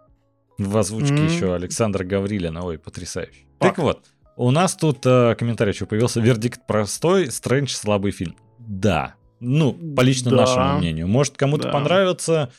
[0.59, 1.35] В озвучке mm-hmm.
[1.35, 2.57] еще Александр Гаврилин.
[2.59, 3.47] Ой, потрясающе.
[3.59, 4.05] Так вот,
[4.37, 6.21] у нас тут э, комментарий еще появился.
[6.21, 8.37] Вердикт простой, Стрэндж слабый фильм.
[8.59, 9.15] Да.
[9.41, 10.37] Ну, по лично да.
[10.39, 11.09] нашему мнению.
[11.09, 11.73] Может, кому-то да.
[11.73, 12.51] понравится.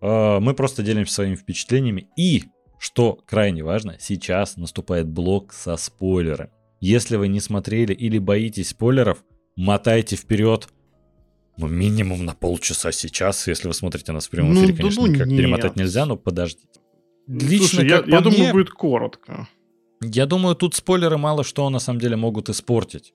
[0.00, 2.08] Э, мы просто делимся своими впечатлениями.
[2.16, 2.44] И,
[2.78, 6.50] что крайне важно, сейчас наступает блок со спойлерами.
[6.80, 9.22] Если вы не смотрели или боитесь спойлеров,
[9.56, 10.68] мотайте вперед
[11.60, 15.08] ну, минимум на полчаса сейчас, если вы смотрите нас в прямом ну, эфире, конечно, ну,
[15.08, 15.38] никак нет.
[15.38, 16.79] перемотать нельзя, но подождите.
[17.30, 19.48] Лично, Слушай, я, я мне, думаю, будет коротко.
[20.02, 23.12] Я думаю, тут спойлеры мало что на самом деле могут испортить.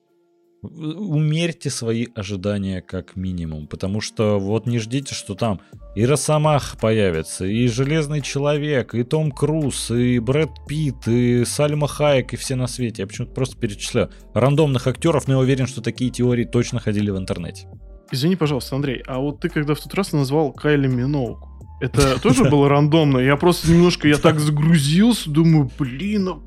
[0.62, 5.60] Умерьте свои ожидания как минимум, потому что вот не ждите, что там
[5.94, 12.32] и Росомах появится, и Железный Человек, и Том Круз, и Брэд Питт, и Сальма Хайек,
[12.32, 13.02] и все на свете.
[13.02, 17.18] Я почему-то просто перечисляю рандомных актеров, но я уверен, что такие теории точно ходили в
[17.18, 17.68] интернете.
[18.10, 22.44] Извини, пожалуйста, Андрей, а вот ты когда в тот раз назвал Кайли Миноук, это тоже
[22.44, 23.18] было рандомно?
[23.18, 26.40] Я просто немножко, я так загрузился, думаю, блин, а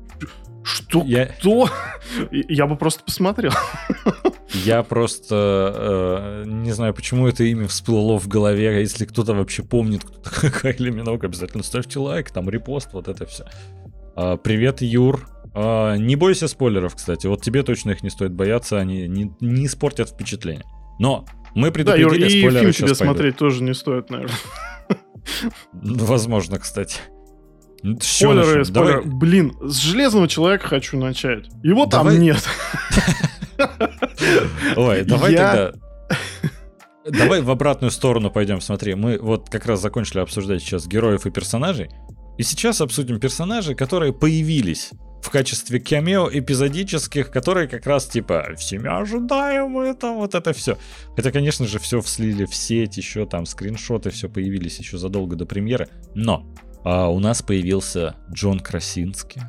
[0.62, 1.02] что?
[1.04, 1.26] Я...
[1.26, 1.68] Кто?
[2.30, 3.52] Я бы просто посмотрел.
[4.52, 8.80] Я просто э, не знаю, почему это имя всплыло в голове.
[8.80, 13.26] Если кто-то вообще помнит, кто такой Кайли Минок, обязательно ставьте лайк, там репост, вот это
[13.26, 13.46] все.
[14.16, 15.28] А, привет, Юр.
[15.54, 17.26] А, не бойся спойлеров, кстати.
[17.26, 20.64] Вот тебе точно их не стоит бояться, они не, не испортят впечатление.
[20.98, 21.24] Но
[21.54, 24.36] мы предупредили, да, Юр, и фильм тебе смотреть тоже не стоит, наверное.
[25.72, 26.98] Возможно, кстати.
[27.82, 29.02] Ну, спойлеры, спойлеры.
[29.04, 31.48] Блин, с Железного Человека хочу начать.
[31.62, 32.14] Его давай...
[32.14, 32.48] там нет.
[34.76, 35.72] Ой, давай тогда...
[37.08, 38.60] Давай в обратную сторону пойдем.
[38.60, 41.90] Смотри, мы вот как раз закончили обсуждать сейчас героев и персонажей.
[42.40, 48.88] И сейчас обсудим персонажи, которые появились в качестве камео эпизодических, которые как раз типа всеми
[48.88, 50.78] ожидаем это, вот это все.
[51.14, 55.44] Хотя, конечно же, все вслили в сеть, еще там скриншоты, все появились еще задолго до
[55.44, 55.90] премьеры.
[56.14, 56.50] Но
[56.82, 59.42] а у нас появился Джон Красинский.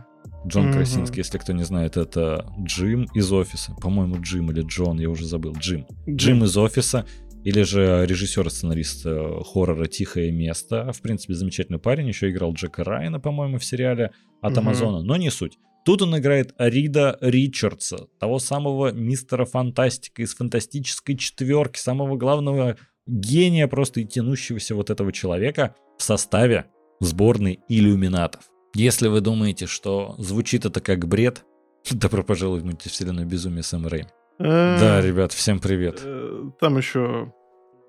[0.46, 0.74] Джон mm-hmm.
[0.74, 3.74] Красинский, если кто не знает, это Джим из офиса.
[3.82, 5.54] По-моему, Джим или Джон, я уже забыл.
[5.54, 5.86] Джим.
[6.10, 7.06] Джим, Джим из офиса.
[7.44, 10.92] Или же режиссер и сценарист э, хоррора «Тихое место».
[10.92, 12.08] В принципе, замечательный парень.
[12.08, 14.12] Еще играл Джека Райана, по-моему, в сериале
[14.42, 14.98] от Амазона.
[14.98, 15.08] Mm-hmm.
[15.08, 15.58] Но не суть.
[15.84, 22.78] Тут он играет Рида Ричардса, того самого мистера Фантастика из фантастической четверки, самого главного
[23.08, 26.68] гения просто и тянущегося вот этого человека в составе
[27.00, 28.44] сборной иллюминатов.
[28.76, 31.44] Если вы думаете, что звучит это как бред,
[31.92, 34.06] добро пожаловать в мультивселенную безумие Сэм Рэй.
[34.44, 36.02] Э, да, ребят, всем привет.
[36.04, 37.32] Э, там еще,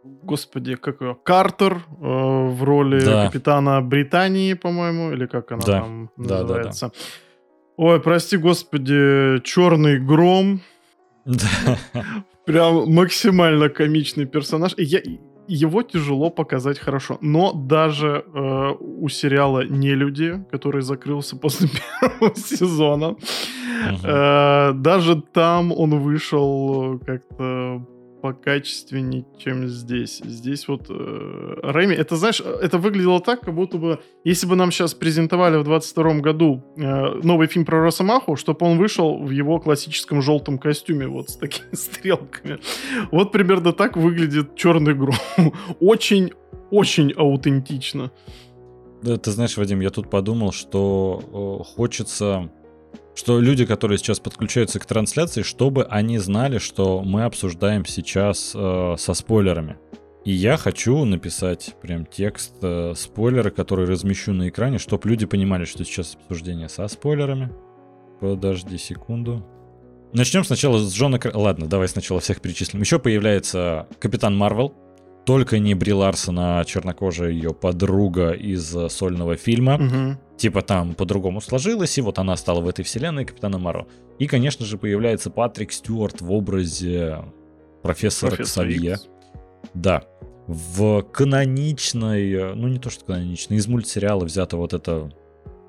[0.04, 3.26] господи, как его, Картер э, в роли да.
[3.26, 5.80] капитана Британии, по-моему, или как она да.
[5.80, 6.86] там называется.
[6.86, 7.84] Да, да, да.
[7.84, 10.60] Ой, прости, господи, Черный Гром.
[11.24, 11.78] Да.
[12.44, 14.74] Прям максимально комичный персонаж.
[14.76, 15.00] Я,
[15.54, 17.18] его тяжело показать хорошо.
[17.20, 21.68] Но даже э, у сериала «Не люди», который закрылся после
[22.00, 23.16] первого сезона,
[23.84, 24.70] uh-huh.
[24.70, 27.86] э, даже там он вышел как-то
[28.22, 30.22] покачественнее, чем здесь.
[30.24, 34.70] Здесь вот э, Рэми, это знаешь, это выглядело так, как будто бы, если бы нам
[34.70, 39.58] сейчас презентовали в 22 году э, новый фильм про Росомаху, чтобы он вышел в его
[39.58, 42.60] классическом желтом костюме, вот с такими стрелками.
[43.10, 45.16] Вот примерно так выглядит Черный Гром.
[45.80, 46.32] Очень,
[46.70, 48.12] очень аутентично.
[49.02, 52.50] Да, ты знаешь, Вадим, я тут подумал, что э, хочется
[53.14, 58.94] что люди, которые сейчас подключаются к трансляции, чтобы они знали, что мы обсуждаем сейчас э,
[58.98, 59.76] со спойлерами.
[60.24, 65.64] И я хочу написать прям текст, э, спойлеры, которые размещу на экране, чтобы люди понимали,
[65.64, 67.52] что сейчас обсуждение со спойлерами.
[68.20, 69.44] Подожди секунду.
[70.12, 71.18] Начнем сначала с Джона...
[71.34, 72.80] Ладно, давай сначала всех перечислим.
[72.80, 74.74] Еще появляется Капитан Марвел.
[75.26, 79.74] Только не Бри Ларсон, а чернокожая ее подруга из э, сольного фильма.
[79.74, 80.18] Угу.
[80.36, 83.86] Типа там по-другому сложилось, и вот она стала в этой вселенной Капитана Маро.
[84.18, 87.24] И, конечно же, появляется Патрик Стюарт в образе
[87.82, 88.98] профессора Профессор Ксавье.
[89.74, 90.02] Да.
[90.46, 95.12] В каноничной, ну не то что каноничной, из мультсериала взято вот это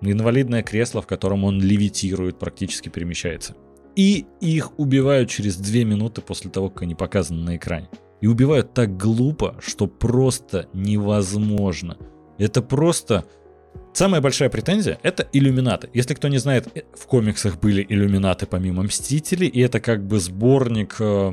[0.01, 3.55] инвалидное кресло, в котором он левитирует, практически перемещается.
[3.95, 7.89] И их убивают через две минуты после того, как они показаны на экране.
[8.21, 11.97] И убивают так глупо, что просто невозможно.
[12.37, 13.25] Это просто...
[13.93, 15.89] Самая большая претензия— это иллюминаты.
[15.93, 20.19] Если кто не знает, э, в комиксах были иллюминаты помимо Мстителей, и это как бы
[20.19, 21.31] сборник э,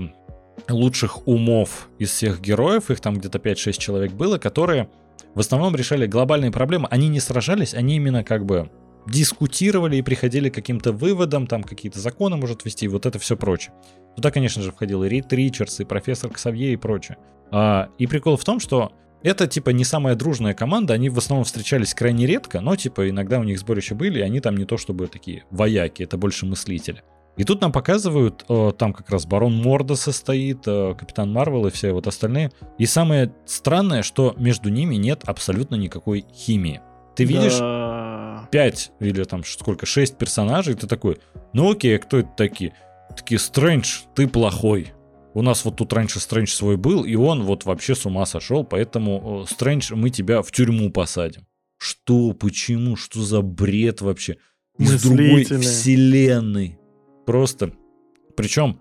[0.68, 4.91] лучших умов из всех героев, их там где-то 5-6 человек было, которые
[5.34, 6.86] в основном решали глобальные проблемы.
[6.91, 8.70] Они не сражались, они именно как бы
[9.07, 13.72] дискутировали и приходили к каким-то выводам, там какие-то законы может вести, вот это все прочее.
[14.16, 17.16] Туда, конечно же, входил и Рид Ричардс, и профессор Ксавье и прочее.
[17.51, 18.93] А, и прикол в том, что
[19.23, 23.39] это, типа, не самая дружная команда, они в основном встречались крайне редко, но, типа, иногда
[23.39, 27.03] у них сборища были, и они там не то чтобы такие вояки, это больше мыслители.
[27.37, 31.71] И тут нам показывают, э, там как раз Барон Морда состоит, э, Капитан Марвел и
[31.71, 32.51] все вот остальные.
[32.77, 36.81] И самое странное, что между ними нет абсолютно никакой химии.
[37.14, 38.11] Ты видишь, да
[38.51, 41.18] 5 или там сколько, 6 персонажей, ты такой,
[41.53, 42.75] ну окей, а кто это такие?
[43.16, 44.93] Такие, Стрэндж, ты плохой.
[45.33, 48.64] У нас вот тут раньше Стрэндж свой был, и он вот вообще с ума сошел,
[48.64, 51.47] поэтому, Стрэндж, мы тебя в тюрьму посадим.
[51.78, 54.37] Что, почему, что за бред вообще?
[54.78, 56.78] Из другой вселенной.
[57.26, 57.72] Просто.
[58.37, 58.81] Причем,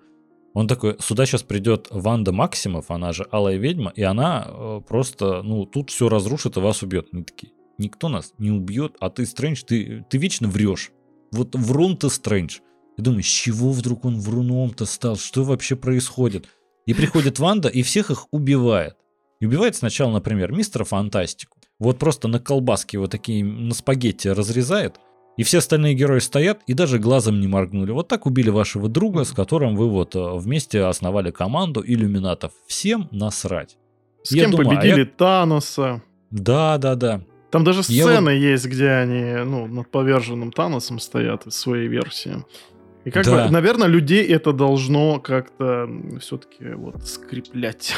[0.53, 5.43] он такой, сюда сейчас придет Ванда Максимов, она же Алая Ведьма, и она э, просто,
[5.43, 7.07] ну, тут все разрушит и вас убьет.
[7.13, 10.91] Они такие, никто нас не убьет, а ты, Стрэндж, ты, ты вечно врешь.
[11.31, 12.59] Вот врун ты, Стрэндж.
[12.99, 15.15] Я думаю, с чего вдруг он вруном-то стал?
[15.15, 16.49] Что вообще происходит?
[16.85, 18.97] И приходит Ванда и всех их убивает.
[19.39, 21.59] И убивает сначала, например, мистера Фантастику.
[21.79, 24.99] Вот просто на колбаске вот такие, на спагетти разрезает.
[25.37, 27.91] И все остальные герои стоят и даже глазом не моргнули.
[27.91, 32.51] Вот так убили вашего друга, с которым вы вот э, вместе основали команду иллюминатов.
[32.67, 33.77] Всем насрать.
[34.23, 35.05] С я кем думаю, победили а я...
[35.05, 36.03] Таноса.
[36.31, 37.21] Да, да, да.
[37.49, 38.41] Там даже сцены вот...
[38.41, 42.43] есть, где они ну, над поверженным Таносом стоят из своей версии.
[43.05, 43.45] И как да.
[43.45, 45.89] бы, наверное, людей это должно как-то
[46.19, 47.95] все-таки вот скреплять.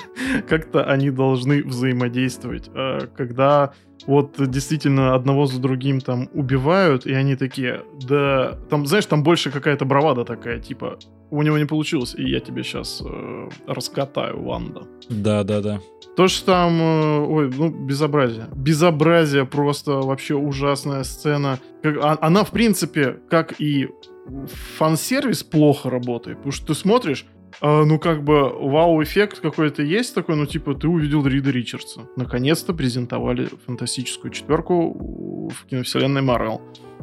[0.48, 2.70] как-то они должны взаимодействовать.
[2.74, 3.72] А когда
[4.06, 9.50] вот действительно одного за другим там убивают, и они такие, да, там, знаешь, там больше
[9.50, 10.98] какая-то бравада такая, типа,
[11.30, 14.82] у него не получилось, и я тебе сейчас э, раскатаю, Ванда.
[15.08, 15.80] Да, да, да.
[16.16, 18.46] То, что там, э, ой, ну, безобразие.
[18.54, 21.58] Безобразие, просто вообще ужасная сцена.
[21.82, 23.88] Как, а, она, в принципе, как и
[24.76, 27.26] фан-сервис плохо работает, потому что ты смотришь,
[27.60, 32.02] а, ну, как бы, вау-эффект какой-то есть такой, ну, типа, ты увидел Рида Ричардса.
[32.16, 36.60] Наконец-то презентовали фантастическую четверку в киновселенной Марвел.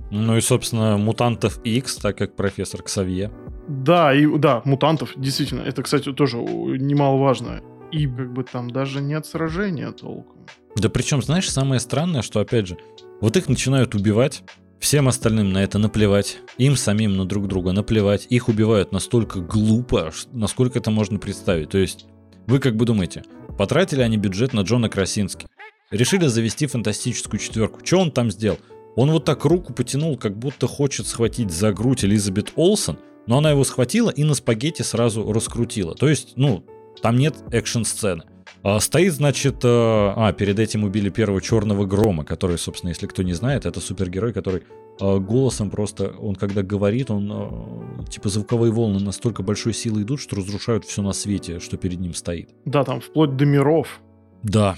[0.09, 3.31] Ну и, собственно, Мутантов X, так как профессор Ксавье.
[3.67, 5.61] Да, и да, Мутантов, действительно.
[5.61, 7.61] Это, кстати, тоже немаловажно.
[7.91, 10.45] И как бы там даже нет сражения толком.
[10.75, 12.77] Да причем, знаешь, самое странное, что, опять же,
[13.21, 14.43] вот их начинают убивать,
[14.81, 20.11] Всем остальным на это наплевать, им самим на друг друга наплевать, их убивают настолько глупо,
[20.33, 21.69] насколько это можно представить.
[21.69, 22.07] То есть,
[22.47, 23.23] вы как бы думаете,
[23.59, 25.45] потратили они бюджет на Джона Красински,
[25.91, 27.85] решили завести фантастическую четверку.
[27.85, 28.57] Что он там сделал?
[28.95, 33.51] Он вот так руку потянул, как будто хочет схватить за грудь Элизабет Олсен, но она
[33.51, 35.93] его схватила и на спагетти сразу раскрутила.
[35.93, 36.65] То есть, ну,
[37.03, 38.23] там нет экшн-сцены.
[38.63, 43.23] А, стоит, значит, э, а, перед этим убили первого черного грома, который, собственно, если кто
[43.23, 44.63] не знает, это супергерой, который
[44.99, 50.19] э, голосом просто, он когда говорит, он, э, типа, звуковые волны настолько большой силы идут,
[50.19, 52.49] что разрушают все на свете, что перед ним стоит.
[52.65, 53.99] Да, там вплоть до миров.
[54.43, 54.75] Да.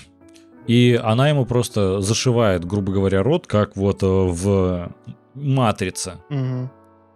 [0.66, 4.94] И она ему просто зашивает, грубо говоря, рот, как вот в
[5.34, 6.14] «Матрице».
[6.30, 6.70] Угу.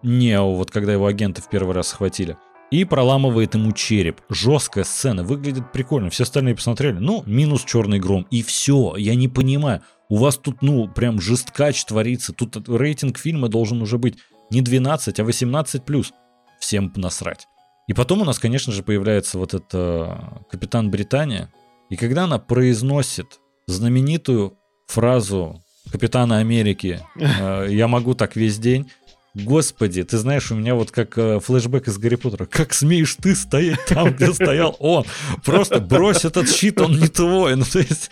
[0.03, 2.35] Нео, вот когда его агенты в первый раз схватили
[2.71, 4.21] и проламывает ему череп.
[4.29, 6.09] Жесткая сцена, выглядит прикольно.
[6.09, 8.27] Все остальные посмотрели, ну, минус черный гром.
[8.29, 9.81] И все, я не понимаю.
[10.09, 12.33] У вас тут, ну, прям жесткач творится.
[12.33, 14.17] Тут рейтинг фильма должен уже быть
[14.51, 16.13] не 12, а 18 плюс.
[16.59, 17.47] Всем насрать.
[17.87, 21.51] И потом у нас, конечно же, появляется вот это Капитан Британия.
[21.89, 24.57] И когда она произносит знаменитую
[24.87, 25.61] фразу
[25.91, 28.89] Капитана Америки э, «Я могу так весь день»,
[29.43, 32.45] Господи, ты знаешь, у меня вот как э, флешбэк из Гарри Поттера.
[32.45, 35.05] Как смеешь ты стоять там, где стоял он?
[35.45, 37.55] Просто брось этот щит, он не твой.
[37.55, 38.09] Ну, то есть,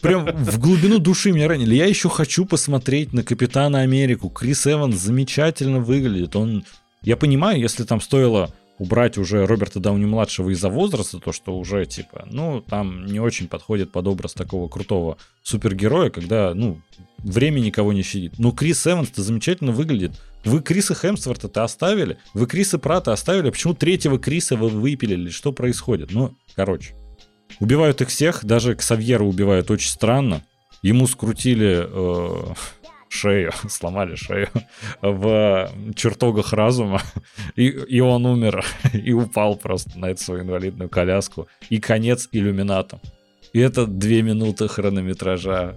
[0.00, 1.74] прям в глубину души меня ранили.
[1.74, 4.28] Я еще хочу посмотреть на Капитана Америку.
[4.28, 6.36] Крис Эванс замечательно выглядит.
[6.36, 6.64] Он,
[7.02, 12.26] я понимаю, если там стоило убрать уже Роберта Дауни-младшего из-за возраста, то что уже, типа,
[12.30, 16.80] ну, там не очень подходит под образ такого крутого супергероя, когда, ну,
[17.18, 18.38] время никого не щадит.
[18.38, 20.12] Но Крис Эванс-то замечательно выглядит.
[20.44, 22.18] Вы Криса Хемсворта-то оставили?
[22.34, 23.50] Вы Криса Прата оставили?
[23.50, 25.30] Почему третьего Криса вы выпилили?
[25.30, 26.10] Что происходит?
[26.10, 26.94] Ну, короче.
[27.60, 30.44] Убивают их всех, даже Ксавьера убивают очень странно.
[30.82, 32.54] Ему скрутили э,
[33.08, 34.48] шею, сломали шею
[35.02, 37.02] в чертогах разума,
[37.56, 41.48] и, и он умер, и упал просто на эту свою инвалидную коляску.
[41.68, 43.00] И конец иллюмината.
[43.52, 45.76] И это две минуты хронометража.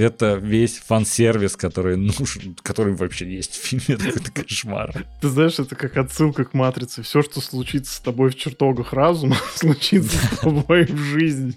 [0.00, 3.84] Это весь фан-сервис, который нужен, который вообще есть в фильме.
[3.88, 5.04] Это какой-то кошмар.
[5.20, 7.02] Ты знаешь, это как отсылка к Матрице.
[7.02, 11.54] Все, что случится с тобой в чертогах разума, случится с тобой в жизни.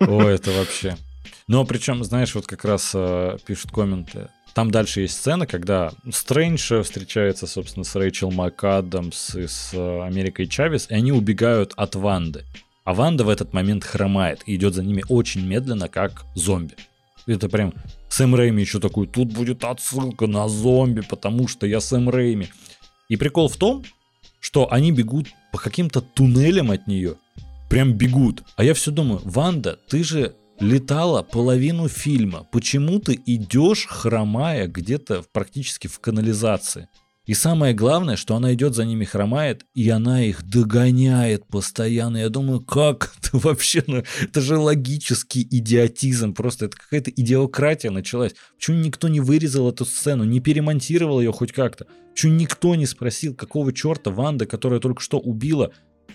[0.00, 0.98] О, это вообще.
[1.48, 4.28] Но причем, знаешь, вот как раз э, пишут комменты.
[4.52, 10.46] Там дальше есть сцена, когда Стрэндж встречается, собственно, с Рэйчел МакАдамс и с э, Америкой
[10.46, 12.44] Чавес, и они убегают от Ванды.
[12.84, 16.74] А Ванда в этот момент хромает и идет за ними очень медленно, как зомби.
[17.26, 17.74] Это прям
[18.08, 22.48] Сэм Рэйми еще такой, тут будет отсылка на зомби, потому что я Сэм Рэйми.
[23.08, 23.84] И прикол в том,
[24.40, 27.16] что они бегут по каким-то туннелям от нее.
[27.68, 28.44] Прям бегут.
[28.56, 32.46] А я все думаю, Ванда, ты же летала половину фильма.
[32.52, 36.88] Почему ты идешь, хромая где-то практически в канализации?
[37.26, 42.18] И самое главное, что она идет за ними, хромает, и она их догоняет постоянно.
[42.18, 43.82] Я думаю, как это вообще?
[43.88, 46.34] Ну, это же логический идиотизм.
[46.34, 48.34] Просто это какая-то идиократия началась.
[48.56, 51.86] Почему никто не вырезал эту сцену, не перемонтировал ее хоть как-то?
[52.12, 55.72] Почему никто не спросил, какого черта Ванда, которая только что убила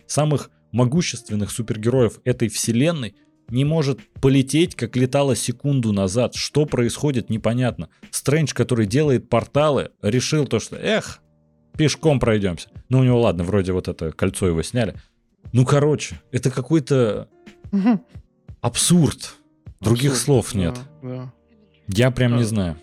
[0.08, 3.16] самых могущественных супергероев этой вселенной,
[3.52, 6.36] не может полететь, как летала секунду назад.
[6.36, 7.90] Что происходит, непонятно.
[8.10, 11.20] Стрэндж, который делает порталы, решил то, что, эх,
[11.78, 12.70] пешком пройдемся.
[12.90, 14.96] Ну, у него, ладно, вроде вот это кольцо его сняли.
[15.54, 17.28] Ну, короче, это какой-то
[18.62, 19.36] абсурд.
[19.80, 20.80] Других абсурд, слов нет.
[21.02, 21.34] Да, да.
[21.88, 22.38] Я прям да.
[22.38, 22.78] не знаю.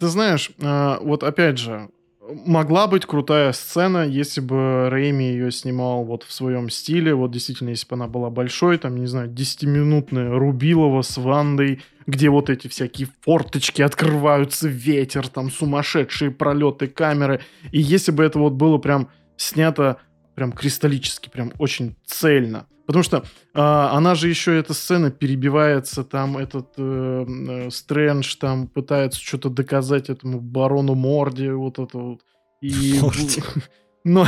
[0.00, 1.88] Ты знаешь, а, вот опять же,
[2.28, 7.14] могла быть крутая сцена, если бы Рэйми ее снимал вот в своем стиле.
[7.14, 12.30] Вот действительно, если бы она была большой, там, не знаю, 10-минутная Рубилова с Вандой, где
[12.30, 17.40] вот эти всякие форточки открываются, ветер, там сумасшедшие пролеты камеры.
[17.72, 19.98] И если бы это вот было прям снято
[20.34, 22.66] прям кристаллически, прям очень цельно.
[22.86, 23.22] Потому что э,
[23.54, 30.10] она же еще, эта сцена перебивается, там этот э, э, Стрэндж там пытается что-то доказать
[30.10, 32.20] этому барону Морди, вот это вот.
[32.60, 33.00] И...
[34.04, 34.26] Но,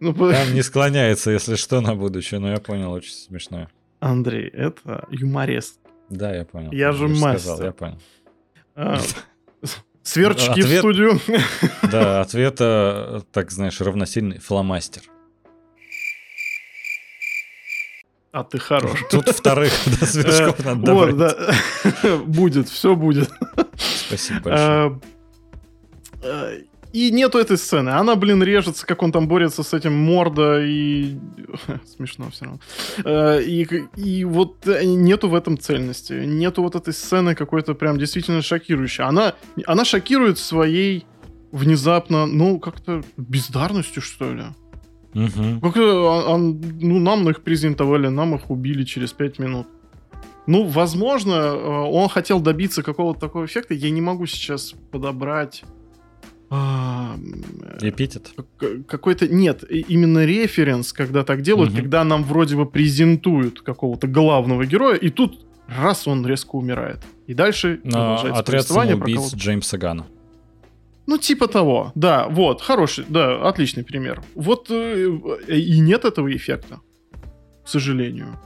[0.00, 3.68] ну, Там не склоняется, если что, на будущее, но я понял, очень смешно.
[4.00, 5.80] Андрей, это юморест.
[6.10, 6.70] Да, я понял.
[6.72, 7.38] Я же мастер.
[7.38, 7.98] Сказал, я понял.
[8.74, 9.00] А,
[10.02, 11.20] сверчки ответ, в студию.
[11.90, 15.02] Да, ответ, так знаешь, равносильный фломастер.
[18.32, 19.04] А ты хорош.
[19.10, 21.14] Тут вторых да, сверчков надо добавить.
[21.14, 21.36] Вот,
[22.02, 22.16] да.
[22.26, 23.30] Будет, все будет.
[23.76, 25.00] Спасибо большое.
[26.22, 26.50] А,
[26.92, 27.90] и нету этой сцены.
[27.90, 31.18] Она, блин, режется, как он там борется с этим морда, и...
[31.96, 32.60] Смешно все равно.
[33.04, 33.66] Э, и,
[33.96, 36.12] и вот э, нету в этом цельности.
[36.12, 39.04] Нету вот этой сцены какой-то прям действительно шокирующей.
[39.04, 39.34] Она,
[39.66, 41.06] она шокирует своей
[41.52, 44.44] внезапно, ну, как-то бездарностью, что ли.
[45.14, 45.60] Угу.
[45.60, 49.66] Как, он, ну, нам их презентовали, нам их убили через 5 минут.
[50.46, 53.74] Ну, возможно, э, он хотел добиться какого-то такого эффекта.
[53.74, 55.62] Я не могу сейчас подобрать...
[56.50, 57.16] А,
[57.82, 58.30] Эпитет?
[58.86, 59.28] Какой-то...
[59.28, 61.78] Нет, именно референс, когда так делают, угу.
[61.80, 67.00] когда нам вроде бы презентуют какого-то главного героя, и тут раз он резко умирает.
[67.26, 70.06] И дальше продолжается Отряд самоубийц Джеймса Гана.
[71.08, 71.90] Ну, типа того.
[71.94, 74.22] Да, вот, хороший, да, отличный пример.
[74.34, 75.08] Вот э,
[75.48, 76.80] и нет этого эффекта,
[77.64, 78.38] к сожалению.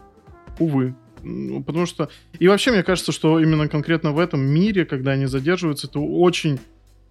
[0.61, 0.95] Увы.
[1.25, 2.09] Ну, потому что...
[2.39, 6.61] И вообще, мне кажется, что именно конкретно в этом мире, когда они задерживаются, это очень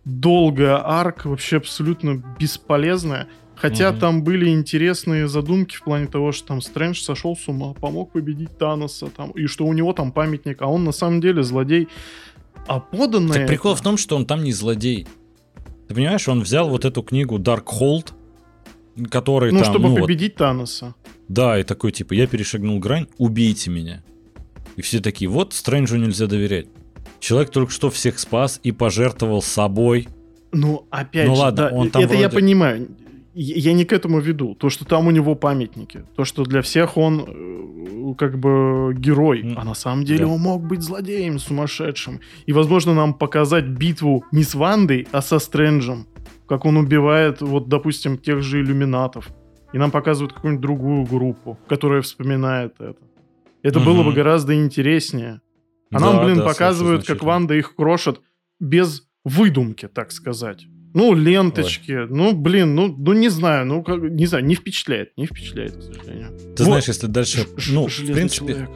[0.06, 3.28] долгая арка, вообще абсолютно бесполезная.
[3.56, 4.00] Хотя угу.
[4.00, 8.58] там были интересные задумки в плане того, что там Стрэндж сошел с ума, помог победить
[8.58, 11.90] Таноса, там, и что у него там памятник, а он на самом деле злодей.
[12.68, 13.40] А поданное...
[13.40, 15.08] Так прикол в том, что он там не злодей.
[15.92, 18.14] Ты понимаешь, он взял вот эту книгу Darkhold,
[19.10, 19.74] который ну, там...
[19.74, 20.96] чтобы ну, победить вот, Таноса.
[21.28, 24.02] Да, и такой типа, я перешагнул грань, убейте меня.
[24.78, 26.68] И все такие, вот Стрэнджу нельзя доверять.
[27.20, 30.08] Человек только что всех спас и пожертвовал собой.
[30.54, 32.22] Ну, опять ну, же, ладно, да, он там это вроде...
[32.22, 32.88] я понимаю
[33.34, 34.56] я не к этому веду.
[34.56, 39.44] То, что там у него памятники, то, что для всех он э, как бы герой,
[39.44, 39.54] mm.
[39.58, 40.32] а на самом деле да.
[40.32, 42.20] он мог быть злодеем сумасшедшим.
[42.46, 46.08] И, возможно, нам показать битву не с Вандой, а со Стрэнджем.
[46.48, 49.30] Как он убивает, вот, допустим, тех же иллюминатов.
[49.74, 52.98] И нам показывают какую-нибудь другую группу, которая вспоминает это.
[53.64, 53.86] Это mm-hmm.
[53.86, 55.42] было бы гораздо интереснее.
[55.92, 58.22] А да, нам, блин, да, показывают, как Ванда их крошит
[58.60, 60.66] без выдумки, так сказать.
[60.94, 61.92] Ну, ленточки.
[61.92, 62.08] Ой.
[62.10, 65.82] Ну, блин, ну, ну не знаю, ну, как, не знаю, не впечатляет, не впечатляет, к
[65.82, 66.38] сожалению.
[66.38, 66.66] Ты вот.
[66.66, 68.54] знаешь, если дальше, ну, в принципе...
[68.54, 68.70] Человек.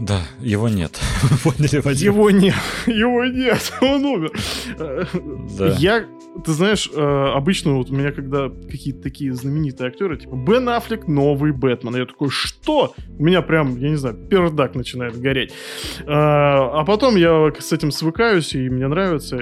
[0.00, 0.98] Да, его нет.
[1.44, 2.12] Поняли, Вадим?
[2.12, 2.54] Его нет,
[2.86, 4.32] его нет, он умер.
[4.76, 5.76] Да.
[5.78, 6.04] Я,
[6.44, 11.06] ты знаешь, э, обычно вот у меня, когда какие-то такие знаменитые актеры, типа Бен Аффлек,
[11.06, 12.94] новый Бэтмен, я такой, что?
[13.18, 15.52] У меня прям, я не знаю, пердак начинает гореть.
[16.00, 19.38] Э, а потом я с этим свыкаюсь, и мне нравится.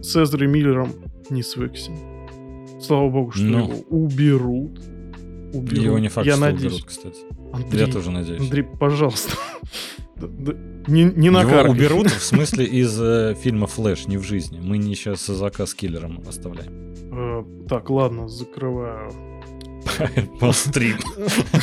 [0.00, 0.92] С Эзрой Миллером
[1.30, 1.92] не свыкся.
[2.80, 3.58] Слава богу, что ну.
[3.58, 4.80] его уберут.
[5.52, 5.84] уберут.
[5.84, 6.72] Его не факт, Я что надеюсь.
[6.72, 7.18] уберут, кстати.
[7.52, 8.40] Андрей, Я тоже надеюсь.
[8.40, 9.32] Андрей, пожалуйста.
[10.88, 14.58] Не, не на Его уберут, в смысле, из э, фильма «Флэш», не в жизни.
[14.58, 16.94] Мы не сейчас заказ киллером оставляем.
[17.12, 19.12] Э, так, ладно, закрываю.
[20.40, 20.96] Пострим.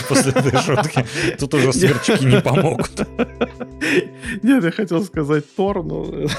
[0.08, 1.06] После этой шутки.
[1.40, 3.08] Тут уже сверчки не помогут.
[4.42, 6.30] Нет, я хотел сказать Тор, но...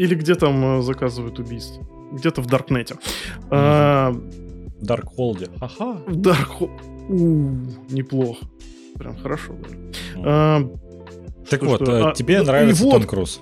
[0.00, 1.86] Или где там э, заказывают убийство?
[2.12, 2.96] Где-то в Даркнете.
[4.80, 5.48] Даркхолде.
[5.60, 6.00] Ага.
[6.06, 6.74] В Даркхолде.
[7.90, 8.46] Неплохо.
[8.98, 9.54] Прям хорошо.
[10.24, 10.62] А,
[11.50, 13.40] Так вот, э, а, тебе нравится Том Круз.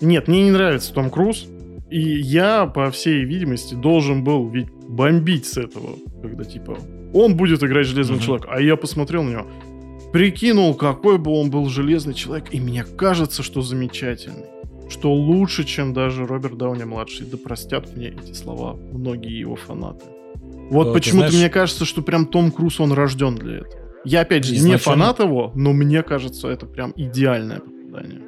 [0.00, 1.46] Нет, мне не нравится Том Круз.
[1.90, 6.78] И я, по всей видимости, должен был ведь бомбить с этого, когда типа
[7.12, 8.24] он будет играть Железного Мгм.
[8.26, 8.48] Человека.
[8.50, 9.46] А я посмотрел на него,
[10.12, 14.46] прикинул, какой бы он был Железный Человек, и мне кажется, что замечательный.
[14.88, 17.26] Что лучше, чем даже Роберт Дауни-младший.
[17.26, 20.04] Да простят мне эти слова многие его фанаты.
[20.70, 23.74] Вот Э, почему-то знаешь- мне кажется, что прям Том Круз, он рожден для этого.
[24.04, 28.20] Я, опять же, не Изначально- фанат его, но мне кажется, это прям идеальное попадание.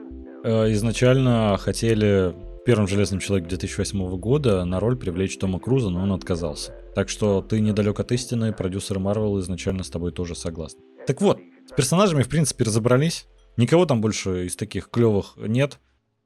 [0.44, 6.02] Э, Изначально хотели в первом Железном Человеке 2008 года на роль привлечь Тома Круза, но
[6.02, 6.74] он отказался.
[6.94, 10.80] Так что ты недалек от истины, продюсеры Марвел изначально с тобой тоже согласны.
[11.06, 13.26] Так вот, с персонажами, в принципе, разобрались.
[13.56, 15.78] Никого там больше из таких клевых нет.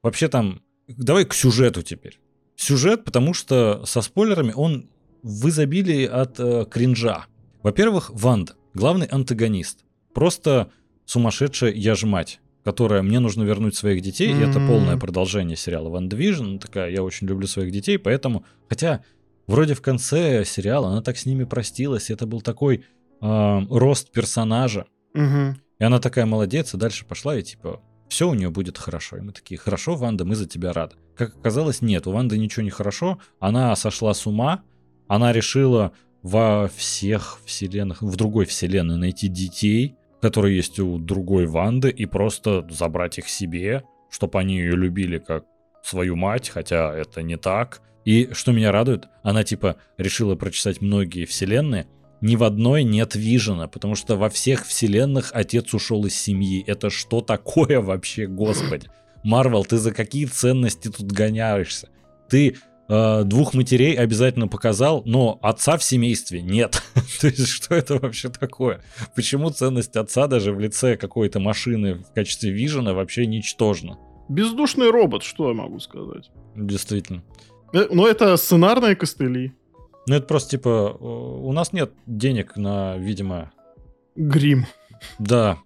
[0.05, 0.61] Вообще там...
[0.87, 2.19] Давай к сюжету теперь.
[2.55, 4.87] Сюжет, потому что со спойлерами он
[5.23, 7.25] в изобилии от э, кринжа.
[7.63, 9.79] Во-первых, Ванда, главный антагонист.
[10.13, 10.69] Просто
[11.05, 14.67] сумасшедшая я ж мать, которая мне нужно вернуть своих детей, и это М.
[14.67, 16.59] полное продолжение сериала Ван Division.
[16.59, 18.45] Такая, я очень люблю своих детей, поэтому...
[18.69, 19.03] Хотя,
[19.47, 22.85] вроде в конце сериала она так с ними простилась, и это был такой
[23.21, 24.85] э, рост персонажа.
[25.15, 25.59] Мгм.
[25.79, 29.17] И она такая молодец, и дальше пошла, и типа, все у нее будет хорошо.
[29.17, 30.95] И мы такие, хорошо, Ванда, мы за тебя рады.
[31.15, 34.63] Как оказалось, нет, у Ванды ничего не хорошо, она сошла с ума,
[35.07, 41.89] она решила во всех вселенных, в другой вселенной найти детей, которые есть у другой Ванды,
[41.89, 45.45] и просто забрать их себе, чтобы они ее любили как
[45.83, 47.81] свою мать, хотя это не так.
[48.05, 51.87] И что меня радует, она типа решила прочесать многие вселенные,
[52.25, 56.63] ни в одной нет Вижена, потому что во всех вселенных отец ушел из семьи.
[56.65, 58.89] Это что такое вообще, господи?
[59.23, 61.89] Марвел, ты за какие ценности тут гоняешься?
[62.27, 62.57] Ты
[62.89, 66.81] э, двух матерей обязательно показал, но отца в семействе нет.
[67.21, 68.81] То есть что это вообще такое?
[69.15, 73.99] Почему ценность отца даже в лице какой-то машины в качестве Вижена вообще ничтожна?
[74.29, 76.31] Бездушный робот, что я могу сказать?
[76.55, 77.23] Действительно.
[77.71, 79.53] Э, Но это сценарные костыли.
[80.07, 83.51] Ну это просто типа, э, у нас нет денег на, видимо,
[84.15, 84.65] Грим.
[85.19, 85.59] Да.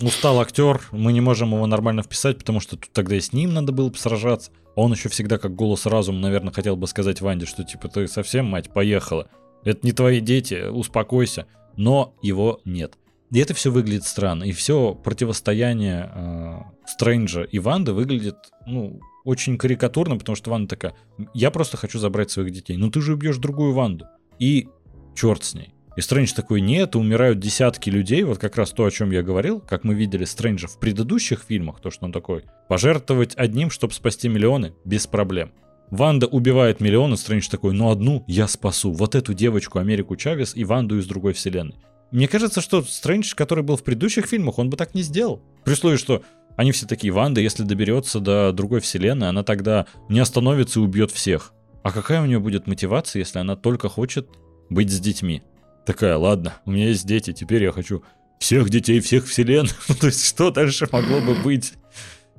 [0.00, 3.52] Устал актер, мы не можем его нормально вписать, потому что тут тогда и с ним
[3.52, 4.50] надо было бы сражаться.
[4.76, 8.08] А он еще всегда как голос разума, наверное, хотел бы сказать Ванде, что типа ты
[8.08, 9.28] совсем, мать, поехала.
[9.64, 11.46] Это не твои дети, успокойся.
[11.76, 12.94] Но его нет.
[13.30, 14.44] И это все выглядит странно.
[14.44, 18.36] И все противостояние э, Стрэнджа и Ванды выглядит,
[18.66, 20.94] ну, очень карикатурно, потому что Ванда такая,
[21.32, 22.76] я просто хочу забрать своих детей.
[22.76, 24.06] Ну ты же убьешь другую Ванду.
[24.38, 24.68] И
[25.14, 25.74] черт с ней.
[25.96, 29.60] И Стрэндж такой, нет, умирают десятки людей, вот как раз то, о чем я говорил,
[29.60, 34.28] как мы видели Стрэнджа в предыдущих фильмах, то, что он такой, пожертвовать одним, чтобы спасти
[34.28, 35.52] миллионы, без проблем.
[35.90, 40.64] Ванда убивает миллионы, Стрэндж такой, ну одну я спасу, вот эту девочку Америку Чавес и
[40.64, 41.76] Ванду из другой вселенной.
[42.10, 45.42] Мне кажется, что Стрэндж, который был в предыдущих фильмах, он бы так не сделал.
[45.64, 46.22] При условии, что
[46.56, 51.10] они все такие, Ванда, если доберется до другой вселенной, она тогда не остановится и убьет
[51.10, 51.52] всех.
[51.82, 54.28] А какая у нее будет мотивация, если она только хочет
[54.70, 55.42] быть с детьми?
[55.86, 58.02] Такая, ладно, у меня есть дети, теперь я хочу
[58.38, 59.74] всех детей всех вселенных.
[60.00, 61.74] То есть что дальше могло бы быть?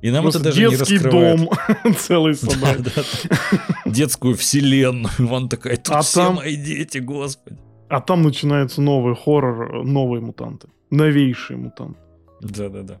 [0.02, 1.38] И нам Просто это даже не детский раскрывает.
[1.40, 2.82] дом целый собрать.
[2.82, 3.90] да, да.
[3.90, 5.10] Детскую вселенную.
[5.18, 7.56] Вон такая, тут А все там- мои дети, господи.
[7.88, 10.68] А там начинается новый хоррор, новые мутанты.
[10.90, 11.98] Новейшие мутанты.
[12.40, 13.00] Да-да-да.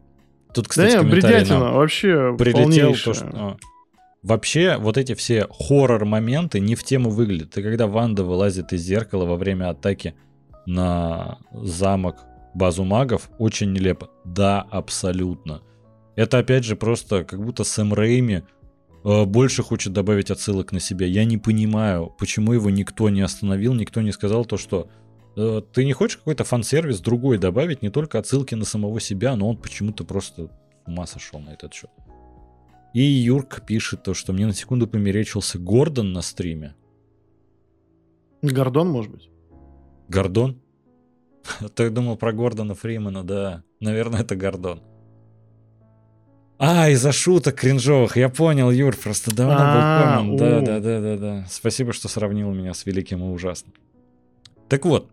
[0.56, 2.94] Тут, Да кстати, не, комментарий бредятина, вообще прилетел, полнейшая.
[3.04, 3.26] то, что...
[3.34, 3.56] а,
[4.22, 7.56] Вообще, вот эти все хоррор-моменты не в тему выглядят.
[7.58, 10.14] И когда Ванда вылазит из зеркала во время атаки
[10.64, 14.08] на замок, базу магов, очень нелепо.
[14.24, 15.60] Да, абсолютно.
[16.16, 18.42] Это, опять же, просто как будто Сэм Рейми
[19.04, 21.06] э, больше хочет добавить отсылок на себя.
[21.06, 24.88] Я не понимаю, почему его никто не остановил, никто не сказал то, что
[25.36, 29.58] ты не хочешь какой-то фан-сервис другой добавить, не только отсылки на самого себя, но он
[29.58, 31.90] почему-то просто с ума сошел на этот счет.
[32.94, 36.74] И Юрк пишет то, что мне на секунду померечился Гордон на стриме.
[38.40, 39.28] Гордон, может быть?
[40.08, 40.58] Гордон?
[41.74, 43.62] Ты думал про Гордона Фримана, да.
[43.80, 44.80] Наверное, это Гордон.
[46.58, 48.16] А, из-за шуток кринжовых.
[48.16, 50.38] Я понял, Юр, просто давно А, был коммент.
[50.38, 50.60] Да, о.
[50.62, 51.46] да, да, да, да.
[51.50, 53.74] Спасибо, что сравнил меня с великим и ужасным.
[54.68, 55.10] Так вот,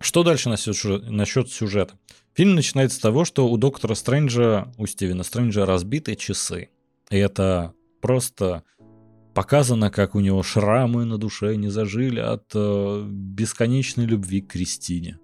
[0.00, 1.98] что дальше насчет, сюжет- насчет сюжета?
[2.34, 6.70] Фильм начинается с того, что у доктора Стрэнджа, у Стивена Стрэнджа разбиты часы.
[7.10, 8.64] И это просто
[9.34, 15.18] показано, как у него шрамы на душе не зажили от э, бесконечной любви к Кристине.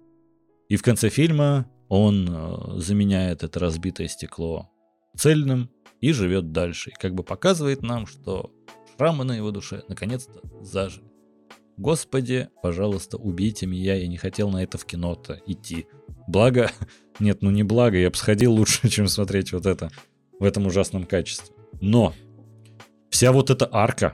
[0.69, 4.69] И в конце фильма он э, заменяет это разбитое стекло
[5.17, 5.69] цельным
[5.99, 6.91] и живет дальше.
[6.91, 8.51] И как бы показывает нам, что
[8.97, 11.10] шрамы на его душе наконец-то зажили.
[11.81, 15.87] Господи, пожалуйста, убейте меня, я не хотел на это в кино-то идти.
[16.27, 16.69] Благо,
[17.19, 19.89] нет, ну не благо, я бы сходил лучше, чем смотреть вот это
[20.39, 21.55] в этом ужасном качестве.
[21.81, 22.13] Но
[23.09, 24.13] вся вот эта арка,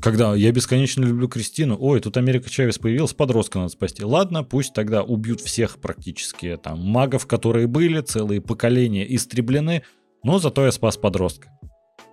[0.00, 4.02] когда я бесконечно люблю Кристину, ой, тут Америка Чавес появилась, подростка надо спасти.
[4.02, 9.82] Ладно, пусть тогда убьют всех практически там магов, которые были, целые поколения истреблены,
[10.22, 11.50] но зато я спас подростка.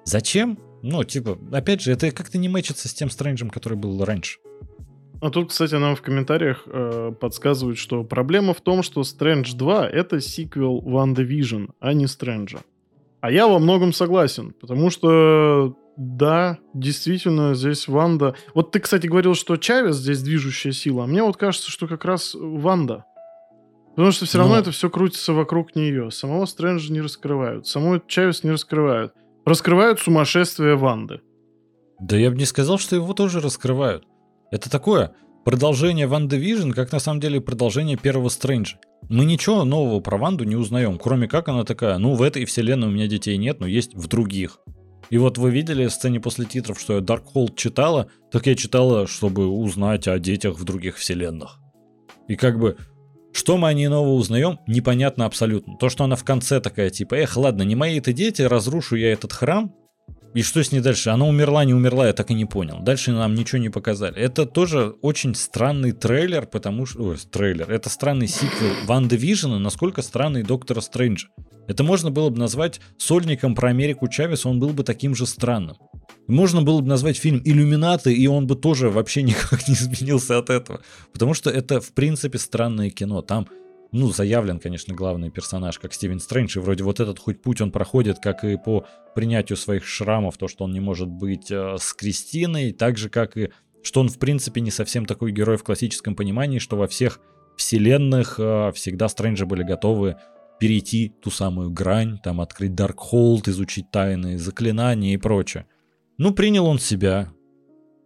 [0.04, 0.60] Зачем?
[0.84, 4.40] Ну, типа, опять же, это как-то не мэчится с тем Стрэнджем, который был раньше.
[5.22, 9.90] А тут, кстати, нам в комментариях э, подсказывают, что проблема в том, что Стрэндж 2
[9.90, 12.60] это сиквел WandaVision, а не Стрэнджа.
[13.22, 18.36] А я во многом согласен, потому что да, действительно, здесь Ванда...
[18.54, 22.04] Вот ты, кстати, говорил, что Чавес здесь движущая сила, а мне вот кажется, что как
[22.06, 23.06] раз Ванда.
[23.96, 24.60] Потому что все равно Но...
[24.60, 26.12] это все крутится вокруг нее.
[26.12, 29.14] Самого Стрэнджа не раскрывают, самого Чавес не раскрывают.
[29.46, 31.22] Раскрывают сумасшествие Ванды.
[32.00, 34.06] Да я бы не сказал, что его тоже раскрывают.
[34.56, 35.12] Это такое
[35.44, 38.78] продолжение Ванды Vision, как на самом деле продолжение первого Стрэнджа.
[39.10, 42.88] Мы ничего нового про Ванду не узнаем, кроме как она такая, ну в этой вселенной
[42.88, 44.62] у меня детей нет, но есть в других.
[45.10, 49.08] И вот вы видели в сцене после титров, что я Darkhold читала, так я читала,
[49.08, 51.60] чтобы узнать о детях в других вселенных.
[52.30, 52.78] И как бы,
[53.34, 55.76] что мы о ней нового узнаем, непонятно абсолютно.
[55.76, 59.12] То, что она в конце такая, типа, эх, ладно, не мои это дети, разрушу я
[59.12, 59.76] этот храм,
[60.36, 61.12] и что с ней дальше?
[61.12, 62.80] Она умерла, не умерла, я так и не понял.
[62.82, 64.18] Дальше нам ничего не показали.
[64.18, 67.04] Это тоже очень странный трейлер, потому что...
[67.04, 67.72] Ой, трейлер.
[67.72, 71.30] Это странный сиквел Ван Division, насколько странный Доктора Стрэнджа.
[71.70, 75.78] Это можно было бы назвать сольником про Америку Чавеса, он был бы таким же странным.
[76.28, 80.50] Можно было бы назвать фильм «Иллюминаты», и он бы тоже вообще никак не изменился от
[80.50, 80.82] этого.
[81.14, 83.22] Потому что это, в принципе, странное кино.
[83.22, 83.48] Там,
[83.96, 87.72] ну, заявлен, конечно, главный персонаж, как Стивен Стрэндж, и вроде вот этот хоть путь он
[87.72, 88.86] проходит, как и по
[89.16, 93.38] принятию своих шрамов, то, что он не может быть э, с Кристиной, так же, как
[93.38, 93.52] и
[93.84, 97.22] что он, в принципе, не совсем такой герой в классическом понимании, что во всех
[97.56, 100.18] вселенных э, всегда Стрэнджи были готовы
[100.60, 105.68] перейти ту самую грань, там открыть Darkhold, изучить тайны, заклинания и прочее.
[106.18, 107.32] Ну, принял он себя.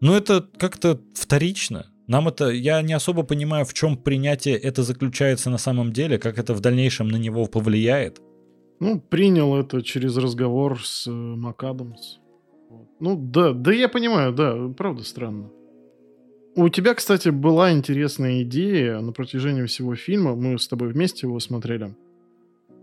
[0.02, 1.88] Но это как-то вторично.
[2.10, 6.40] Нам это, я не особо понимаю, в чем принятие это заключается на самом деле, как
[6.40, 8.20] это в дальнейшем на него повлияет.
[8.80, 12.18] Ну, принял это через разговор с э, МакАдамс.
[13.00, 15.52] Ну, да, да я понимаю, да, правда странно.
[16.56, 21.40] У тебя, кстати, была интересная идея на протяжении всего фильма, мы с тобой вместе его
[21.40, 21.96] смотрели,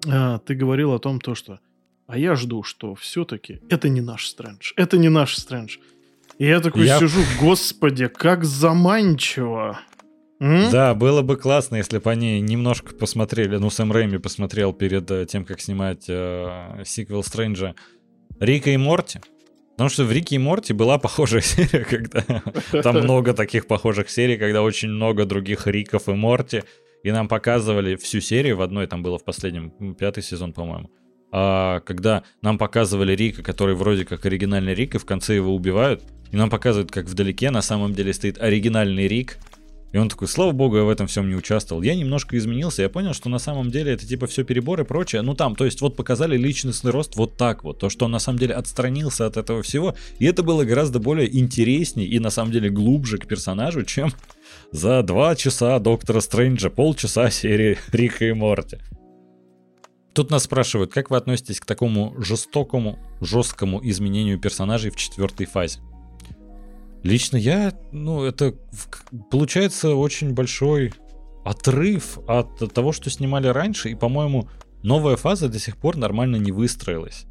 [0.08, 1.58] а, ты говорил о том, то, что
[2.06, 4.72] а я жду, что все-таки это не наш Стрэндж.
[4.76, 5.78] Это не наш Стрэндж.
[6.38, 6.98] И я такой я...
[6.98, 9.78] сижу, господи, как заманчиво.
[10.38, 10.70] М?
[10.70, 15.24] Да, было бы классно, если бы они немножко посмотрели, ну, Сэм Рэйми посмотрел перед э,
[15.26, 17.74] тем, как снимать э, сиквел Стрэнджа
[18.38, 19.20] Рика и Морти.
[19.72, 22.22] Потому что в Рике и Морти была похожая серия, когда
[22.82, 26.64] там много таких похожих серий, когда очень много других Риков и Морти
[27.02, 30.90] и нам показывали всю серию в одной, там было в последнем, пятый сезон, по-моему,
[31.32, 36.02] а, когда нам показывали Рика, который вроде как оригинальный Рик, и в конце его убивают,
[36.30, 39.38] и нам показывают, как вдалеке на самом деле стоит оригинальный Рик,
[39.92, 41.80] и он такой, слава богу, я в этом всем не участвовал.
[41.80, 45.22] Я немножко изменился, я понял, что на самом деле это типа все переборы и прочее.
[45.22, 47.78] Ну там, то есть вот показали личностный рост вот так вот.
[47.78, 49.94] То, что он на самом деле отстранился от этого всего.
[50.18, 54.12] И это было гораздо более интереснее и на самом деле глубже к персонажу, чем
[54.72, 58.78] за два часа Доктора Стрэнджа, полчаса серии Рика и Морти.
[60.16, 65.80] Тут нас спрашивают, как вы относитесь к такому жестокому, жесткому изменению персонажей в четвертой фазе?
[67.02, 68.54] Лично я, ну, это
[69.30, 70.94] получается очень большой
[71.44, 74.48] отрыв от того, что снимали раньше, и, по-моему,
[74.82, 77.26] новая фаза до сих пор нормально не выстроилась.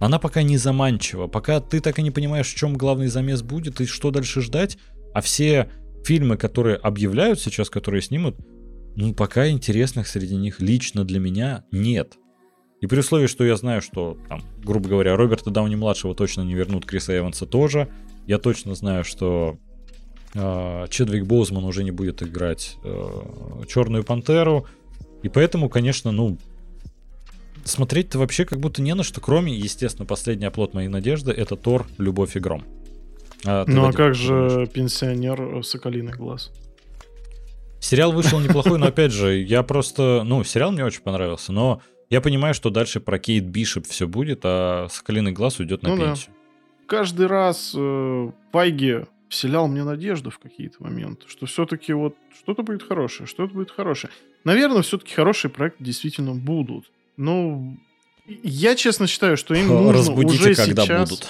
[0.00, 3.80] Она пока не заманчива, пока ты так и не понимаешь, в чем главный замес будет
[3.80, 4.78] и что дальше ждать,
[5.14, 5.70] а все
[6.04, 8.36] фильмы, которые объявляют сейчас, которые снимут,
[8.96, 12.16] ну, пока интересных среди них лично для меня нет.
[12.80, 16.84] И при условии, что я знаю, что, там, грубо говоря, Роберта Дауни-младшего точно не вернут,
[16.84, 17.88] Криса Эванса тоже,
[18.26, 19.58] я точно знаю, что
[20.34, 24.66] э, Чедвик Боузман уже не будет играть э, Черную Пантеру,
[25.22, 26.38] и поэтому, конечно, ну,
[27.64, 31.86] смотреть-то вообще как будто не на что, кроме, естественно, последний оплот моей надежды— это Тор,
[31.98, 32.64] Любовь и Гром.
[33.46, 36.52] А, ну а как же пенсионер Соколиный глаз?
[37.84, 40.22] Сериал вышел неплохой, но опять же, я просто...
[40.24, 44.40] Ну, сериал мне очень понравился, но я понимаю, что дальше про Кейт Бишоп все будет,
[44.44, 46.32] а Соколиный глаз уйдет на ну, пенсию.
[46.32, 46.86] Да.
[46.86, 52.82] Каждый раз э, Пайги вселял мне надежду в какие-то моменты, что все-таки вот что-то будет
[52.82, 54.10] хорошее, что-то будет хорошее.
[54.44, 56.90] Наверное, все-таки хорошие проекты действительно будут.
[57.18, 57.76] Но
[58.42, 61.10] я честно считаю, что им нужно Разбудите, уже когда сейчас...
[61.10, 61.28] будут.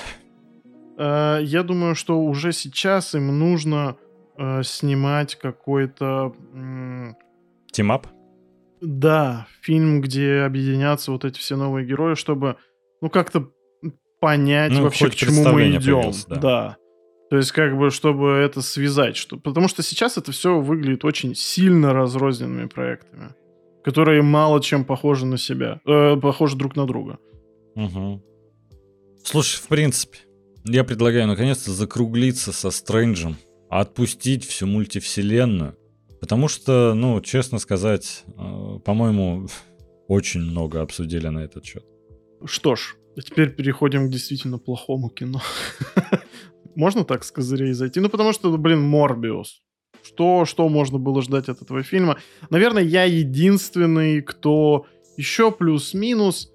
[0.99, 3.97] Э, я думаю, что уже сейчас им нужно
[4.39, 6.35] э, снимать какой-то...
[7.73, 8.07] Team-up?
[8.81, 12.57] Да, фильм, где объединятся вот эти все новые герои, чтобы,
[13.01, 13.49] ну, как-то
[14.21, 16.13] понять ну, вообще, к чему мы идем.
[16.29, 16.37] Да.
[16.37, 16.77] да.
[17.31, 19.17] То есть, как бы, чтобы это связать.
[19.17, 19.37] Что...
[19.39, 23.35] Потому что сейчас это все выглядит очень сильно разрозненными проектами,
[23.83, 27.19] которые мало чем похожи на себя, э, похожи друг на друга.
[27.75, 28.23] Угу.
[29.25, 30.19] Слушай, в принципе,
[30.65, 33.37] я предлагаю наконец-то закруглиться со Стрэнджем,
[33.81, 35.77] отпустить всю мультивселенную.
[36.21, 39.49] Потому что, ну, честно сказать, э, по-моему,
[40.09, 41.85] очень много обсудили на этот счет.
[42.45, 45.41] Что ж, а теперь переходим к действительно плохому кино.
[46.77, 48.01] Можно так с козырей зайти?
[48.01, 49.61] Ну, потому что, блин, Морбиус.
[50.03, 52.19] Что, что можно было ждать от этого фильма?
[52.51, 54.87] Наверное, я единственный, кто
[55.17, 56.53] еще плюс-минус,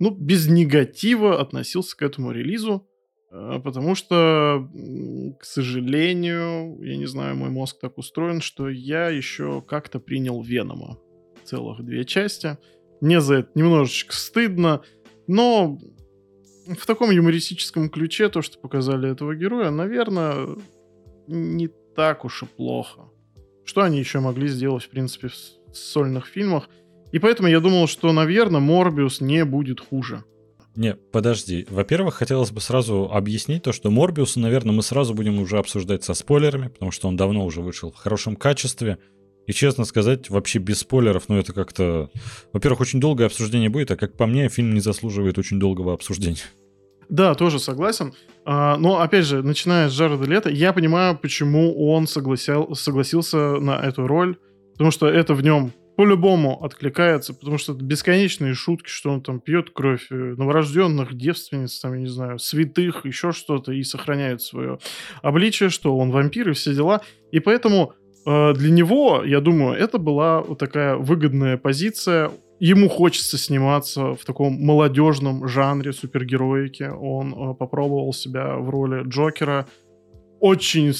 [0.00, 2.86] ну, без негатива относился к этому релизу.
[3.30, 4.68] Э, потому что,
[5.38, 10.98] к сожалению, я не знаю, мой мозг так устроен, что я еще как-то принял Венома.
[11.44, 12.58] Целых две части.
[13.00, 14.82] Мне за это немножечко стыдно,
[15.26, 15.78] но
[16.66, 20.48] в таком юмористическом ключе то, что показали этого героя, наверное,
[21.26, 23.10] не так уж и плохо.
[23.64, 26.68] Что они еще могли сделать, в принципе, в сольных фильмах?
[27.12, 30.24] И поэтому я думал, что, наверное, Морбиус не будет хуже.
[30.76, 31.66] Не, подожди.
[31.68, 36.14] Во-первых, хотелось бы сразу объяснить то, что Морбиуса, наверное, мы сразу будем уже обсуждать со
[36.14, 38.98] спойлерами, потому что он давно уже вышел в хорошем качестве.
[39.46, 42.10] И честно сказать, вообще без спойлеров, ну это как-то...
[42.52, 46.44] Во-первых, очень долгое обсуждение будет, а как по мне, фильм не заслуживает очень долгого обсуждения.
[47.08, 48.14] Да, тоже согласен.
[48.44, 53.80] А, но, опять же, начиная с Джареда Лета, я понимаю, почему он согласил, согласился на
[53.80, 54.36] эту роль,
[54.74, 59.38] потому что это в нем по-любому откликается, потому что это бесконечные шутки, что он там
[59.38, 64.78] пьет кровь э, новорожденных, девственниц, там, я не знаю, святых, еще что-то, и сохраняет свое
[65.20, 67.02] обличие, что он вампир и все дела.
[67.32, 67.92] И поэтому
[68.24, 74.24] э, для него, я думаю, это была вот такая выгодная позиция ему хочется сниматься в
[74.24, 76.84] таком молодежном жанре супергероики.
[76.84, 79.66] Он э, попробовал себя в роли Джокера.
[80.40, 80.94] Очень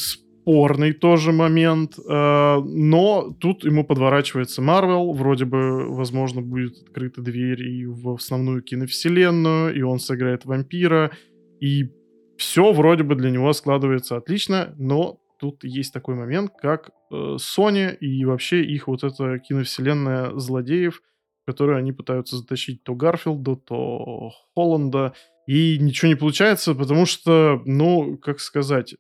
[0.51, 5.12] спорный тоже момент, э, но тут ему подворачивается Марвел.
[5.12, 11.12] Вроде бы, возможно, будет открыта дверь и в основную киновселенную, и он сыграет вампира.
[11.60, 11.90] И
[12.36, 17.97] все вроде бы для него складывается отлично, но тут есть такой момент, как э, Sony
[17.97, 21.02] и вообще их вот эта киновселенная злодеев—
[21.47, 25.14] которую они пытаются затащить то Гарфилда, то Холланда,
[25.48, 28.94] и ничего не получается, потому что, ну, как сказать,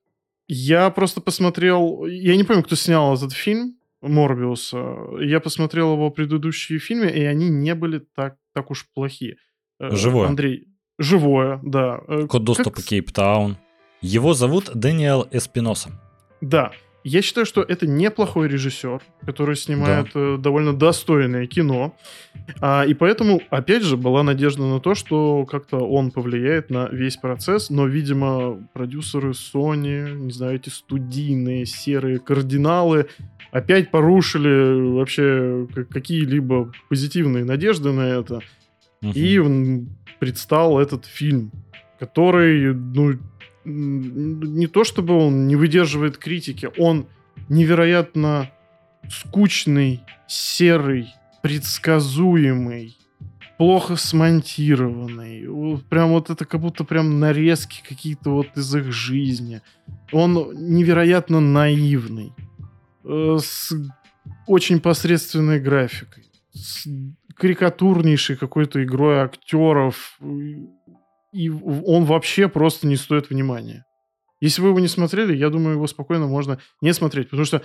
[0.52, 6.80] я просто посмотрел, я не помню, кто снял этот фильм, Морбиуса, я посмотрел его предыдущие
[6.80, 9.36] фильмы, и они не были так, так уж плохие.
[9.78, 10.26] Э, Живое.
[10.26, 10.66] Андрей,
[10.98, 12.00] живое, да.
[12.08, 12.84] Э, Код доступа как...
[12.84, 13.58] Кейптаун.
[14.00, 15.90] Его зовут Дэниел Эспиноса.
[16.40, 16.72] Да.
[17.02, 20.20] Я считаю, что это неплохой режиссер, который снимает да.
[20.20, 21.96] э, довольно достойное кино.
[22.60, 27.16] А, и поэтому, опять же, была надежда на то, что как-то он повлияет на весь
[27.16, 27.70] процесс.
[27.70, 33.06] Но, видимо, продюсеры Sony, не знаю, эти студийные серые кардиналы
[33.50, 38.40] опять порушили вообще какие-либо позитивные надежды на это.
[39.02, 39.12] Угу.
[39.14, 39.40] И
[40.18, 41.50] предстал этот фильм,
[41.98, 43.14] который, ну,
[43.64, 47.06] не то чтобы он не выдерживает критики, он
[47.48, 48.50] невероятно
[49.08, 51.08] скучный, серый,
[51.42, 52.96] предсказуемый,
[53.58, 55.80] плохо смонтированный.
[55.88, 59.60] Прям вот это как будто прям нарезки какие-то вот из их жизни.
[60.12, 62.32] Он невероятно наивный.
[63.04, 63.72] Э, с
[64.46, 66.24] очень посредственной графикой.
[66.52, 66.86] С
[67.34, 70.18] карикатурнейшей какой-то игрой актеров
[71.32, 73.84] и он вообще просто не стоит внимания.
[74.40, 77.62] Если вы его не смотрели, я думаю, его спокойно можно не смотреть, потому что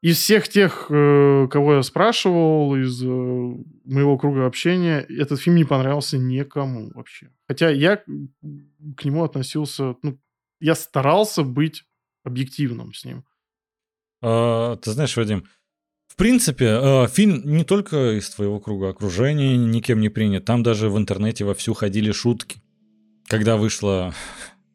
[0.00, 5.64] из всех тех, э, кого я спрашивал, из э, моего круга общения, этот фильм не
[5.64, 7.30] понравился никому вообще.
[7.48, 10.20] Хотя я к нему относился, ну,
[10.60, 11.84] я старался быть
[12.24, 13.24] объективным с ним.
[14.20, 15.44] А, ты знаешь, Вадим,
[16.08, 20.44] в принципе, э, фильм не только из твоего круга окружения никем не принят.
[20.44, 22.60] Там даже в интернете вовсю ходили шутки
[23.28, 24.14] когда вышла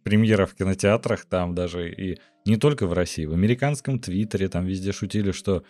[0.03, 4.91] премьера в кинотеатрах, там даже и не только в России, в американском твиттере там везде
[4.91, 5.63] шутили, что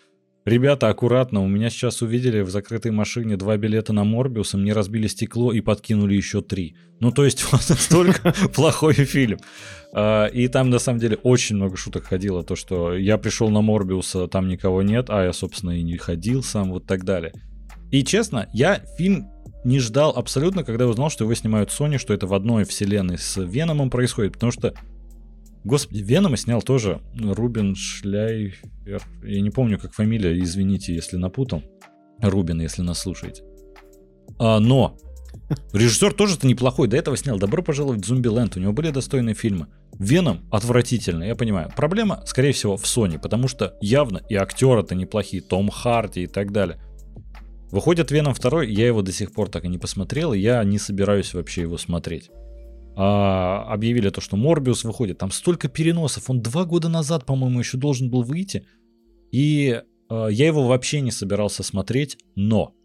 [0.46, 5.08] Ребята, аккуратно, у меня сейчас увидели в закрытой машине два билета на Морбиуса, мне разбили
[5.08, 6.76] стекло и подкинули еще три.
[7.00, 9.40] Ну, то есть, вот настолько плохой фильм.
[9.94, 12.44] А, и там, на самом деле, очень много шуток ходило.
[12.44, 16.44] То, что я пришел на Морбиуса, там никого нет, а я, собственно, и не ходил
[16.44, 17.32] сам, вот так далее.
[17.92, 19.30] И честно, я фильм
[19.64, 23.42] не ждал абсолютно, когда узнал, что его снимают Sony, что это в одной вселенной с
[23.42, 24.74] Веномом происходит, потому что
[25.64, 29.02] Господи, Венома снял тоже Рубин Шляйфер.
[29.24, 31.64] Я не помню, как фамилия, извините, если напутал.
[32.22, 33.44] Рубин, если нас слушаете.
[34.40, 34.98] А, но
[35.72, 36.90] режиссер тоже-то неплохой.
[36.90, 38.58] До этого снял «Добро пожаловать в Зомбиленд».
[38.58, 39.68] У него были достойные фильмы.
[39.98, 41.72] Веном отвратительно, я понимаю.
[41.76, 46.52] Проблема, скорее всего, в Sony, потому что явно и актеры-то неплохие, Том Харди и так
[46.52, 46.82] далее.
[47.74, 50.78] Выходит Веном 2, я его до сих пор так и не посмотрел, и я не
[50.78, 52.30] собираюсь вообще его смотреть.
[52.96, 55.18] А, объявили то, что Морбиус выходит.
[55.18, 56.30] Там столько переносов.
[56.30, 58.68] Он два года назад, по-моему, еще должен был выйти.
[59.32, 62.76] И а, я его вообще не собирался смотреть, но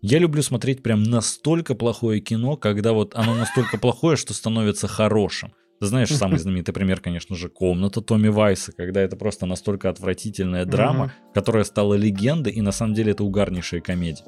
[0.00, 5.54] я люблю смотреть прям настолько плохое кино, когда вот оно настолько плохое, что становится хорошим.
[5.80, 11.12] Знаешь, самый знаменитый пример, конечно же, комната Томми Вайса, когда это просто настолько отвратительная драма,
[11.34, 14.24] которая стала легендой, и на самом деле это угарнейшая комедия.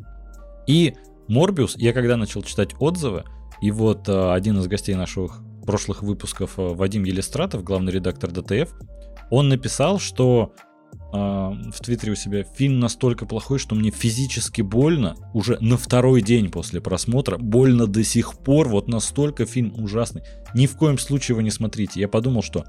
[0.67, 0.95] И
[1.29, 3.25] Морбиус, я когда начал читать отзывы,
[3.61, 8.75] и вот э, один из гостей наших прошлых выпусков, э, Вадим Елистратов, главный редактор ДТФ,
[9.31, 10.55] он написал, что
[11.13, 16.51] в Твиттере у себя фильм настолько плохой, что мне физически больно уже на второй день
[16.51, 20.23] после просмотра, больно до сих пор, вот настолько фильм ужасный.
[20.55, 22.01] Ни в коем случае его не смотрите.
[22.01, 22.65] Я подумал, что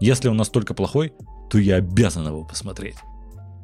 [0.00, 1.12] если он настолько плохой,
[1.50, 2.96] то я обязан его посмотреть.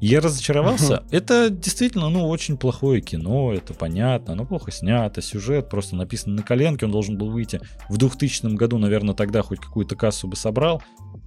[0.04, 1.02] Я разочаровался.
[1.10, 6.42] Это действительно, ну, очень плохое кино, это понятно, оно плохо снято, сюжет просто написан на
[6.42, 10.82] коленке, он должен был выйти в 2000 году, наверное, тогда хоть какую-то кассу бы собрал.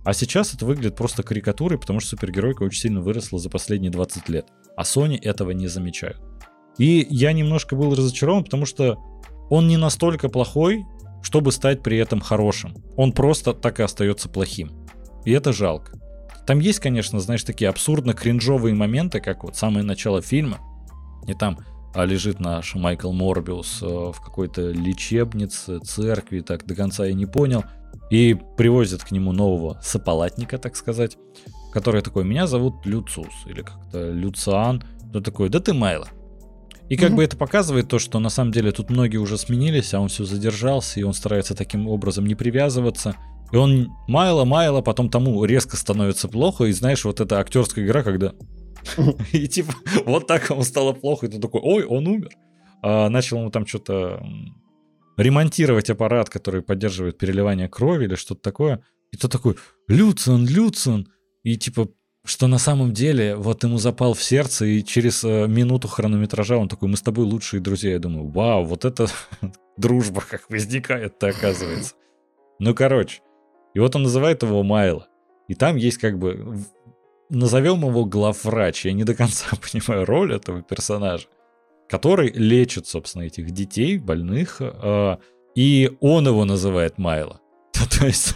[0.05, 4.29] А сейчас это выглядит просто карикатурой, потому что супергеройка очень сильно выросла за последние 20
[4.29, 4.47] лет.
[4.75, 6.21] А Sony этого не замечают.
[6.77, 8.99] И я немножко был разочарован, потому что
[9.49, 10.85] он не настолько плохой,
[11.23, 12.75] чтобы стать при этом хорошим.
[12.95, 14.69] Он просто так и остается плохим.
[15.25, 15.99] И это жалко.
[16.47, 20.59] Там есть, конечно, знаешь, такие абсурдно-кринжовые моменты, как вот самое начало фильма,
[21.27, 21.59] и там
[21.93, 27.25] а, лежит наш Майкл Морбиус а, в какой-то лечебнице, церкви, так до конца я не
[27.25, 27.65] понял,
[28.09, 31.17] и привозят к нему нового сопалатника, так сказать,
[31.73, 36.07] который такой, меня зовут Люцус, или как-то Люциан, то такой, да ты Майло.
[36.87, 37.15] И как mm-hmm.
[37.15, 40.23] бы это показывает то, что на самом деле тут многие уже сменились, а он все
[40.23, 43.17] задержался, и он старается таким образом не привязываться.
[43.51, 48.33] И он майло-майло, потом тому резко становится плохо, и знаешь, вот эта актерская игра, когда...
[49.31, 49.73] И типа,
[50.05, 52.29] вот так ему стало плохо, и ты такой, ой, он умер.
[52.81, 54.23] А начал ему там что-то
[55.17, 58.83] ремонтировать аппарат, который поддерживает переливание крови или что-то такое.
[59.11, 59.57] И ты такой,
[59.87, 61.07] Люциан, Люциан.
[61.43, 61.89] И типа,
[62.23, 66.67] что на самом деле вот ему запал в сердце, и через э, минуту хронометража он
[66.69, 67.93] такой, мы с тобой лучшие друзья.
[67.93, 69.07] Я думаю, вау, вот это
[69.77, 71.95] дружба как возникает-то оказывается.
[72.59, 73.21] Ну, короче,
[73.77, 75.07] и вот он называет его Майло.
[75.47, 76.57] И там есть как бы...
[77.29, 78.85] Назовем его главврач.
[78.85, 81.27] Я не до конца понимаю роль этого персонажа.
[81.87, 84.57] Который лечит, собственно, этих детей, больных.
[84.61, 85.17] Э,
[85.53, 87.39] и он его называет Майло.
[87.99, 88.33] То есть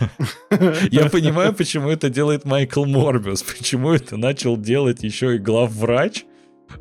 [0.91, 6.23] я понимаю, почему это делает Майкл Морбиус, почему это начал делать еще и главврач,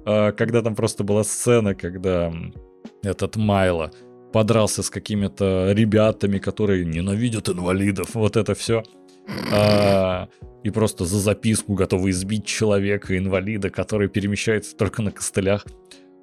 [0.05, 2.31] э, когда там просто была сцена, когда
[3.03, 3.91] этот Майло
[4.33, 8.83] подрался с какими-то ребятами, которые ненавидят инвалидов, вот это все.
[9.53, 10.29] А,
[10.63, 15.65] и просто за записку готовы избить человека, инвалида, который перемещается только на костылях.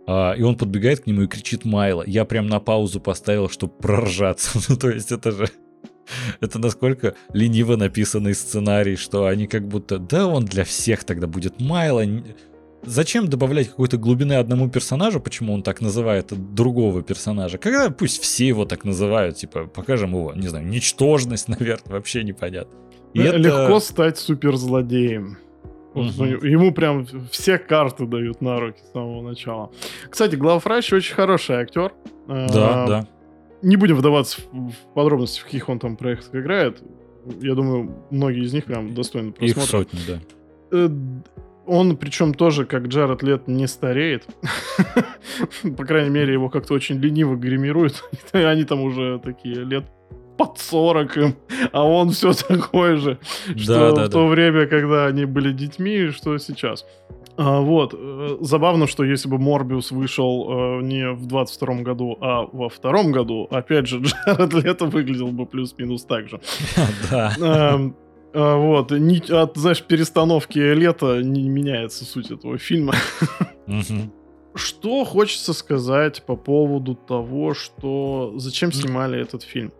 [0.07, 2.03] А, и он подбегает к нему и кричит Майло.
[2.05, 4.59] Я прям на паузу поставил, чтобы проржаться.
[4.69, 5.49] ну, то есть это же...
[6.39, 11.59] Это насколько лениво написанный сценарий, что они как будто, да, он для всех тогда будет
[11.59, 12.05] Майло,
[12.83, 17.57] Зачем добавлять какой-то глубины одному персонажу, почему он так называет другого персонажа?
[17.57, 22.73] Когда пусть все его так называют, типа, покажем его, не знаю, ничтожность, наверное, вообще непонятно.
[23.13, 23.37] И это...
[23.37, 25.37] Легко стать суперзлодеем.
[25.95, 26.23] Угу.
[26.45, 29.71] Ему прям все карты дают на руки с самого начала.
[30.09, 31.93] Кстати, Главврач очень хороший актер.
[32.27, 33.07] Да, а, да.
[33.63, 36.83] Не будем вдаваться в подробности, в каких он там проектах играет.
[37.41, 39.63] Я думаю, многие из них прям достойны просмотра.
[39.63, 40.79] Их сотни, да.
[41.67, 44.25] Он, причем тоже, как Джаред Лет, не стареет.
[45.77, 48.03] По крайней мере, его как-то очень лениво гримируют.
[48.31, 49.85] Они там уже такие лет
[50.37, 51.35] под 40 им,
[51.71, 53.17] а он все такой же,
[53.55, 56.85] что да, в то время, когда они были детьми, что сейчас.
[57.37, 57.93] А, вот.
[57.97, 63.11] Э, забавно, что если бы Морбиус вышел э, не в 22 году, а во втором
[63.11, 66.39] году, опять же, Джаред Лето выглядел бы плюс-минус так же.
[67.11, 67.79] Да.
[68.39, 72.93] А, вот, не, от, знаешь, перестановки лета не меняется суть этого фильма.
[74.53, 79.73] Что хочется сказать по поводу того, что зачем снимали этот фильм?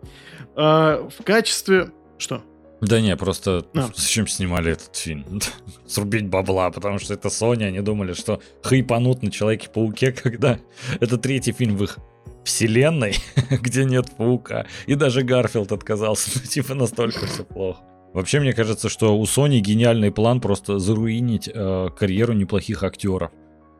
[0.56, 1.92] А, в качестве...
[2.18, 2.42] Что?
[2.80, 3.90] Да не, просто а.
[3.94, 5.24] зачем снимали этот фильм?
[5.86, 10.58] Срубить бабла, потому что это Sony, они думали, что хайпанут на Человеке-пауке, когда
[10.98, 11.98] это третий фильм в их
[12.42, 13.14] вселенной,
[13.50, 14.66] где нет паука.
[14.86, 17.82] И даже Гарфилд отказался, ну типа настолько все плохо.
[18.12, 23.30] Вообще, мне кажется, что у Sony гениальный план просто заруинить э, карьеру неплохих актеров.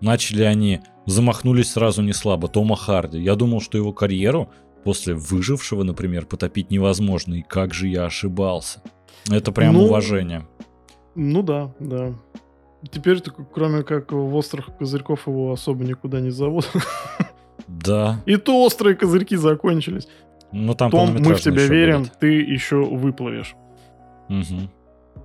[0.00, 3.18] Начали они, замахнулись сразу не слабо, Тома Харди.
[3.18, 4.50] Я думал, что его карьеру
[4.84, 7.34] после «Выжившего», например, потопить невозможно.
[7.34, 8.82] И как же я ошибался.
[9.30, 10.46] Это прям ну, уважение.
[11.14, 12.14] Ну да, да.
[12.90, 13.20] Теперь,
[13.52, 16.70] кроме как в острых козырьков, его особо никуда не зовут.
[17.66, 18.22] Да.
[18.24, 20.08] И то острые козырьки закончились.
[20.52, 22.18] Ну там Том, мы в тебя верим, будет.
[22.18, 23.54] ты еще выплывешь.
[24.28, 24.70] Угу.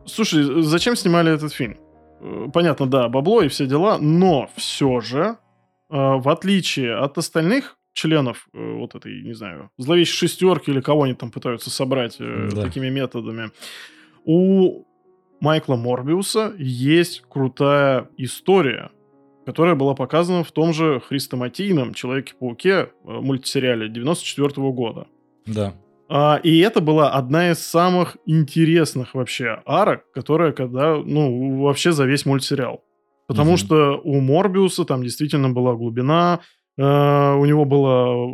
[0.05, 1.77] Слушай, зачем снимали этот фильм?
[2.23, 5.35] Э, понятно, да, бабло и все дела, но все же, э,
[5.89, 11.13] в отличие от остальных членов э, вот этой, не знаю, зловещей шестерки или кого они
[11.13, 12.61] там пытаются собрать да.
[12.61, 13.51] такими методами,
[14.25, 14.85] у
[15.41, 18.91] Майкла Морбиуса есть крутая история,
[19.45, 25.07] которая была показана в том же хрестоматийном Человеке-пауке мультсериале 94 -го года.
[25.45, 25.73] Да.
[26.15, 32.05] А, и это была одна из самых интересных вообще арок, которая когда, ну, вообще за
[32.05, 32.83] весь мультсериал.
[33.27, 33.57] Потому угу.
[33.57, 36.41] что у Морбиуса там действительно была глубина,
[36.77, 38.27] э, у него было,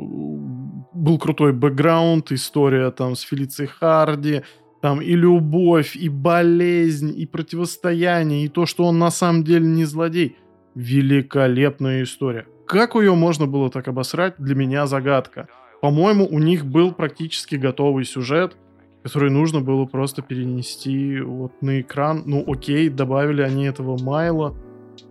[0.94, 4.42] был крутой бэкграунд, история там с Фелицией Харди,
[4.82, 9.86] там и любовь, и болезнь, и противостояние, и то, что он на самом деле не
[9.86, 10.36] злодей.
[10.76, 12.46] Великолепная история.
[12.68, 15.48] Как ее можно было так обосрать, для меня загадка.
[15.82, 18.58] По-моему, у них был практически готовый сюжет,
[19.04, 22.24] который нужно было просто перенести вот на экран.
[22.26, 24.56] Ну, окей, добавили они этого Майла.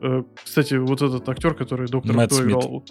[0.02, 2.84] Э, кстати, вот этот актер, который доктор Мэтт Кто играл.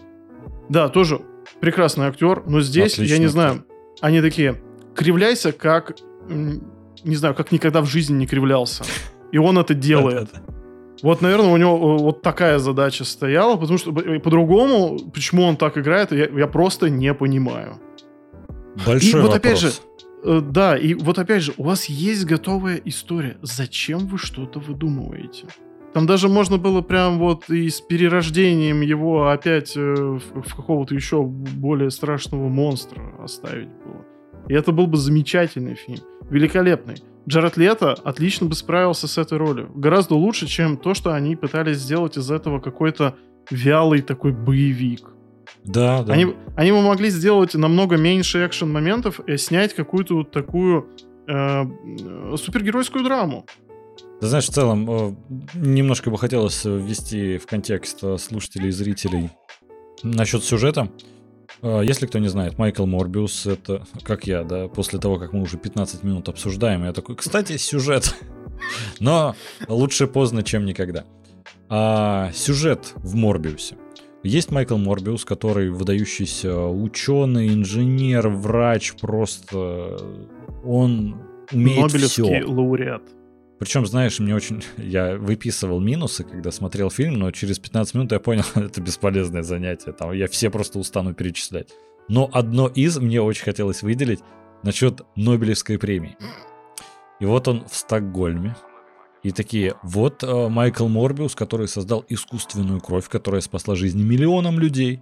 [0.69, 1.21] Да, тоже
[1.59, 3.65] прекрасный актер, но здесь, Отличный я не знаю,
[4.01, 4.61] они такие,
[4.95, 5.97] кривляйся как,
[6.27, 8.83] не знаю, как никогда в жизни не кривлялся.
[9.31, 10.29] И он это делает.
[11.01, 15.57] Вот, наверное, у него э, вот такая задача стояла, потому что э, по-другому, почему он
[15.57, 17.79] так играет, я, я просто не понимаю.
[18.85, 19.35] Большой и вот вопрос.
[19.35, 19.71] опять же,
[20.23, 23.37] э, да, и вот опять же, у вас есть готовая история.
[23.41, 25.47] Зачем вы что-то выдумываете?
[25.93, 31.23] Там даже можно было прям вот и с перерождением его опять в, в какого-то еще
[31.23, 34.05] более страшного монстра оставить было.
[34.47, 36.03] И это был бы замечательный фильм.
[36.29, 36.95] Великолепный.
[37.27, 39.69] Джаред Лето отлично бы справился с этой ролью.
[39.75, 43.15] Гораздо лучше, чем то, что они пытались сделать из этого какой-то
[43.51, 45.09] вялый такой боевик.
[45.63, 46.13] Да, да.
[46.13, 50.87] Они, они бы могли сделать намного меньше экшен-моментов и снять какую-то вот такую
[51.27, 51.63] э,
[52.37, 53.45] супергеройскую драму.
[54.21, 55.15] Ты знаешь, в целом, э,
[55.55, 59.29] немножко бы хотелось ввести в контекст э, слушателей и зрителей
[60.03, 60.89] насчет сюжета.
[61.61, 65.41] А, если кто не знает, Майкл Морбиус, это как я, да, после того, как мы
[65.41, 68.15] уже 15 минут обсуждаем, я такой, кстати, сюжет.
[68.99, 69.35] Но
[69.67, 71.05] лучше поздно, чем никогда.
[71.69, 73.75] А, сюжет в Морбиусе.
[74.23, 79.97] Есть Майкл Морбиус, который выдающийся ученый, инженер, врач, просто
[80.63, 81.21] он
[81.51, 82.45] умеет Нобелевский все.
[82.45, 83.03] лауреат.
[83.59, 84.63] Причем, знаешь, мне очень...
[84.77, 89.93] Я выписывал минусы, когда смотрел фильм, но через 15 минут я понял, это бесполезное занятие.
[89.93, 91.69] Там я все просто устану перечислять.
[92.07, 94.19] Но одно из мне очень хотелось выделить
[94.63, 96.17] насчет Нобелевской премии.
[97.19, 98.55] И вот он в Стокгольме.
[99.23, 105.01] И такие, вот э, Майкл Морбиус, который создал искусственную кровь, которая спасла жизни миллионам людей.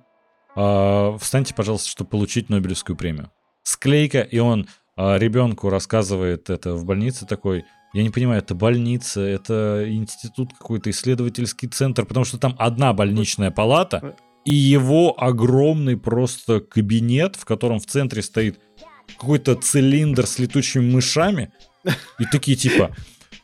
[0.55, 3.29] Э, встаньте, пожалуйста, чтобы получить Нобелевскую премию.
[3.63, 4.67] Склейка, и он
[4.97, 7.65] э, ребенку рассказывает это в больнице такой,
[7.95, 13.51] я не понимаю, это больница, это институт какой-то, исследовательский центр, потому что там одна больничная
[13.51, 18.59] палата и его огромный просто кабинет, в котором в центре стоит
[19.07, 21.53] какой-то цилиндр с летучими мышами.
[22.19, 22.93] И такие типа,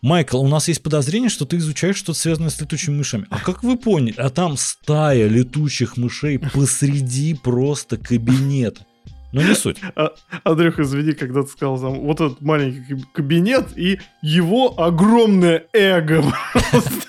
[0.01, 3.27] Майкл, у нас есть подозрение, что ты изучаешь что-то связанное с летучими мышами.
[3.29, 4.15] А как вы поняли?
[4.17, 8.85] А там стая летучих мышей посреди просто кабинета.
[9.31, 9.77] Ну, не суть.
[9.95, 10.13] А,
[10.43, 16.23] Андрюх, извини, когда ты сказал там, вот этот маленький кабинет и его огромное эго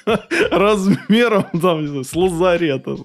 [0.50, 2.96] размером, там, не знаю, с лазарета.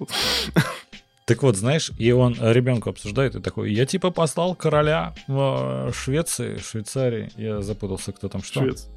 [1.24, 6.58] Так вот, знаешь, и он ребенку обсуждает и такой, я типа послал короля в Швеции,
[6.58, 8.60] Швейцарии, я запутался, кто там что.
[8.60, 8.92] Швеция.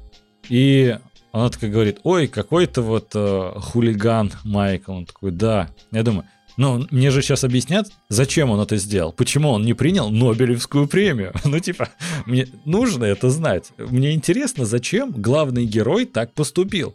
[0.48, 0.96] И
[1.32, 4.92] она такая говорит, ой, какой-то вот э, хулиган Майкл.
[4.92, 5.70] Он такой, да.
[5.90, 6.26] Я думаю,
[6.56, 11.32] ну, мне же сейчас объяснят, зачем он это сделал, почему он не принял Нобелевскую премию.
[11.44, 11.90] Ну, типа,
[12.24, 13.72] мне нужно это знать.
[13.76, 16.94] Мне интересно, зачем главный герой так поступил.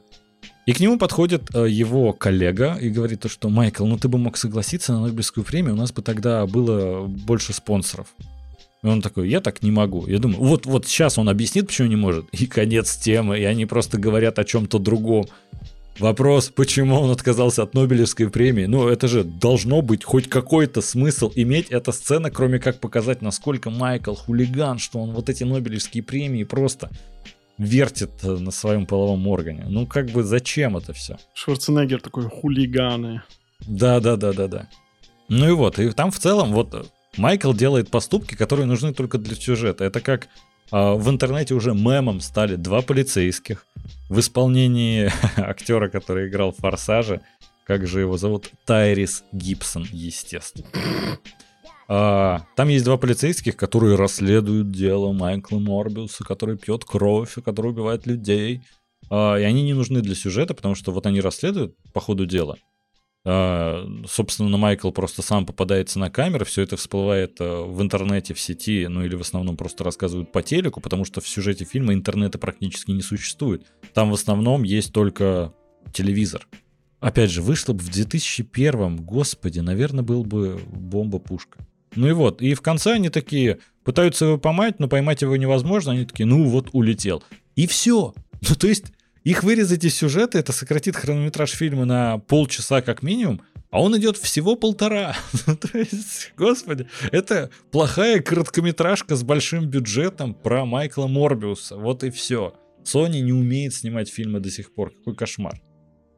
[0.66, 4.18] И к нему подходит э, его коллега и говорит то, что Майкл, ну ты бы
[4.18, 8.08] мог согласиться на Нобелевскую премию, у нас бы тогда было больше спонсоров.
[8.84, 10.06] И он такой, я так не могу.
[10.08, 12.26] Я думаю, вот, вот сейчас он объяснит, почему не может.
[12.32, 15.28] И конец темы, и они просто говорят о чем-то другом.
[16.00, 18.66] Вопрос, почему он отказался от Нобелевской премии?
[18.66, 23.70] Ну, это же должно быть хоть какой-то смысл иметь эта сцена, кроме как показать, насколько
[23.70, 26.92] Майкл хулиган, что он вот эти Нобелевские премии просто
[27.58, 29.66] вертит на своем половом органе.
[29.68, 31.18] Ну, как бы зачем это все?
[31.34, 33.24] Шварценеггер такой хулиганы.
[33.66, 34.70] Да, да, да, да, да.
[35.30, 39.36] Ну и вот, и там в целом вот Майкл делает поступки, которые нужны только для
[39.36, 39.84] сюжета.
[39.84, 40.28] Это как
[40.72, 43.66] в интернете уже мемом стали два полицейских
[44.10, 47.22] в исполнении актера, который играл в «Форсаже».
[47.66, 48.50] Как же его зовут?
[48.66, 50.68] Тайрис Гибсон, естественно.
[51.90, 58.06] А, там есть два полицейских, которые расследуют дело Майкла Морбиуса, который пьет кровь, который убивает
[58.06, 58.62] людей.
[59.10, 62.58] А, и они не нужны для сюжета, потому что вот они расследуют по ходу дела.
[63.30, 68.40] А, собственно, Майкл просто сам попадается на камеры, все это всплывает а, в интернете, в
[68.40, 72.38] сети, ну или в основном просто рассказывают по телеку, потому что в сюжете фильма интернета
[72.38, 73.68] практически не существует.
[73.94, 75.54] Там в основном есть только
[75.92, 76.48] телевизор.
[77.02, 81.60] Опять же, вышло бы в 2001, господи, наверное, был бы бомба-пушка.
[81.96, 85.92] Ну и вот, и в конце они такие, пытаются его поймать, но поймать его невозможно,
[85.92, 87.22] они такие, ну вот, улетел.
[87.58, 88.14] И все.
[88.48, 88.86] Ну то есть,
[89.30, 94.16] их вырезать из сюжета, это сократит хронометраж фильма на полчаса как минимум, а он идет
[94.16, 95.16] всего полтора.
[95.48, 101.76] Ну, то есть, господи, это плохая короткометражка с большим бюджетом про Майкла Морбиуса.
[101.76, 102.54] Вот и все.
[102.84, 104.92] Sony не умеет снимать фильмы до сих пор.
[104.92, 105.62] Какой кошмар.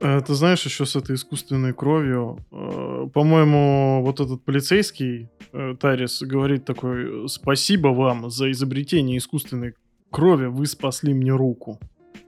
[0.01, 6.21] Э, ты знаешь, еще с этой искусственной кровью, э, по-моему, вот этот полицейский э, Тарис
[6.21, 9.73] говорит такой, спасибо вам за изобретение искусственной
[10.11, 11.79] крови, вы спасли мне руку.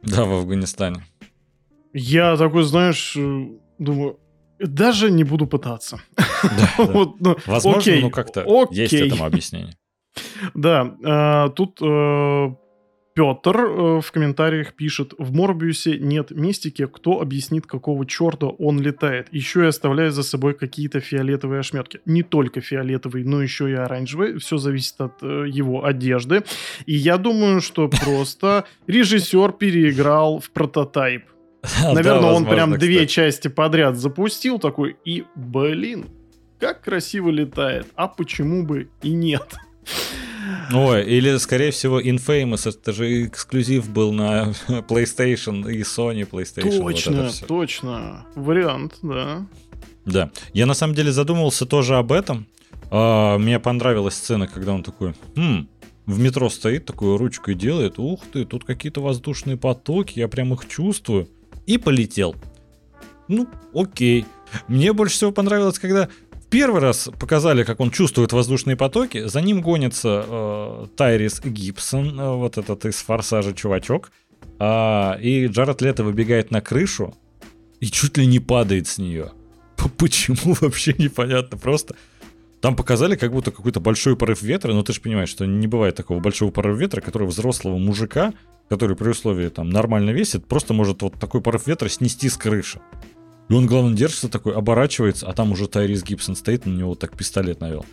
[0.03, 1.03] Да, в Афганистане.
[1.93, 3.17] Я такой, знаешь,
[3.79, 4.19] думаю,
[4.59, 5.99] даже не буду пытаться.
[6.43, 8.81] Да, вот, ну, Возможно, окей, ну как-то окей.
[8.81, 9.75] есть этому объяснение.
[10.55, 11.79] Да, тут
[13.13, 19.27] Петр э, в комментариях пишет, в Морбиусе нет мистики, кто объяснит, какого черта он летает,
[19.31, 21.99] еще и оставляя за собой какие-то фиолетовые ошметки.
[22.05, 26.43] Не только фиолетовые, но еще и оранжевые, все зависит от э, его одежды.
[26.85, 31.25] И я думаю, что просто режиссер переиграл в прототайп.
[31.83, 36.07] Наверное, он прям две части подряд запустил такой, и, блин,
[36.59, 39.55] как красиво летает, а почему бы и нет?
[40.73, 46.81] Ой, или, скорее всего, Infamous, это же эксклюзив был на PlayStation и Sony PlayStation.
[46.81, 48.25] Точно, вот точно.
[48.35, 49.45] Вариант, да.
[50.05, 50.31] Да.
[50.53, 52.47] Я на самом деле задумывался тоже об этом.
[52.89, 55.67] А, мне понравилась сцена, когда он такой, хм,
[56.05, 60.67] в метро стоит, такую ручкой делает, ух ты, тут какие-то воздушные потоки, я прям их
[60.67, 61.27] чувствую.
[61.65, 62.35] И полетел.
[63.27, 64.25] Ну, окей.
[64.67, 66.09] Мне больше всего понравилось, когда
[66.51, 72.35] первый раз показали, как он чувствует воздушные потоки, за ним гонится э, Тайрис Гибсон, э,
[72.35, 74.11] вот этот из «Форсажа» чувачок,
[74.59, 77.15] э, и Джаред Лето выбегает на крышу
[77.79, 79.31] и чуть ли не падает с нее.
[79.97, 81.95] Почему вообще непонятно, просто...
[82.59, 85.95] Там показали как будто какой-то большой порыв ветра, но ты же понимаешь, что не бывает
[85.95, 88.33] такого большого порыва ветра, который взрослого мужика,
[88.69, 92.79] который при условии там нормально весит, просто может вот такой порыв ветра снести с крыши.
[93.49, 97.17] И он, главное, держится такой, оборачивается, а там уже Тайрис Гибсон стоит, на него так
[97.17, 97.85] пистолет навел.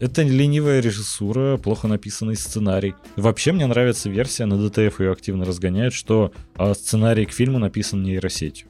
[0.00, 2.94] Это ленивая режиссура, плохо написанный сценарий.
[3.16, 8.02] Вообще мне нравится версия, на ДТФ ее активно разгоняют, что а, сценарий к фильму написан
[8.02, 8.68] нейросетью.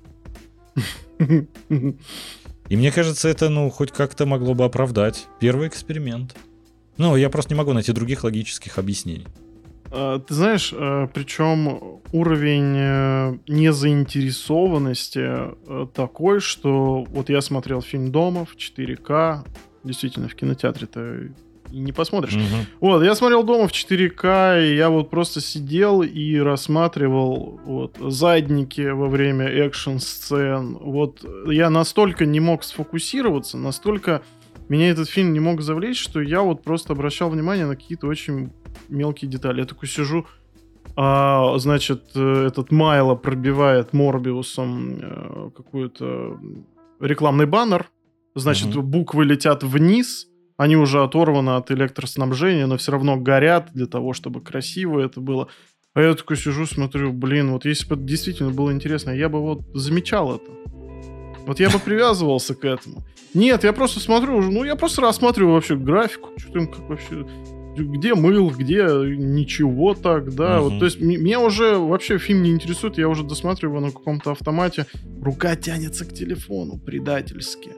[2.69, 6.35] И мне кажется, это, ну, хоть как-то могло бы оправдать первый эксперимент.
[6.97, 9.27] Ну, я просто не могу найти других логических объяснений.
[9.94, 18.10] А, ты знаешь, а, причем уровень э, незаинтересованности э, такой, что вот я смотрел фильм
[18.10, 19.46] дома в 4К,
[19.84, 21.28] действительно, в кинотеатре-то
[21.72, 22.34] и не посмотришь.
[22.34, 22.42] Угу.
[22.80, 28.88] Вот, я смотрел дома в 4К, и я вот просто сидел и рассматривал вот задники
[28.88, 30.76] во время экшн-сцен.
[30.80, 34.22] Вот я настолько не мог сфокусироваться, настолько
[34.68, 38.50] меня этот фильм не мог завлечь, что я вот просто обращал внимание на какие-то очень
[38.88, 39.60] мелкие детали.
[39.60, 40.26] Я такой сижу,
[40.96, 46.38] а, значит, э, этот Майло пробивает Морбиусом э, какой-то
[47.01, 47.90] рекламный баннер.
[48.36, 48.82] Значит, угу.
[48.82, 54.40] буквы летят вниз, они уже оторваны от электроснабжения, но все равно горят для того, чтобы
[54.40, 55.48] красиво это было.
[55.94, 59.62] А я такой сижу, смотрю, блин, вот если бы действительно было интересно, я бы вот
[59.74, 60.51] замечал это.
[61.46, 63.05] Вот я бы привязывался к этому.
[63.34, 67.26] Нет, я просто смотрю, ну я просто рассматриваю вообще графику, что там как вообще
[67.76, 68.84] где мыл, где
[69.16, 70.60] ничего так, да.
[70.60, 70.70] Угу.
[70.70, 74.86] Вот, то есть меня уже вообще фильм не интересует, я уже досматриваю на каком-то автомате.
[75.22, 77.70] Рука тянется к телефону предательски.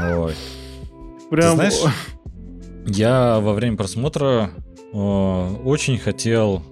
[0.00, 0.34] Ой.
[1.30, 1.58] Прям...
[1.58, 1.94] Ты знаешь,
[2.86, 4.50] я во время просмотра
[4.92, 4.96] э,
[5.64, 6.62] очень хотел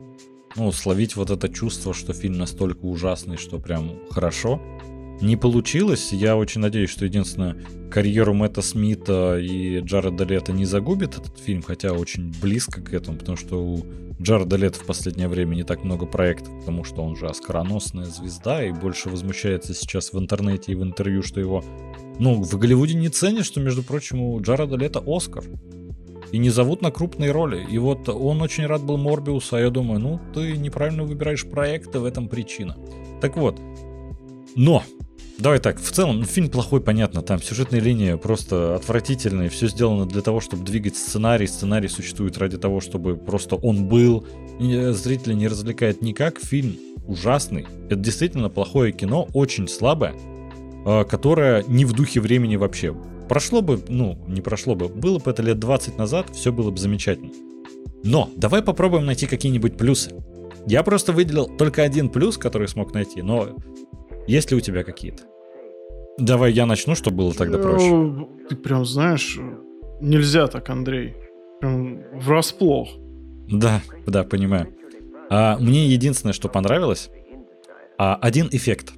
[0.56, 4.60] ну, словить вот это чувство, что фильм настолько ужасный, что прям хорошо.
[5.22, 6.12] Не получилось.
[6.12, 7.56] Я очень надеюсь, что единственное,
[7.90, 13.18] карьеру Мэтта Смита и Джареда Лето не загубит этот фильм, хотя очень близко к этому,
[13.18, 13.84] потому что у
[14.20, 18.64] Джареда Лето в последнее время не так много проектов, потому что он же оскароносная звезда
[18.64, 21.64] и больше возмущается сейчас в интернете и в интервью, что его,
[22.18, 25.44] ну, в Голливуде не ценят, что, между прочим, у Джареда Лето Оскар.
[26.30, 27.62] И не зовут на крупные роли.
[27.70, 31.98] И вот он очень рад был Морбиусу, а я думаю, ну, ты неправильно выбираешь проекты,
[31.98, 32.74] в этом причина.
[33.20, 33.60] Так вот,
[34.56, 34.82] но
[35.42, 40.06] Давай так, в целом, ну, фильм плохой, понятно, там сюжетная линия просто отвратительная, все сделано
[40.06, 44.24] для того, чтобы двигать сценарий, сценарий существует ради того, чтобы просто он был,
[44.60, 46.76] зрителя не развлекает никак, фильм
[47.08, 50.14] ужасный, это действительно плохое кино, очень слабое,
[50.86, 52.94] а, которое не в духе времени вообще.
[53.28, 56.78] Прошло бы, ну, не прошло бы, было бы это лет 20 назад, все было бы
[56.78, 57.32] замечательно.
[58.04, 60.12] Но давай попробуем найти какие-нибудь плюсы.
[60.68, 63.56] Я просто выделил только один плюс, который смог найти, но
[64.28, 65.31] есть ли у тебя какие-то?
[66.18, 68.28] Давай я начну, чтобы было тогда э, проще.
[68.48, 69.38] Ты прям знаешь,
[70.00, 71.14] нельзя так, Андрей.
[71.60, 72.90] Прям врасплох.
[73.48, 74.74] Да, да, понимаю.
[75.30, 77.10] А, мне единственное, что понравилось,
[77.98, 78.92] а, один эффект.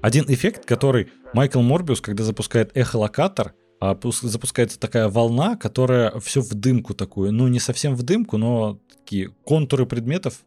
[0.00, 6.54] Один эффект, который Майкл Морбиус, когда запускает эхолокатор, а, запускается такая волна, которая все в
[6.54, 7.32] дымку такую.
[7.32, 10.44] Ну, не совсем в дымку, но такие контуры предметов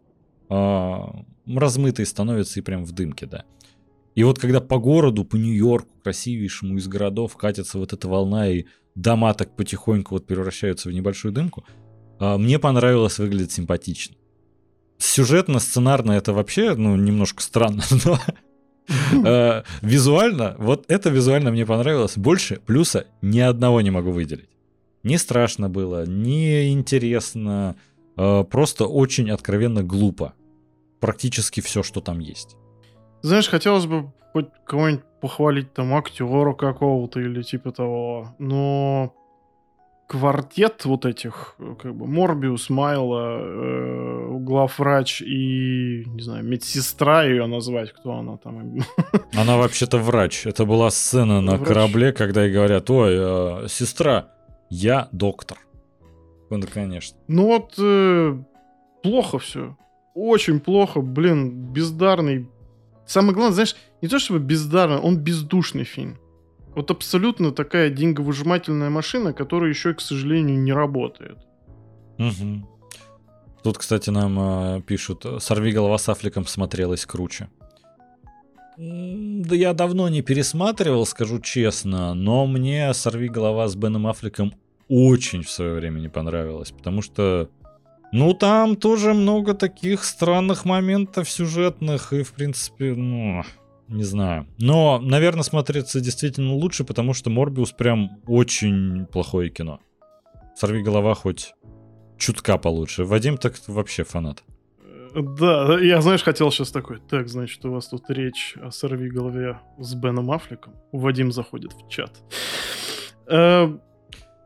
[0.50, 3.46] а, размытые становятся и прям в дымке, да.
[4.16, 8.66] И вот когда по городу, по Нью-Йорку, красивейшему из городов, катится вот эта волна, и
[8.96, 11.66] дома так потихоньку вот превращаются в небольшую дымку,
[12.20, 14.16] а, мне понравилось, выглядит симпатично.
[14.98, 18.20] Сюжетно, сценарно это вообще, ну, немножко странно, но
[19.26, 22.18] а, визуально, вот это визуально мне понравилось.
[22.18, 24.50] Больше плюса ни одного не могу выделить.
[25.04, 27.76] Не страшно было, не интересно,
[28.16, 30.34] а, просто очень откровенно глупо.
[31.00, 32.58] Практически все, что там есть.
[33.22, 39.14] Знаешь, хотелось бы хоть кого-нибудь похвалить, там, актера какого-то или типа того, но
[40.08, 47.94] квартет вот этих, как бы, Морбиус, Майла, э, главврач и, не знаю, медсестра ее назвать,
[47.94, 48.80] кто она там.
[49.38, 50.46] Она вообще-то врач.
[50.46, 51.68] Это была сцена на врач.
[51.68, 54.28] корабле, когда ей говорят, ой, э, сестра,
[54.70, 55.60] я доктор.
[56.50, 57.18] Ну, конечно.
[57.30, 58.38] Ну вот, э,
[59.04, 59.78] плохо все.
[60.14, 62.50] Очень плохо, блин, бездарный
[63.12, 66.18] Самое главное, знаешь, не то чтобы бездарный, он бездушный фильм.
[66.76, 71.38] Вот абсолютно такая деньговыжимательная машина, которая еще, к сожалению, не работает.
[72.18, 72.70] Угу.
[73.64, 77.50] Тут, кстати, нам э, пишут, «Сорви голова с Аффлеком смотрелась круче».
[78.78, 84.54] Да я давно не пересматривал, скажу честно, но мне «Сорви голова» с Беном Аффлеком
[84.88, 87.50] очень в свое время не понравилось, потому что
[88.12, 93.44] ну, там тоже много таких странных моментов сюжетных, и, в принципе, ну,
[93.88, 94.48] не знаю.
[94.58, 99.80] Но, наверное, смотреться действительно лучше, потому что Морбиус прям очень плохое кино.
[100.56, 101.54] Сорви голова хоть
[102.18, 103.04] чутка получше.
[103.04, 104.44] Вадим так вообще фанат.
[105.14, 109.60] Да, я, знаешь, хотел сейчас такой, так, значит, у вас тут речь о сорви голове
[109.78, 110.74] с Беном Аффлеком.
[110.94, 112.18] Вадим заходит в чат.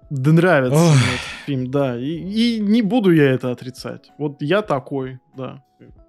[0.10, 0.92] Да нравится Ох.
[0.92, 1.98] мне этот фильм, да.
[1.98, 4.12] И, и не буду я это отрицать.
[4.18, 5.64] Вот я такой, да.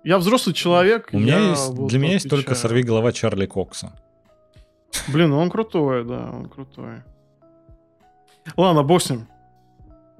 [0.04, 1.08] Я взрослый человек.
[1.12, 3.92] У меня есть, вот для меня есть только сорви голова Чарли Кокса.
[5.08, 7.02] Блин, ну он крутой, да, он крутой.
[8.56, 9.26] Ладно, бог с ним.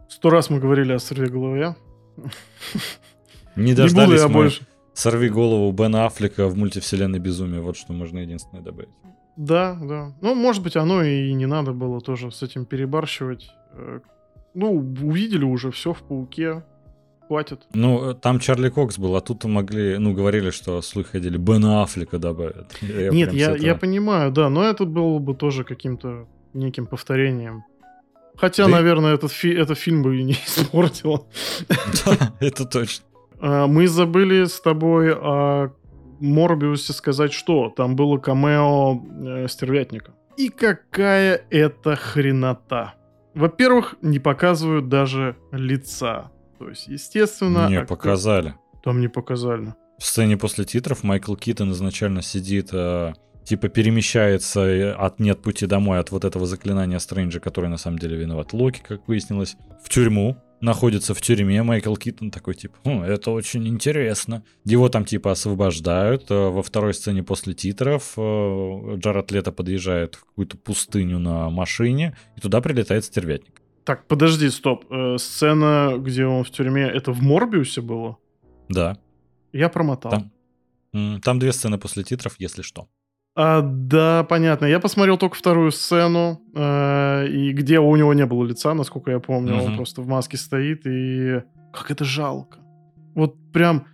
[0.09, 1.77] Сто раз мы говорили о сорви голове.
[3.55, 4.67] Не дождались не буду я мы больше.
[4.95, 7.61] сорви голову Бена Аффлека в мультивселенной безумие.
[7.61, 8.91] Вот что можно единственное добавить.
[9.37, 10.13] Да, да.
[10.21, 13.51] Ну, может быть, оно и не надо было тоже с этим перебарщивать.
[13.77, 14.01] Э,
[14.55, 14.73] ну,
[15.03, 16.65] увидели уже все в пауке.
[17.27, 17.67] Хватит.
[17.75, 21.65] Ну, э, там Чарли Кокс был, а тут могли, ну, говорили, что слух ходили, Бен
[21.65, 22.73] Аффлека добавят.
[22.81, 23.67] Я Нет, я, этого...
[23.67, 27.65] я понимаю, да, но это было бы тоже каким-то неким повторением.
[28.37, 31.27] Хотя, да наверное, этот, фи- этот фильм бы и не испортил.
[32.05, 33.05] Да, это точно.
[33.41, 35.73] А, мы забыли с тобой о
[36.21, 37.71] Морбиусе сказать что?
[37.77, 40.13] Там было камео э, Стервятника.
[40.37, 42.95] И какая это хренота.
[43.37, 46.31] Во-первых, не показывают даже лица.
[46.59, 47.69] То есть, естественно...
[47.69, 47.87] Не, актер...
[47.87, 48.55] показали.
[48.83, 49.75] Там не показали.
[49.99, 53.13] В сцене после титров Майкл Китон изначально сидит, э,
[53.45, 57.99] типа перемещается э, от «Нет пути домой» от вот этого заклинания Стрэнджа, который на самом
[57.99, 63.03] деле виноват Локи, как выяснилось, в тюрьму, находится в тюрьме, Майкл Китон такой, типа, хм,
[63.03, 64.45] это очень интересно.
[64.65, 66.31] Его там, типа, освобождают.
[66.31, 72.17] Э, во второй сцене после титров э, Джаред Лето подъезжает в какую-то пустыню на машине,
[72.37, 73.63] и туда прилетает стервятник.
[73.85, 74.85] Так, подожди, стоп.
[74.91, 78.19] Э, сцена, где он в тюрьме, это в Морбиусе было?
[78.69, 78.99] Да.
[79.53, 80.11] Я промотал.
[80.93, 82.89] Там, там две сцены после титров, если что.
[83.39, 84.65] А, да, понятно.
[84.67, 89.19] Я посмотрел только вторую сцену, э, и где у него не было лица, насколько я
[89.21, 89.55] помню.
[89.57, 89.77] Он Мгм.
[89.77, 91.43] просто в маске стоит, и
[91.73, 92.59] как это жалко.
[93.15, 93.87] Вот прям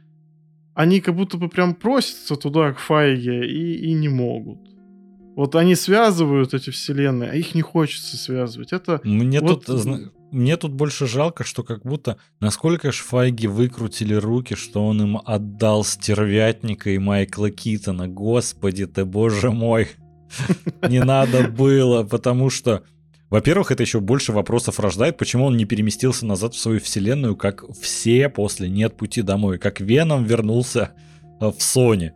[0.74, 4.60] они как будто бы прям просятся туда, к Файге, и, и не могут.
[5.34, 8.72] Вот они связывают эти вселенные, а их не хочется связывать.
[8.72, 9.98] Это Мне Вот, тут, зна-
[10.32, 15.20] мне тут больше жалко, что как будто насколько ж Файги выкрутили руки, что он им
[15.24, 18.08] отдал стервятника и Майкла Китона.
[18.08, 19.88] Господи ты, боже мой.
[20.88, 22.82] Не надо было, потому что,
[23.28, 27.64] во-первых, это еще больше вопросов рождает, почему он не переместился назад в свою вселенную, как
[27.78, 30.92] все после «Нет пути домой», как Веном вернулся
[31.40, 32.12] э, в Sony.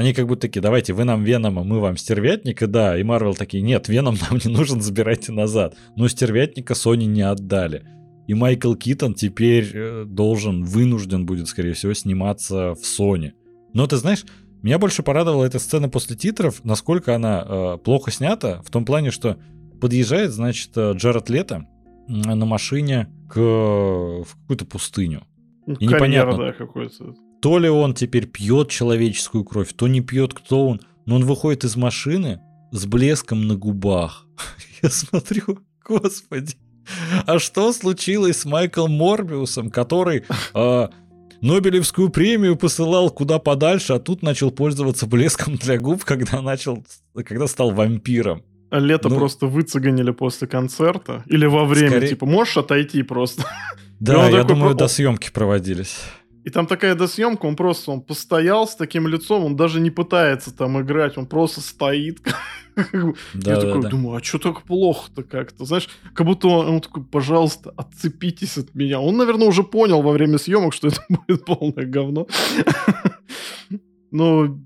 [0.00, 3.62] Они как будто такие, давайте, вы нам Венома, мы вам Стервятника, да, и Марвел такие,
[3.62, 5.76] нет, Веном нам не нужен, забирайте назад.
[5.94, 7.84] Но Стервятника Sony не отдали.
[8.26, 13.32] И Майкл Китон теперь э, должен, вынужден будет, скорее всего, сниматься в Sony.
[13.74, 14.24] Но ты знаешь,
[14.62, 19.10] меня больше порадовала эта сцена после титров, насколько она э, плохо снята, в том плане,
[19.10, 19.36] что
[19.82, 21.66] подъезжает, значит, э, Джаред Лето
[22.08, 25.24] на машине к, в какую-то пустыню.
[25.66, 26.38] ну, И непонятно.
[26.38, 27.14] да, какой-то.
[27.40, 30.80] То ли он теперь пьет человеческую кровь, то не пьет, кто он.
[31.06, 32.40] Но он выходит из машины
[32.70, 34.26] с блеском на губах.
[34.82, 36.54] Я смотрю, господи,
[37.26, 40.88] а что случилось с Майклом Морбиусом, который э,
[41.40, 46.84] Нобелевскую премию посылал куда подальше, а тут начал пользоваться блеском для губ, когда начал,
[47.24, 48.42] когда стал вампиром.
[48.70, 51.24] Лето Ну- просто выцеганили после концерта.
[51.26, 53.44] Или во время, Скорее- типа, можешь отойти просто.
[53.98, 55.96] Да, я такой думаю, про- до съемки проводились.
[56.42, 60.56] И там такая досъемка, он просто он постоял с таким лицом, он даже не пытается
[60.56, 62.20] там играть, он просто стоит.
[62.76, 62.82] Да,
[63.34, 63.88] Я да, такой да.
[63.88, 65.64] думаю, а что так плохо-то как-то?
[65.66, 69.00] Знаешь, как будто он, он такой, пожалуйста, отцепитесь от меня.
[69.00, 72.26] Он, наверное, уже понял во время съемок, что это будет полное говно.
[74.10, 74.58] Но,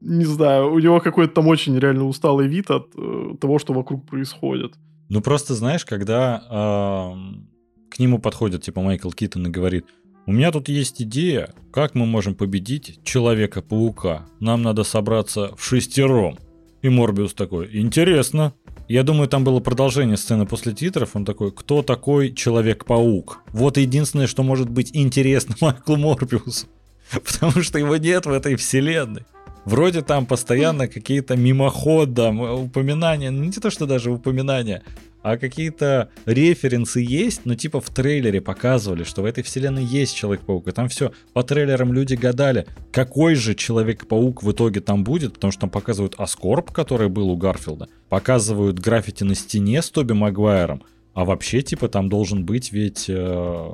[0.00, 4.06] не знаю, у него какой-то там очень реально усталый вид от э, того, что вокруг
[4.06, 4.74] происходит.
[5.08, 7.48] Ну просто знаешь, когда ам,
[7.90, 9.86] к нему подходит типа Майкл Китон и говорит,
[10.26, 14.26] у меня тут есть идея, как мы можем победить Человека-паука.
[14.40, 16.38] Нам надо собраться в шестером.
[16.80, 18.54] И Морбиус такой, интересно.
[18.88, 21.14] Я думаю, там было продолжение сцены после титров.
[21.14, 23.42] Он такой, кто такой Человек-паук?
[23.52, 26.66] Вот единственное, что может быть интересно Майклу Морбиусу.
[27.10, 29.24] Потому что его нет в этой вселенной.
[29.64, 34.82] Вроде там постоянно какие-то мимоходом упоминания, ну не то, что даже упоминания,
[35.24, 40.68] а какие-то референсы есть, но типа в трейлере показывали, что в этой вселенной есть Человек-паук,
[40.68, 45.50] и там все, по трейлерам люди гадали, какой же Человек-паук в итоге там будет, потому
[45.50, 50.82] что там показывают Аскорб, который был у Гарфилда, показывают граффити на стене с Тоби Магуайром,
[51.14, 53.68] а вообще типа там должен быть ведь э,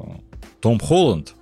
[0.60, 1.34] Том Холланд,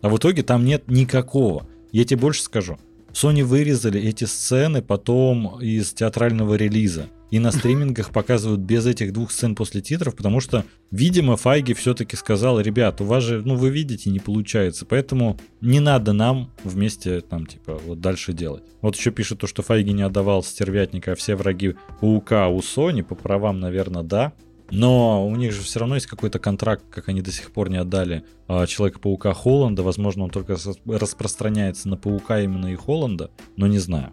[0.00, 1.66] а в итоге там нет никакого.
[1.90, 2.78] Я тебе больше скажу.
[3.12, 7.06] Sony вырезали эти сцены потом из театрального релиза.
[7.30, 12.16] И на стримингах показывают без этих двух сцен после титров, потому что, видимо, Файги все-таки
[12.16, 17.20] сказал, ребят, у вас же, ну вы видите, не получается, поэтому не надо нам вместе
[17.20, 18.62] там, типа, вот дальше делать.
[18.80, 23.02] Вот еще пишут то, что Файги не отдавал стервятника, а все враги Паука у Sony,
[23.02, 24.32] по правам, наверное, да.
[24.70, 27.76] Но у них же все равно есть какой-то контракт, как они до сих пор не
[27.76, 29.82] отдали а, Человека-паука Холланда.
[29.82, 34.12] Возможно, он только распространяется на Паука именно и Холланда, но не знаю.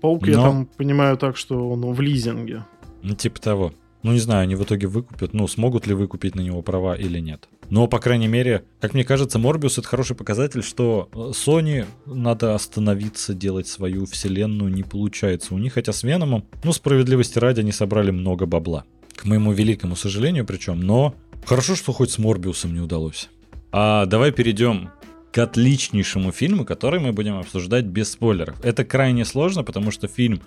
[0.00, 2.64] Паук, я Но- там понимаю так, что он в лизинге.
[3.02, 3.72] Ну, типа того.
[4.02, 7.18] Ну, не знаю, они в итоге выкупят, ну, смогут ли выкупить на него права или
[7.20, 7.48] нет.
[7.68, 12.54] Но, по крайней мере, как мне кажется, Морбиус это хороший показатель, что э, Sony надо
[12.54, 17.72] остановиться, делать свою вселенную не получается у них, хотя с Веномом, ну, справедливости ради, они
[17.72, 18.84] собрали много бабла.
[19.14, 21.14] К моему великому сожалению причем, но
[21.44, 23.28] хорошо, что хоть с Морбиусом не удалось.
[23.70, 24.90] А давай перейдем
[25.32, 28.62] к отличнейшему фильму, который мы будем обсуждать без спойлеров.
[28.64, 30.40] Это крайне сложно, потому что фильм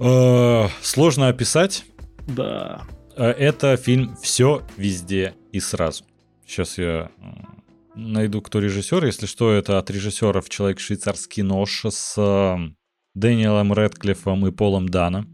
[0.00, 1.84] э, сложно описать.
[2.26, 2.82] Да.
[3.16, 6.04] Э, Это фильм «Все везде и сразу».
[6.46, 7.24] Сейчас я э,
[7.94, 9.04] найду, кто режиссер.
[9.04, 12.56] Если что, это от режиссеров «Человек швейцарский нож» с э,
[13.14, 15.26] Дэниелом Рэдклиффом и Полом Дана.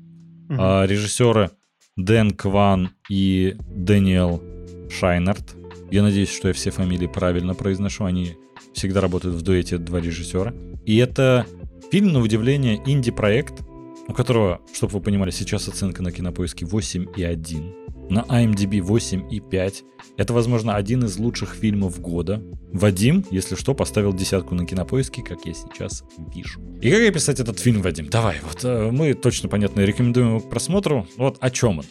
[0.48, 0.56] Мгм.
[0.58, 1.50] А режиссеры
[1.96, 4.42] Дэн Кван и Дэниел
[4.90, 5.56] Шайнард.
[5.90, 8.04] Я надеюсь, что я все фамилии правильно произношу.
[8.04, 8.36] Они
[8.74, 10.54] всегда работают в дуэте два режиссера.
[10.84, 11.46] И это
[11.90, 13.62] фильм, на удивление, инди-проект,
[14.08, 18.10] у которого, чтобы вы понимали, сейчас оценка на кинопоиске 8,1.
[18.10, 19.74] На IMDb 8,5.
[20.16, 22.42] Это, возможно, один из лучших фильмов года.
[22.72, 26.04] Вадим, если что, поставил десятку на кинопоиске, как я сейчас
[26.34, 26.60] вижу.
[26.80, 28.08] И как описать этот фильм, Вадим?
[28.08, 31.06] Давай, вот э, мы точно, понятно, рекомендуем его к просмотру.
[31.16, 31.84] Вот о чем он?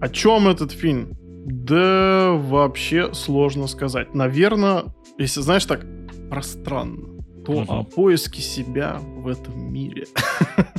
[0.00, 1.12] О чем этот фильм?
[1.46, 4.14] Да вообще сложно сказать.
[4.14, 4.84] Наверное,
[5.18, 5.86] если знаешь так
[6.30, 7.70] пространно, то Мгм.
[7.70, 10.06] о поиске себя в этом мире.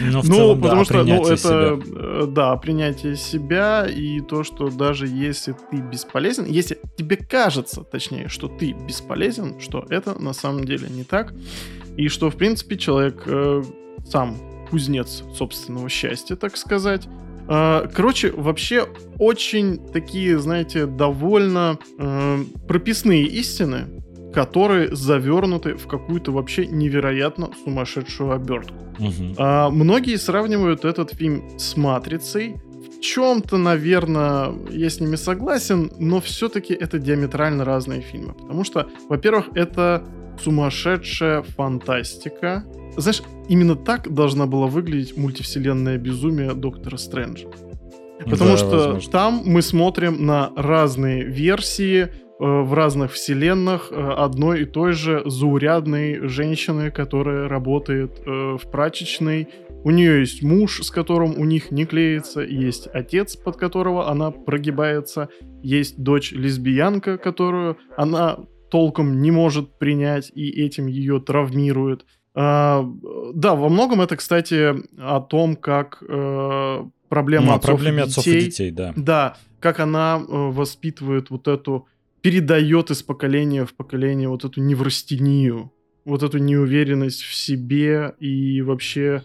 [0.00, 1.78] Ну, в Ну, целом, да, потому что, ну, это, себя.
[1.96, 8.28] э, да, принятие себя и то, что даже если ты бесполезен, если тебе кажется, точнее,
[8.28, 11.32] что ты бесполезен, что это на самом деле не так,
[11.96, 13.62] и что, в принципе, человек э,
[14.08, 14.38] сам
[14.70, 17.06] кузнец собственного счастья, так сказать.
[17.48, 18.88] Э, Короче, вообще
[19.20, 24.02] очень такие, знаете, довольно э, прописные истины,
[24.32, 28.74] которые завернуты в какую-то вообще невероятно сумасшедшую обертку.
[28.98, 29.34] Мгм.
[29.38, 32.56] А, многие сравнивают этот фильм с «Матрицей».
[32.96, 38.32] В чем-то, наверное, я с ними согласен, но все-таки это диаметрально разные фильмы.
[38.34, 40.04] Потому что, во-первых, это
[40.42, 42.64] сумасшедшая фантастика.
[42.96, 47.48] Знаешь, именно так должна была выглядеть мультивселенная безумие Доктора Стрэнджа.
[48.24, 49.10] Потому Да, что возможно.
[49.10, 56.28] там мы смотрим на разные версии в разных вселенных э, одной и той же заурядной
[56.28, 59.48] женщины, которая работает э, в прачечной.
[59.84, 64.30] У нее есть муж, с которым у них не клеится, есть отец, под которого она
[64.30, 65.28] прогибается,
[65.62, 68.38] есть дочь лесбиянка, которую она
[68.70, 72.06] толком не может принять, и этим ее травмирует.
[72.34, 72.88] А,
[73.34, 78.24] да, во многом это, кстати, о том, как э, проблема Ну, отцов, проблеме и отцов
[78.24, 78.92] детей, и детей, да.
[78.96, 81.86] да, как она э, воспитывает вот эту,
[82.22, 85.72] передает из поколения в поколение вот эту неврастению,
[86.04, 89.22] вот эту неуверенность в себе и вообще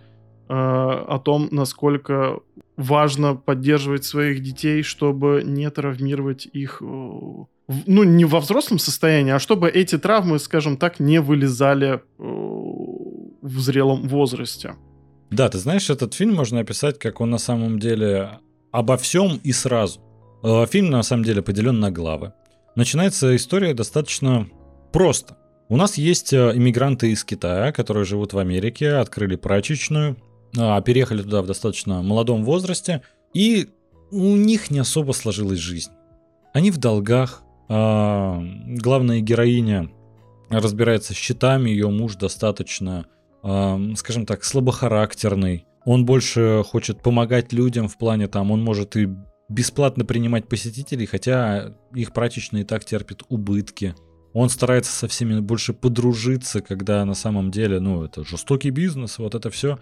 [0.50, 2.40] э, о том, насколько
[2.76, 9.40] важно поддерживать своих детей, чтобы не травмировать их, э, ну, не во взрослом состоянии, а
[9.40, 14.76] чтобы эти травмы, скажем так, не вылезали э, в зрелом возрасте.
[15.30, 18.40] Да, ты знаешь, этот фильм можно описать, как он на самом деле
[18.72, 20.00] обо всем и сразу.
[20.44, 22.34] Э, Фильм на самом деле поделен на главы.
[22.78, 24.48] Начинается история достаточно
[24.94, 25.36] просто.
[25.68, 30.16] У нас есть э, иммигранты из Китая, которые живут в Америке, открыли прачечную,
[30.56, 33.02] а, переехали туда в достаточно молодом возрасте,
[33.34, 33.70] и
[34.12, 35.90] у них не особо сложилась жизнь.
[36.54, 39.90] Они в долгах, а, главная героиня
[40.52, 43.08] разбирается с счетами, ее муж достаточно
[43.44, 45.66] эм, скажем так, слабохарактерный.
[45.84, 49.10] Он больше хочет помогать людям в плане там, он может и
[49.50, 53.96] бесплатно принимать посетителей, хотя их прачечная и так терпит убытки.
[54.34, 59.36] Он старается со всеми больше подружиться, когда на самом деле, ну, это жестокий бизнес, вот
[59.36, 59.80] это все.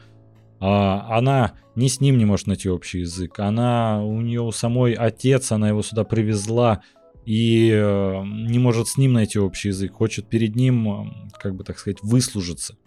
[0.60, 3.40] А она ни с ним не может найти общий язык.
[3.40, 6.82] Она, у нее у самой отец, она его сюда привезла
[7.26, 9.94] и э, не может с ним найти общий язык.
[9.94, 12.78] Хочет перед ним, э, как бы так сказать, выслужиться.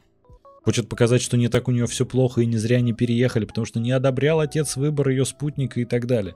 [0.64, 3.64] Хочет показать, что не так у нее все плохо и не зря не переехали, потому
[3.64, 6.34] что не одобрял отец выбор ее спутника и так далее.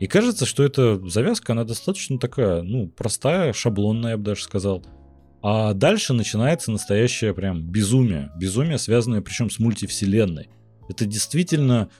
[0.00, 4.82] И кажется, что эта завязка, она достаточно такая, ну, простая, шаблонная, я бы даже сказал.
[5.42, 8.30] А дальше начинается настоящее прям безумие.
[8.34, 10.48] Безумие, связанное причем с мультивселенной.
[10.88, 11.90] Это действительно...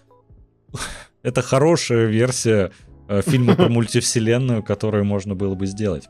[1.23, 2.73] Это хорошая версия
[3.09, 6.09] э, фильма про мультивселенную, которую можно было бы сделать.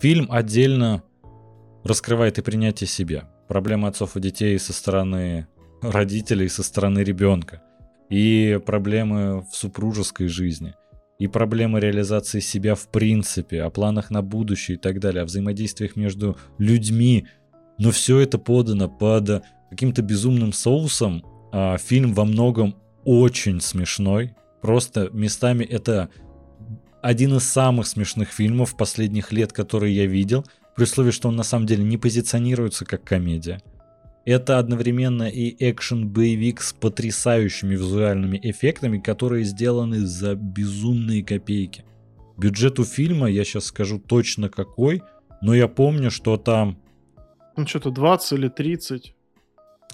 [0.00, 1.02] Фильм отдельно
[1.84, 3.28] раскрывает и принятие себя.
[3.46, 5.46] Проблемы отцов и детей со стороны
[5.82, 7.62] родителей, со стороны ребенка.
[8.08, 10.74] И проблемы в супружеской жизни.
[11.18, 15.96] И проблемы реализации себя в принципе, о планах на будущее и так далее, о взаимодействиях
[15.96, 17.26] между людьми.
[17.78, 21.24] Но все это подано под каким-то безумным соусом.
[21.52, 24.34] А, фильм во многом очень смешной.
[24.60, 26.10] Просто местами это
[27.02, 30.44] один из самых смешных фильмов последних лет, которые я видел,
[30.74, 33.62] при условии, что он на самом деле не позиционируется как комедия.
[34.26, 41.84] Это одновременно и экшен-боевик с потрясающими визуальными эффектами, которые сделаны за безумные копейки.
[42.36, 45.00] Бюджет у фильма, я сейчас скажу точно какой,
[45.40, 46.76] но я помню, что там...
[47.56, 49.14] Ну, что-то 20 или 30.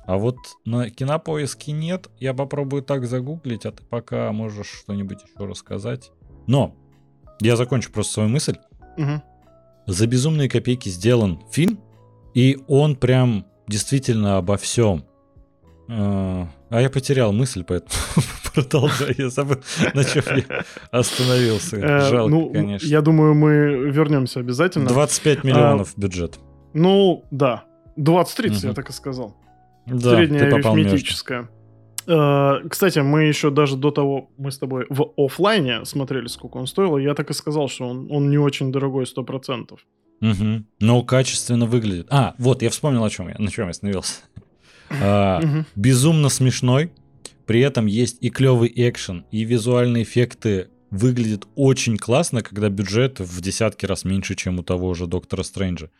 [0.06, 2.08] А вот на кинопоиске нет.
[2.18, 6.10] Я попробую так загуглить, а ты пока можешь что-нибудь еще рассказать.
[6.46, 6.74] Но
[7.40, 8.56] я закончу просто свою мысль.
[8.96, 9.22] Мгм.
[9.86, 11.78] За безумные копейки сделан фильм,
[12.32, 15.04] и он прям действительно обо всем.
[15.88, 17.92] А а я потерял мысль, поэтому
[18.54, 19.14] продолжай.
[19.18, 19.56] Я забыл,
[19.94, 21.76] на чем я остановился.
[21.76, 22.86] Э, Жалко, ну, конечно.
[22.86, 24.88] Я думаю, мы вернемся обязательно.
[24.88, 26.38] 25 миллионов бюджет.
[26.72, 27.64] Ну, да.
[27.98, 28.74] 20-30, я Мгм.
[28.74, 29.36] так и сказал.
[29.86, 31.50] Да, Средняя арифметическая.
[32.06, 36.66] Э, Кстати, мы еще даже до того, мы с тобой в оффлайне смотрели, сколько он
[36.66, 39.76] стоил, и я так и сказал, что он, он не очень дорогой, 100%.
[40.22, 40.66] Мгм.
[40.80, 42.06] Но качественно выглядит.
[42.10, 44.20] А, вот, я вспомнил, о чем я, на чем я остановился.
[44.88, 45.66] А, Мгм.
[45.74, 46.92] безумно смешной,
[47.46, 53.40] при этом есть и клевый экшен, и визуальные эффекты выглядят очень классно, когда бюджет в
[53.40, 55.90] десятки раз меньше, чем у того же Доктора Стрэнджа.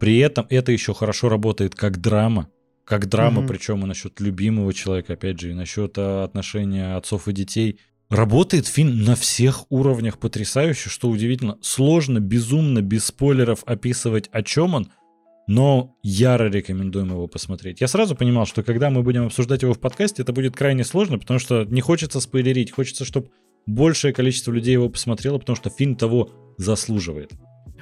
[0.00, 2.48] При этом это еще хорошо работает как драма.
[2.84, 3.48] как драма, угу.
[3.48, 7.80] причем и насчет любимого человека, опять же, и насчет э, отношения отцов и детей.
[8.08, 11.58] Работает фильм на всех уровнях потрясающе, что удивительно.
[11.60, 14.88] Сложно, безумно, без спойлеров описывать, о чем он,
[15.48, 17.80] но яро рекомендуем его посмотреть.
[17.80, 21.18] Я сразу понимал, что когда мы будем обсуждать его в подкасте, это будет крайне сложно,
[21.18, 23.30] потому что не хочется спойлерить, хочется, чтобы
[23.66, 27.32] большее количество людей его посмотрело, потому что фильм того заслуживает.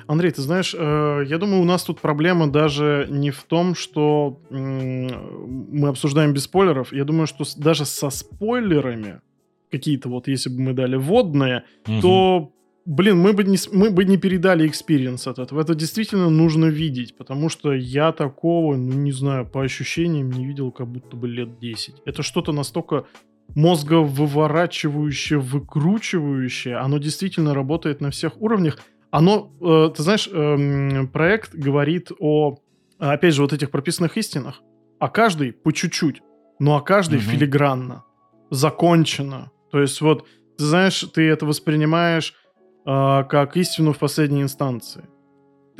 [0.06, 4.40] Андрей, ты знаешь, э, я думаю, у нас тут проблема даже не в том, что
[4.50, 6.92] мы обсуждаем без спойлеров.
[6.94, 9.20] Я думаю, что даже со спойлерами
[9.70, 12.00] какие-то вот, если бы мы дали вводные, угу.
[12.00, 12.52] то,
[12.86, 15.60] блин, мы бы не, мы бы не передали experience от этого.
[15.60, 20.70] Это действительно нужно видеть, потому что я такого, ну, не знаю, по ощущениям не видел
[20.70, 22.02] как будто бы лет 10.
[22.04, 23.06] Это что-то настолько
[23.54, 28.78] мозга выворачивающее, выкручивающее, оно действительно работает на всех уровнях.
[29.10, 32.56] Оно, э, ты знаешь, э, проект говорит о,
[32.98, 34.62] опять же, вот этих прописанных истинах,
[34.98, 36.20] а каждый по чуть-чуть,
[36.58, 37.26] но а каждый угу.
[37.26, 38.04] филигранно,
[38.50, 39.50] закончено.
[39.74, 40.24] То есть вот,
[40.56, 42.32] ты знаешь, ты это воспринимаешь
[42.86, 45.02] э, как истину в последней инстанции.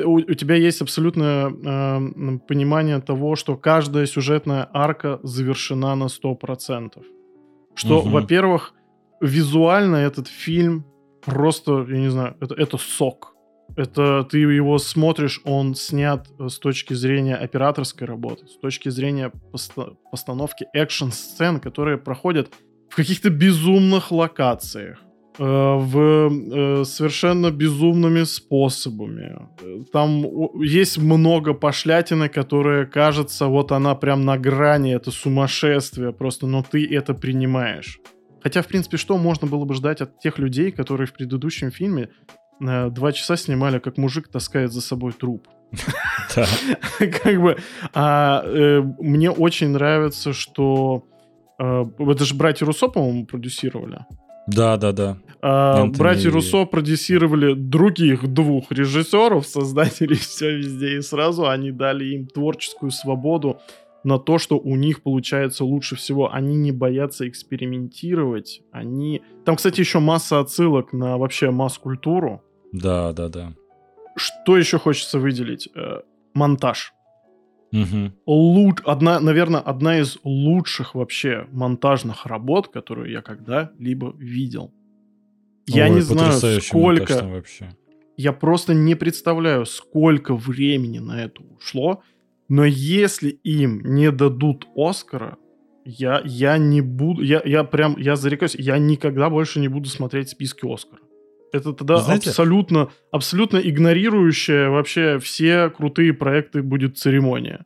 [0.05, 7.05] У, у тебя есть абсолютное э, понимание того, что каждая сюжетная арка завершена на 100%.
[7.77, 8.09] Что, угу.
[8.09, 8.75] во-первых,
[9.21, 10.85] визуально этот фильм
[11.25, 13.37] просто, я не знаю, это, это сок.
[13.77, 19.31] Это ты его смотришь, он снят э, с точки зрения операторской работы, с точки зрения
[19.53, 22.49] поста- постановки экшн-сцен, которые проходят
[22.95, 24.99] в каких-то безумных локациях,
[25.39, 29.49] э, в э, совершенно безумными способами.
[29.93, 30.25] Там
[30.63, 36.87] есть много пошлятины, которые, кажется, вот она прям на грани, это сумасшествие просто, но ты
[36.87, 37.99] это принимаешь.
[38.45, 42.11] Хотя, в принципе, что можно было бы ждать от тех людей, которые в предыдущем фильме
[42.61, 45.49] э, два часа снимали, как мужик таскает за собой труп.
[46.99, 47.57] Как бы,
[47.93, 51.14] а, э, мне очень нравится, что э,
[51.59, 54.07] это же братья Руссо, по-моему, продюсировали.
[54.47, 55.17] Да, да, да.
[55.41, 62.27] А, братья Руссо продюсировали других двух режиссеров, создателей все везде, и сразу они дали им
[62.27, 63.61] творческую свободу
[64.05, 66.33] на то, что у них получается лучше всего.
[66.33, 68.61] Они не боятся экспериментировать.
[68.71, 69.23] Они...
[69.45, 72.43] Там, кстати, еще масса отсылок на вообще масс-культуру.
[72.73, 73.55] Да, да, да.
[74.17, 75.69] Что еще хочется выделить?
[75.75, 76.03] Э,
[76.35, 76.94] монтаж.
[77.75, 78.13] Угу.
[78.27, 78.79] Луч...
[78.85, 84.73] Одна, наверное, одна из лучших вообще монтажных работ, которую я когда-либо видел.
[85.67, 87.25] Я Ой, не знаю, сколько...
[87.25, 87.75] Вообще.
[88.17, 92.03] Я просто не представляю, сколько времени на это ушло.
[92.49, 95.37] Но если им не дадут Оскара,
[95.85, 100.29] я, я не буду, я, я прям, я зарекаюсь, я никогда больше не буду смотреть
[100.29, 101.01] списки Оскара.
[101.53, 107.65] Это тогда Знаете, абсолютно, абсолютно игнорирующая вообще все крутые проекты будет церемония.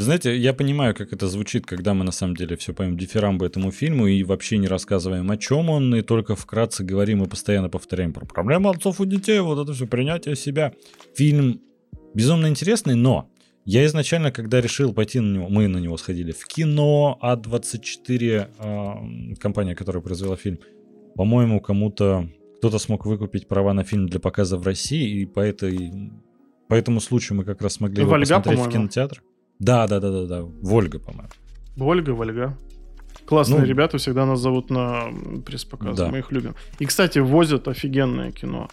[0.00, 3.44] Вы знаете, я понимаю, как это звучит, когда мы на самом деле все поем дифирамбы
[3.44, 7.68] этому фильму и вообще не рассказываем, о чем он, и только вкратце говорим и постоянно
[7.68, 10.72] повторяем про проблемы отцов и детей, вот это все принятие себя.
[11.14, 11.60] Фильм
[12.14, 13.28] безумно интересный, но
[13.66, 19.34] я изначально, когда решил пойти на него, мы на него сходили в кино, А24, э,
[19.38, 20.60] компания, которая произвела фильм,
[21.14, 22.26] по-моему, кому-то,
[22.60, 26.12] кто-то смог выкупить права на фильм для показа в России, и по, этой,
[26.68, 29.22] по этому случаю мы как раз смогли его Вольга, посмотреть в кинотеатр.
[29.58, 31.30] Да, да, да, да, да, Вольга, по-моему.
[31.76, 32.58] Вольга, Вольга.
[33.24, 35.10] Классные ну, ребята, всегда нас зовут на
[35.46, 36.08] пресс-показ, да.
[36.08, 36.54] мы их любим.
[36.78, 38.68] И, кстати, возят офигенное кино.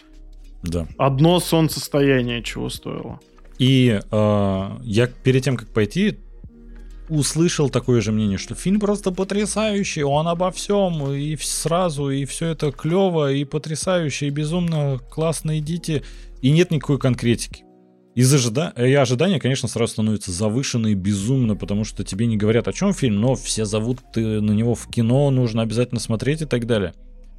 [0.62, 0.86] Да.
[0.98, 3.20] Одно солнцестояние чего стоило.
[3.58, 6.18] И э, я перед тем, как пойти,
[7.08, 12.48] услышал такое же мнение, что фильм просто потрясающий, он обо всем, и сразу, и все
[12.48, 16.02] это клево, и потрясающе, и безумно классно, идите,
[16.42, 17.64] и нет никакой конкретики.
[18.14, 18.72] Из ожида...
[18.76, 23.20] и ожидания, конечно, сразу становятся завышенные безумно, потому что тебе не говорят, о чем фильм,
[23.20, 26.94] но все зовут ты на него в кино, нужно обязательно смотреть и так далее.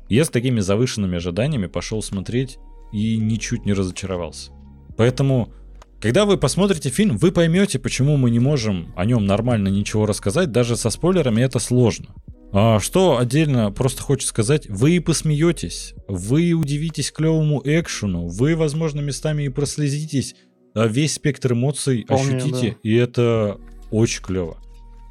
[0.07, 2.59] Я с такими завышенными ожиданиями пошел смотреть
[2.93, 4.51] и ничуть не разочаровался.
[4.95, 5.53] Поэтому
[6.01, 10.51] когда вы посмотрите фильм, вы поймете, почему мы не можем о нем нормально ничего рассказать,
[10.51, 12.07] даже со спойлерами это сложно.
[12.51, 19.01] А что отдельно просто хочу сказать, вы и посмеетесь, вы удивитесь клевому экшену, вы, возможно,
[19.01, 20.35] местами и прослезитесь,
[20.73, 22.77] а весь спектр эмоций Вполне, ощутите, да.
[22.81, 23.59] и это
[23.91, 24.57] очень клево.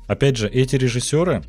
[0.08, 1.44] Опять же, эти режиссеры,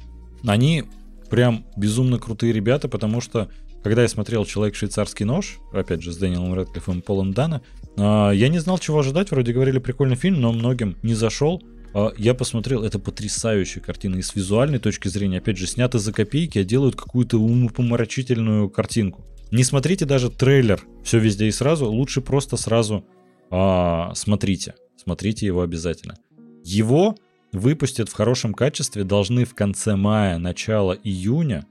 [0.45, 0.83] они
[1.29, 3.49] прям безумно крутые ребята, потому что
[3.83, 7.61] когда я смотрел «Человек швейцарский нож», опять же, с Дэниелом Рэдклиффом и Полом Дана,
[7.97, 9.31] я не знал, чего ожидать.
[9.31, 11.61] Вроде говорили, прикольный фильм, но многим не зашел.
[11.93, 14.17] А, я посмотрел, это потрясающая картина.
[14.17, 19.25] И с визуальной точки зрения, опять же, снято за копейки, а делают какую-то умопомрачительную картинку.
[19.51, 21.91] Не смотрите даже трейлер, все везде и сразу.
[21.91, 23.05] Лучше просто сразу
[23.49, 24.75] а, смотрите.
[24.95, 26.17] Смотрите его обязательно.
[26.63, 27.15] Его
[27.51, 31.65] выпустят в хорошем качестве, должны в конце мая, начало июня,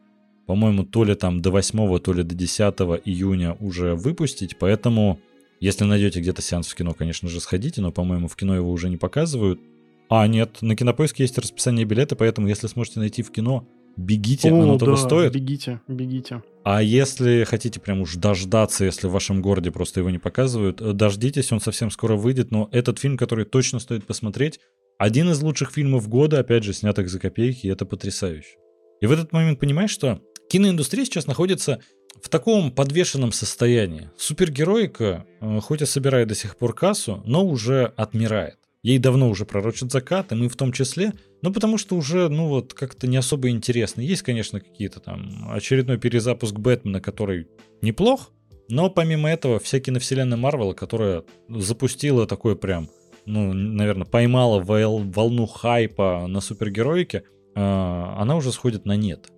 [0.49, 2.59] по-моему, то ли там до 8, то ли до 10
[3.05, 5.21] июня уже выпустить, поэтому
[5.61, 8.89] если найдете где-то сеанс в кино, конечно же, сходите, но, по-моему, в кино его уже
[8.89, 9.61] не показывают.
[10.09, 13.69] А, нет, на Кинопоиске есть расписание билета, поэтому если сможете найти в кино,
[13.99, 15.35] бегите, О, оно того да, стоит.
[15.35, 16.43] бегите, бегите.
[16.65, 20.95] А если хотите прям уж дождаться, если в вашем городе просто его не показывают, э,
[20.95, 24.61] дождитесь, он совсем скоро выйдет, но этот фильм, который точно стоит посмотреть,
[24.97, 28.57] один из лучших фильмов года, опять же, снятых за копейки, и это потрясающе.
[29.03, 31.81] И в этот момент понимаешь, что киноиндустрия сейчас находится
[32.23, 34.11] в таком подвешенном состоянии.
[34.17, 38.59] Супергероика, э, хоть и собирает до сих пор кассу, но уже отмирает.
[38.83, 41.13] Ей давно уже пророчат закат, и мы в том числе,
[41.43, 44.01] ну потому что уже, ну вот, как-то не особо интересно.
[44.01, 47.49] Есть, конечно, какие-то там очередной перезапуск Бэтмена, который
[47.83, 48.31] неплох,
[48.69, 52.89] но помимо этого вся киновселенная Марвела, которая запустила такой прям,
[53.27, 59.29] ну, наверное, поймала волну хайпа на супергероике, э, она уже сходит на нет.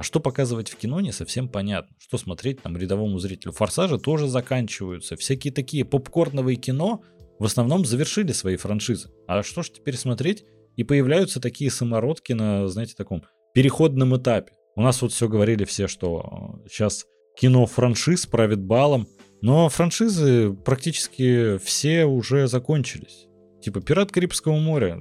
[0.00, 1.94] А что показывать в кино, не совсем понятно.
[1.98, 3.52] Что смотреть там рядовому зрителю.
[3.52, 5.14] Форсажи тоже заканчиваются.
[5.14, 7.02] Всякие такие попкорновые кино
[7.38, 9.10] в основном завершили свои франшизы.
[9.26, 10.46] А что ж теперь смотреть?
[10.76, 14.54] И появляются такие самородки на, знаете, таком переходном этапе.
[14.74, 17.04] У нас вот все говорили все, что сейчас
[17.38, 19.06] кино франшиз правит балом.
[19.42, 23.26] Но франшизы практически все уже закончились.
[23.62, 24.98] Типа «Пират Карибского моря»,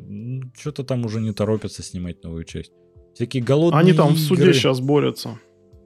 [0.60, 2.74] что-то там уже не торопятся снимать новую часть.
[3.20, 4.18] Всякие голодные Они там игры.
[4.18, 5.38] в суде сейчас борются.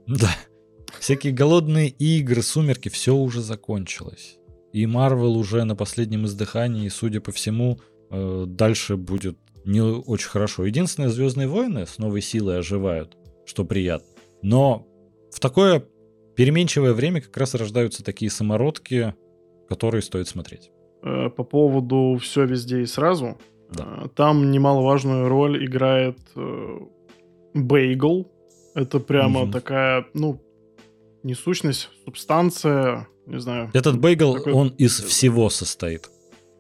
[0.06, 0.30] Да.
[1.00, 4.38] Всякие голодные игры, сумерки, все уже закончилось.
[4.72, 7.80] И Марвел уже на последнем издыхании, и, судя по всему,
[8.12, 10.64] э, дальше будет не очень хорошо.
[10.66, 14.06] Единственное, Звездные войны с новой силой оживают, что приятно.
[14.44, 14.86] Но
[15.32, 15.84] в такое
[16.36, 19.16] переменчивое время как раз рождаются такие самородки,
[19.68, 20.70] которые стоит смотреть.
[21.02, 23.40] Э, по поводу все везде и сразу.
[23.72, 24.04] Да.
[24.04, 26.20] Э, там немаловажную роль играет
[27.54, 28.32] бейгл.
[28.76, 29.52] Это прямо угу.
[29.52, 30.42] такая, ну,
[31.24, 33.70] не сущность, субстанция, не знаю.
[33.74, 34.54] Этот бейгл, такой...
[34.54, 36.10] он из всего состоит.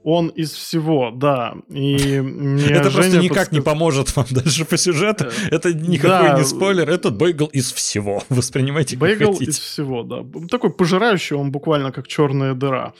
[0.03, 1.55] Он из всего, да.
[1.69, 1.95] И
[2.69, 5.25] это просто никак не поможет вам дальше по сюжету.
[5.49, 6.89] Это никакой не спойлер.
[6.89, 8.23] Этот бейгл из всего.
[8.29, 10.25] Воспринимайте как Бейгл из всего, да.
[10.49, 12.93] Такой пожирающий, он буквально как черная дыра.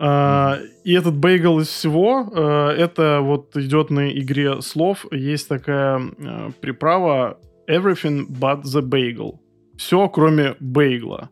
[0.00, 5.04] Uh, и этот бейгл из всего, uh, это вот идет на игре слов.
[5.10, 9.40] Есть такая uh, приправа everything but the bagel.
[9.76, 11.28] Все, кроме бейгла.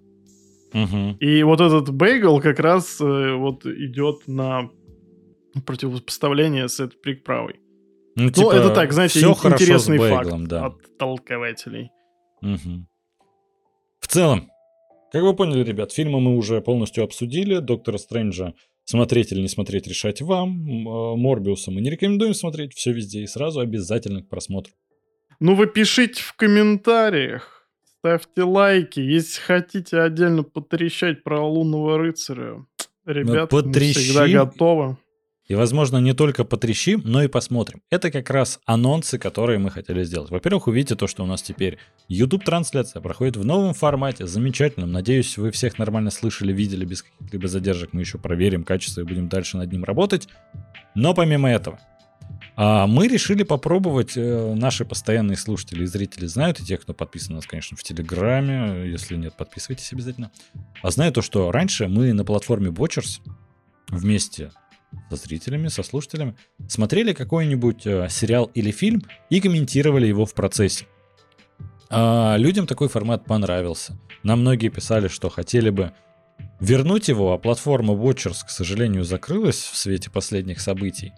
[0.74, 1.16] Угу.
[1.20, 4.69] И вот этот бейгл как раз uh, вот идет на
[5.65, 7.61] противопоставление с этой приправой.
[8.16, 10.66] Ну, ну типа, это так, знаете, все интересный бейглом, факт да.
[10.66, 11.90] от толкователей.
[12.43, 12.86] Угу.
[14.01, 14.51] В целом,
[15.13, 17.59] как вы поняли, ребят, фильмы мы уже полностью обсудили.
[17.59, 18.55] Доктора Стрэнджа
[18.85, 20.89] смотреть или не смотреть решать вам.
[20.89, 22.75] А, Морбиуса мы не рекомендуем смотреть.
[22.75, 24.73] Все везде и сразу обязательно к просмотру.
[25.41, 27.69] Ну вы пишите в комментариях.
[27.99, 29.01] Ставьте лайки.
[29.01, 32.65] Если хотите отдельно потрещать про лунного рыцаря.
[33.05, 34.97] Ребят, мы, мы всегда готовы.
[35.49, 37.81] И, возможно, не только потрещим, но и посмотрим.
[37.91, 40.31] Это как раз анонсы, которые мы хотели сделать.
[40.31, 44.93] Во-первых, увидите то, что у нас теперь YouTube-трансляция проходит в новом формате, замечательном.
[44.93, 47.95] Надеюсь, вы всех нормально слышали, видели, без каких-либо задержек.
[47.95, 50.29] Мы еще проверим качество и будем дальше над ним работать.
[50.95, 51.81] Но помимо этого,
[52.55, 57.31] а, мы решили попробовать, э, наши постоянные слушатели и зрители знают, и те, кто подписан
[57.31, 60.31] на нас, конечно, в Телеграме, если нет, подписывайтесь обязательно.
[60.83, 63.20] А знаю то, что раньше мы на платформе Watchers
[63.89, 64.51] вместе
[65.10, 66.36] со зрителями, со слушателями,
[66.66, 70.86] смотрели какой-нибудь э, сериал или фильм и комментировали его в процессе.
[71.90, 73.98] А людям такой формат понравился.
[74.23, 75.93] Нам многие писали, что хотели бы
[76.60, 81.12] вернуть его, а платформа Watchers, к сожалению, закрылась в свете последних событий.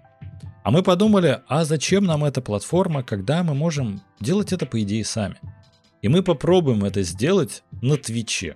[0.62, 5.04] А мы подумали, а зачем нам эта платформа, когда мы можем делать это по идее
[5.04, 5.36] сами?
[6.02, 8.54] И мы попробуем это сделать на Твиче.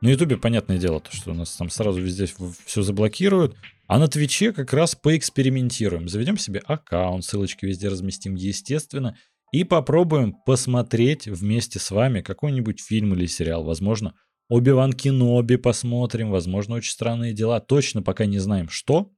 [0.00, 2.26] На Ютубе, понятное дело, то, что у нас там сразу везде
[2.64, 3.54] все заблокируют,
[3.90, 6.08] а на Твиче как раз поэкспериментируем.
[6.08, 9.16] Заведем себе аккаунт, ссылочки везде разместим, естественно,
[9.50, 13.64] и попробуем посмотреть вместе с вами какой-нибудь фильм или сериал.
[13.64, 14.14] Возможно,
[14.48, 17.58] Оби-Ван Кеноби посмотрим, возможно, очень странные дела.
[17.58, 19.10] Точно пока не знаем, что.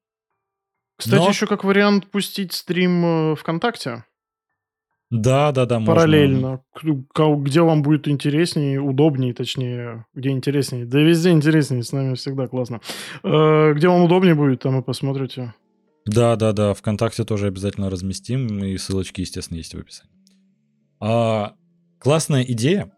[0.96, 1.28] Кстати, Но...
[1.28, 4.06] еще как вариант пустить стрим э, ВКонтакте.
[5.12, 5.78] Да, да, да.
[5.78, 6.62] Параллельно.
[6.82, 7.36] Можно.
[7.42, 10.86] Где вам будет интереснее, удобнее, точнее, где интереснее.
[10.86, 12.80] Да везде интереснее, с нами всегда классно.
[13.22, 15.52] Э, где вам удобнее будет, там и посмотрите.
[16.06, 16.72] Да, да, да.
[16.72, 20.14] Вконтакте тоже обязательно разместим, и ссылочки, естественно, есть в описании.
[20.98, 21.56] А,
[21.98, 22.90] классная идея.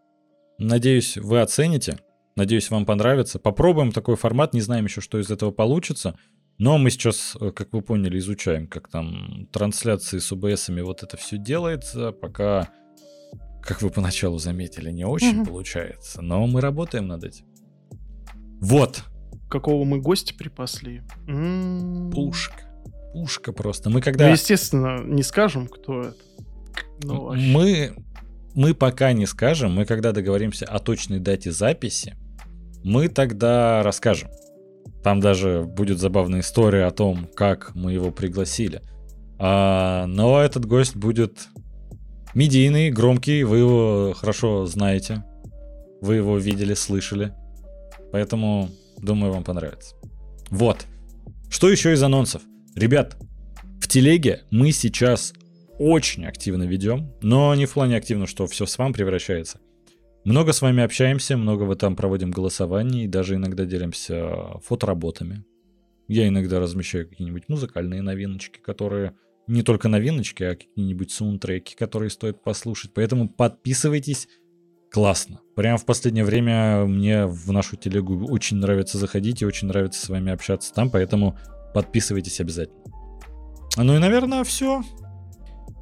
[0.57, 1.99] Надеюсь, вы оцените.
[2.37, 3.39] Надеюсь, вам понравится.
[3.39, 4.53] Попробуем такой формат.
[4.53, 6.17] Не знаем еще, что из этого получится.
[6.57, 11.17] Но мы сейчас, э, как вы поняли, изучаем, как там трансляции с ОБСами вот это
[11.17, 12.69] все делается, пока,
[13.61, 15.47] как вы поначалу заметили, не очень угу.
[15.47, 16.21] получается.
[16.21, 17.45] Но мы работаем над этим.
[18.61, 19.03] Вот.
[19.49, 21.03] Какого мы гостя припасли?
[21.27, 22.11] М-м-м.
[22.11, 22.63] Пушка.
[23.13, 23.89] Пушка просто.
[23.89, 24.27] Мы когда...
[24.27, 26.17] Ну, естественно, не скажем, кто это.
[27.03, 27.95] Ну, мы,
[28.53, 29.73] мы пока не скажем.
[29.73, 32.15] Мы когда договоримся о точной дате записи,
[32.83, 34.29] мы тогда расскажем.
[35.05, 38.81] Там даже будет забавная история о том, как мы его пригласили.
[39.37, 41.47] А, но этот гость будет
[42.33, 45.23] медийный, громкий, вы его хорошо знаете.
[46.01, 47.33] Вы его видели, слышали.
[48.11, 49.95] Поэтому, думаю, вам понравится.
[50.49, 50.87] Вот.
[51.51, 52.41] Что еще из анонсов?
[52.75, 53.15] Ребят,
[53.79, 55.35] в телеге мы сейчас
[55.77, 59.59] очень активно ведем, но не в плане активно, что все с вами превращается.
[60.25, 65.45] Много с вами общаемся, много вы там проводим голосований, даже иногда делимся фотоработами.
[66.07, 69.15] Я иногда размещаю какие-нибудь музыкальные новиночки, которые
[69.45, 72.91] не только новиночки, а какие-нибудь саундтреки, которые стоит послушать.
[72.95, 74.27] Поэтому подписывайтесь.
[74.91, 75.41] Классно.
[75.55, 80.09] Прямо в последнее время мне в нашу телегу очень нравится заходить и очень нравится с
[80.09, 81.37] вами общаться там, поэтому
[81.75, 82.81] подписывайтесь обязательно.
[83.77, 84.81] Ну и, наверное, все.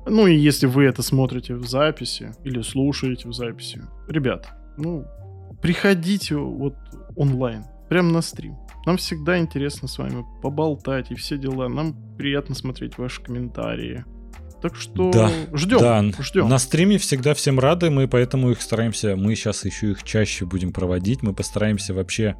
[0.05, 5.05] Ну и если вы это смотрите в записи или слушаете в записи, ребят, ну,
[5.61, 6.75] приходите вот
[7.15, 8.57] онлайн, прямо на стрим.
[8.85, 11.69] Нам всегда интересно с вами поболтать и все дела.
[11.69, 14.03] Нам приятно смотреть ваши комментарии.
[14.61, 16.23] Так что да, ждем, да.
[16.23, 16.47] ждем.
[16.47, 20.71] На стриме всегда всем рады, мы поэтому их стараемся, мы сейчас еще их чаще будем
[20.71, 22.37] проводить, мы постараемся вообще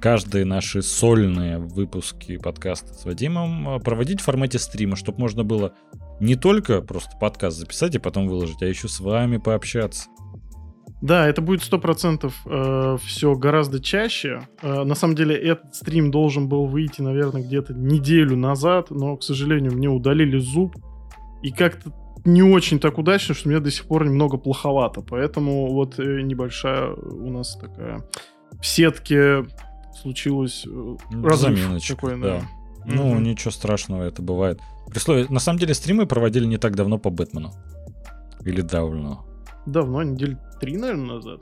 [0.00, 5.74] каждые наши сольные выпуски подкаста с Вадимом а, проводить в формате стрима, чтобы можно было
[6.20, 10.08] не только просто подкаст записать и потом выложить, а еще с вами пообщаться.
[11.02, 14.48] Да, это будет сто процентов э, все гораздо чаще.
[14.62, 19.22] Э, на самом деле этот стрим должен был выйти, наверное, где-то неделю назад, но, к
[19.22, 20.74] сожалению, мне удалили зуб.
[21.42, 21.92] И как-то
[22.24, 25.02] не очень так удачно, что мне до сих пор немного плоховато.
[25.02, 28.02] Поэтому вот э, небольшая у нас такая
[28.60, 29.46] в сетке
[30.00, 32.40] случилось э, разминочка, такой, да.
[32.40, 32.42] да.
[32.86, 34.60] Ну, mm ничего страшного, это бывает.
[34.88, 37.52] При слове, на самом деле, стримы проводили не так давно по Бэтмену.
[38.44, 39.26] Или давно.
[39.66, 41.40] Давно, недель три, наверное, назад.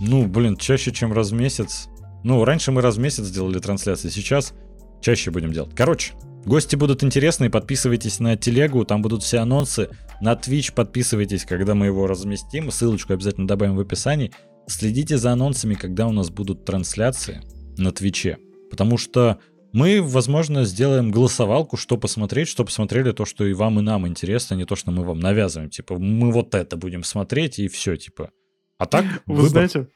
[0.00, 1.88] Ну, блин, чаще, чем раз в месяц.
[2.22, 4.54] Ну, раньше мы раз в месяц делали трансляции, сейчас
[5.00, 5.74] чаще будем делать.
[5.74, 6.14] Короче,
[6.44, 9.88] гости будут интересные, подписывайтесь на телегу, там будут все анонсы.
[10.20, 12.70] На Twitch подписывайтесь, когда мы его разместим.
[12.70, 14.32] Ссылочку обязательно добавим в описании.
[14.66, 17.42] Следите за анонсами, когда у нас будут трансляции
[17.76, 18.38] на Твиче.
[18.70, 19.38] Потому что
[19.72, 24.54] мы, возможно, сделаем голосовалку, что посмотреть, что посмотрели то, что и вам, и нам интересно,
[24.54, 25.70] не то, что мы вам навязываем.
[25.70, 28.30] Типа, мы вот это будем смотреть, и все, типа.
[28.78, 29.48] А так, Вы выбор.
[29.48, 29.88] знаете,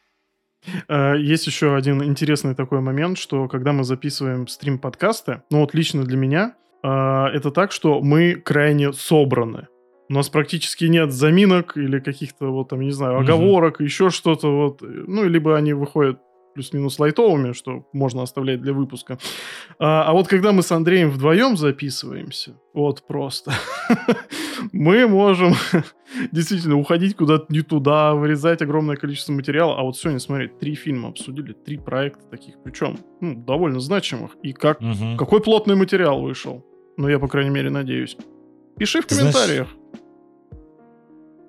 [0.88, 5.74] э, есть еще один интересный такой момент, что когда мы записываем стрим подкаста, ну вот
[5.74, 9.68] лично для меня, э, это так, что мы крайне собраны.
[10.08, 13.84] У нас практически нет заминок или каких-то вот там, не знаю, оговорок, угу.
[13.84, 14.82] еще что-то вот.
[14.82, 16.20] Ну, либо они выходят
[16.52, 19.18] плюс-минус лайтовыми, что можно оставлять для выпуска.
[19.78, 23.52] А, а вот когда мы с Андреем вдвоем записываемся, вот просто,
[24.72, 25.54] мы можем
[26.32, 29.78] действительно уходить куда-то не туда, вырезать огромное количество материала.
[29.78, 34.32] А вот сегодня, смотри, три фильма обсудили, три проекта таких, причем ну, довольно значимых.
[34.42, 35.16] И как, угу.
[35.18, 36.64] какой плотный материал вышел.
[36.96, 38.16] Ну, я, по крайней мере, надеюсь.
[38.78, 39.68] Пиши в комментариях.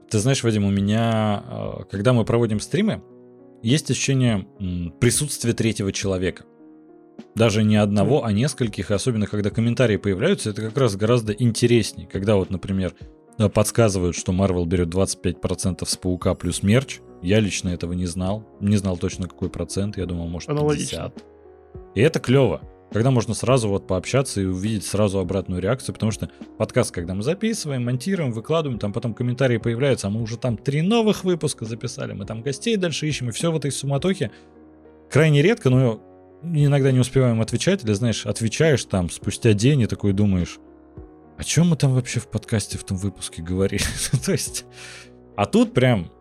[0.10, 3.02] Ты знаешь, Вадим, у меня, а, когда мы проводим стримы,
[3.64, 4.46] есть ощущение
[5.00, 6.46] присутствия третьего человека.
[7.36, 12.08] Даже не одного, а нескольких, особенно когда комментарии появляются, это как раз гораздо интереснее.
[12.08, 12.94] Когда вот, например,
[13.38, 17.00] э, подсказывают, что Marvel берет 25% с Паука плюс мерч.
[17.22, 18.46] Я лично этого не знал.
[18.60, 19.98] Не знал точно какой процент.
[19.98, 21.24] Я думал, может, 50.
[21.96, 22.62] И это клево
[22.94, 26.30] когда можно сразу вот пообщаться и увидеть сразу обратную реакцию, потому что
[26.60, 30.84] подкаст, когда мы записываем, монтируем, выкладываем, там потом комментарии появляются, а мы уже там три
[30.84, 34.32] новых выпуска записали, мы там гостей дальше ищем, и все в этой суматохе
[35.10, 36.02] крайне редко, но
[36.44, 40.60] иногда не успеваем отвечать, или, знаешь, отвечаешь там спустя день и такой думаешь,
[41.36, 43.84] о чем мы там вообще в подкасте в том выпуске говорили?
[44.26, 44.66] То есть,
[45.36, 46.12] а тут прям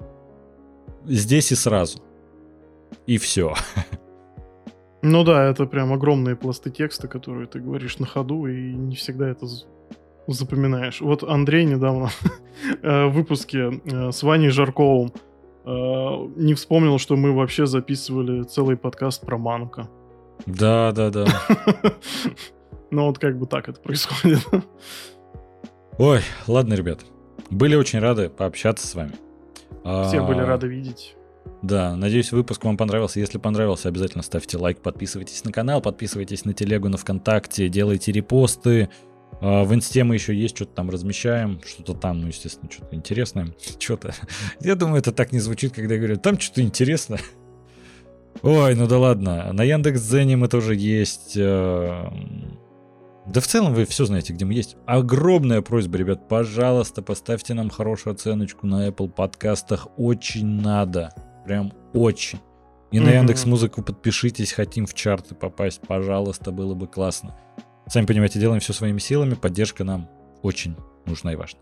[1.05, 2.03] здесь и сразу.
[3.07, 3.55] И все.
[5.03, 9.29] Ну да, это прям огромные пласты текста, которые ты говоришь на ходу, и не всегда
[9.29, 9.47] это
[10.29, 11.01] запоминаешь.
[11.01, 12.11] Вот Андрей недавно
[12.83, 15.13] э, в выпуске э, с Ваней Жарковым
[15.65, 15.71] э,
[16.37, 19.89] не вспомнил, что мы вообще записывали целый подкаст про Манка.
[20.47, 21.27] Да, да, да.
[22.91, 24.41] Ну вот как бы так это происходит.
[25.97, 27.01] Ой, ладно, ребят.
[27.49, 29.13] Были очень рады пообщаться с вами.
[30.09, 31.17] Все были рады видеть.
[31.63, 33.21] Да, надеюсь, выпуск вам понравился.
[33.21, 38.89] Если понравился, обязательно ставьте лайк, подписывайтесь на канал, подписывайтесь на телегу на ВКонтакте, делайте репосты.
[39.41, 43.55] А, в инсте мы еще есть, что-то там размещаем, что-то там, ну, естественно, что-то интересное.
[43.79, 44.15] Что-то.
[44.61, 47.21] Я думаю, это так не звучит, когда говорят, там что-то интересное.
[48.43, 49.53] Ой, ну да ладно.
[49.53, 51.37] На Яндекс.Дзене мы тоже есть.
[51.37, 52.09] Э,
[53.27, 54.77] да в целом вы все знаете, где мы есть.
[54.87, 59.87] Огромная просьба, ребят, пожалуйста, поставьте нам хорошую оценочку на Apple подкастах.
[59.97, 61.11] Очень надо.
[61.45, 62.41] Прям очень.
[62.91, 67.37] И на Яндекс Музыку подпишитесь, хотим в чарты попасть, пожалуйста, было бы классно.
[67.87, 70.09] Сами понимаете, делаем все своими силами, поддержка нам
[70.43, 71.61] очень нужна и важна.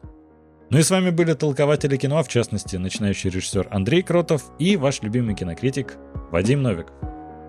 [0.70, 4.76] Ну и с вами были толкователи кино, а в частности, начинающий режиссер Андрей Кротов и
[4.76, 5.96] ваш любимый кинокритик
[6.30, 6.94] Вадим Новиков.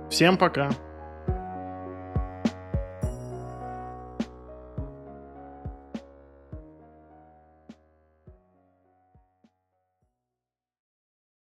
[0.10, 0.72] Всем пока!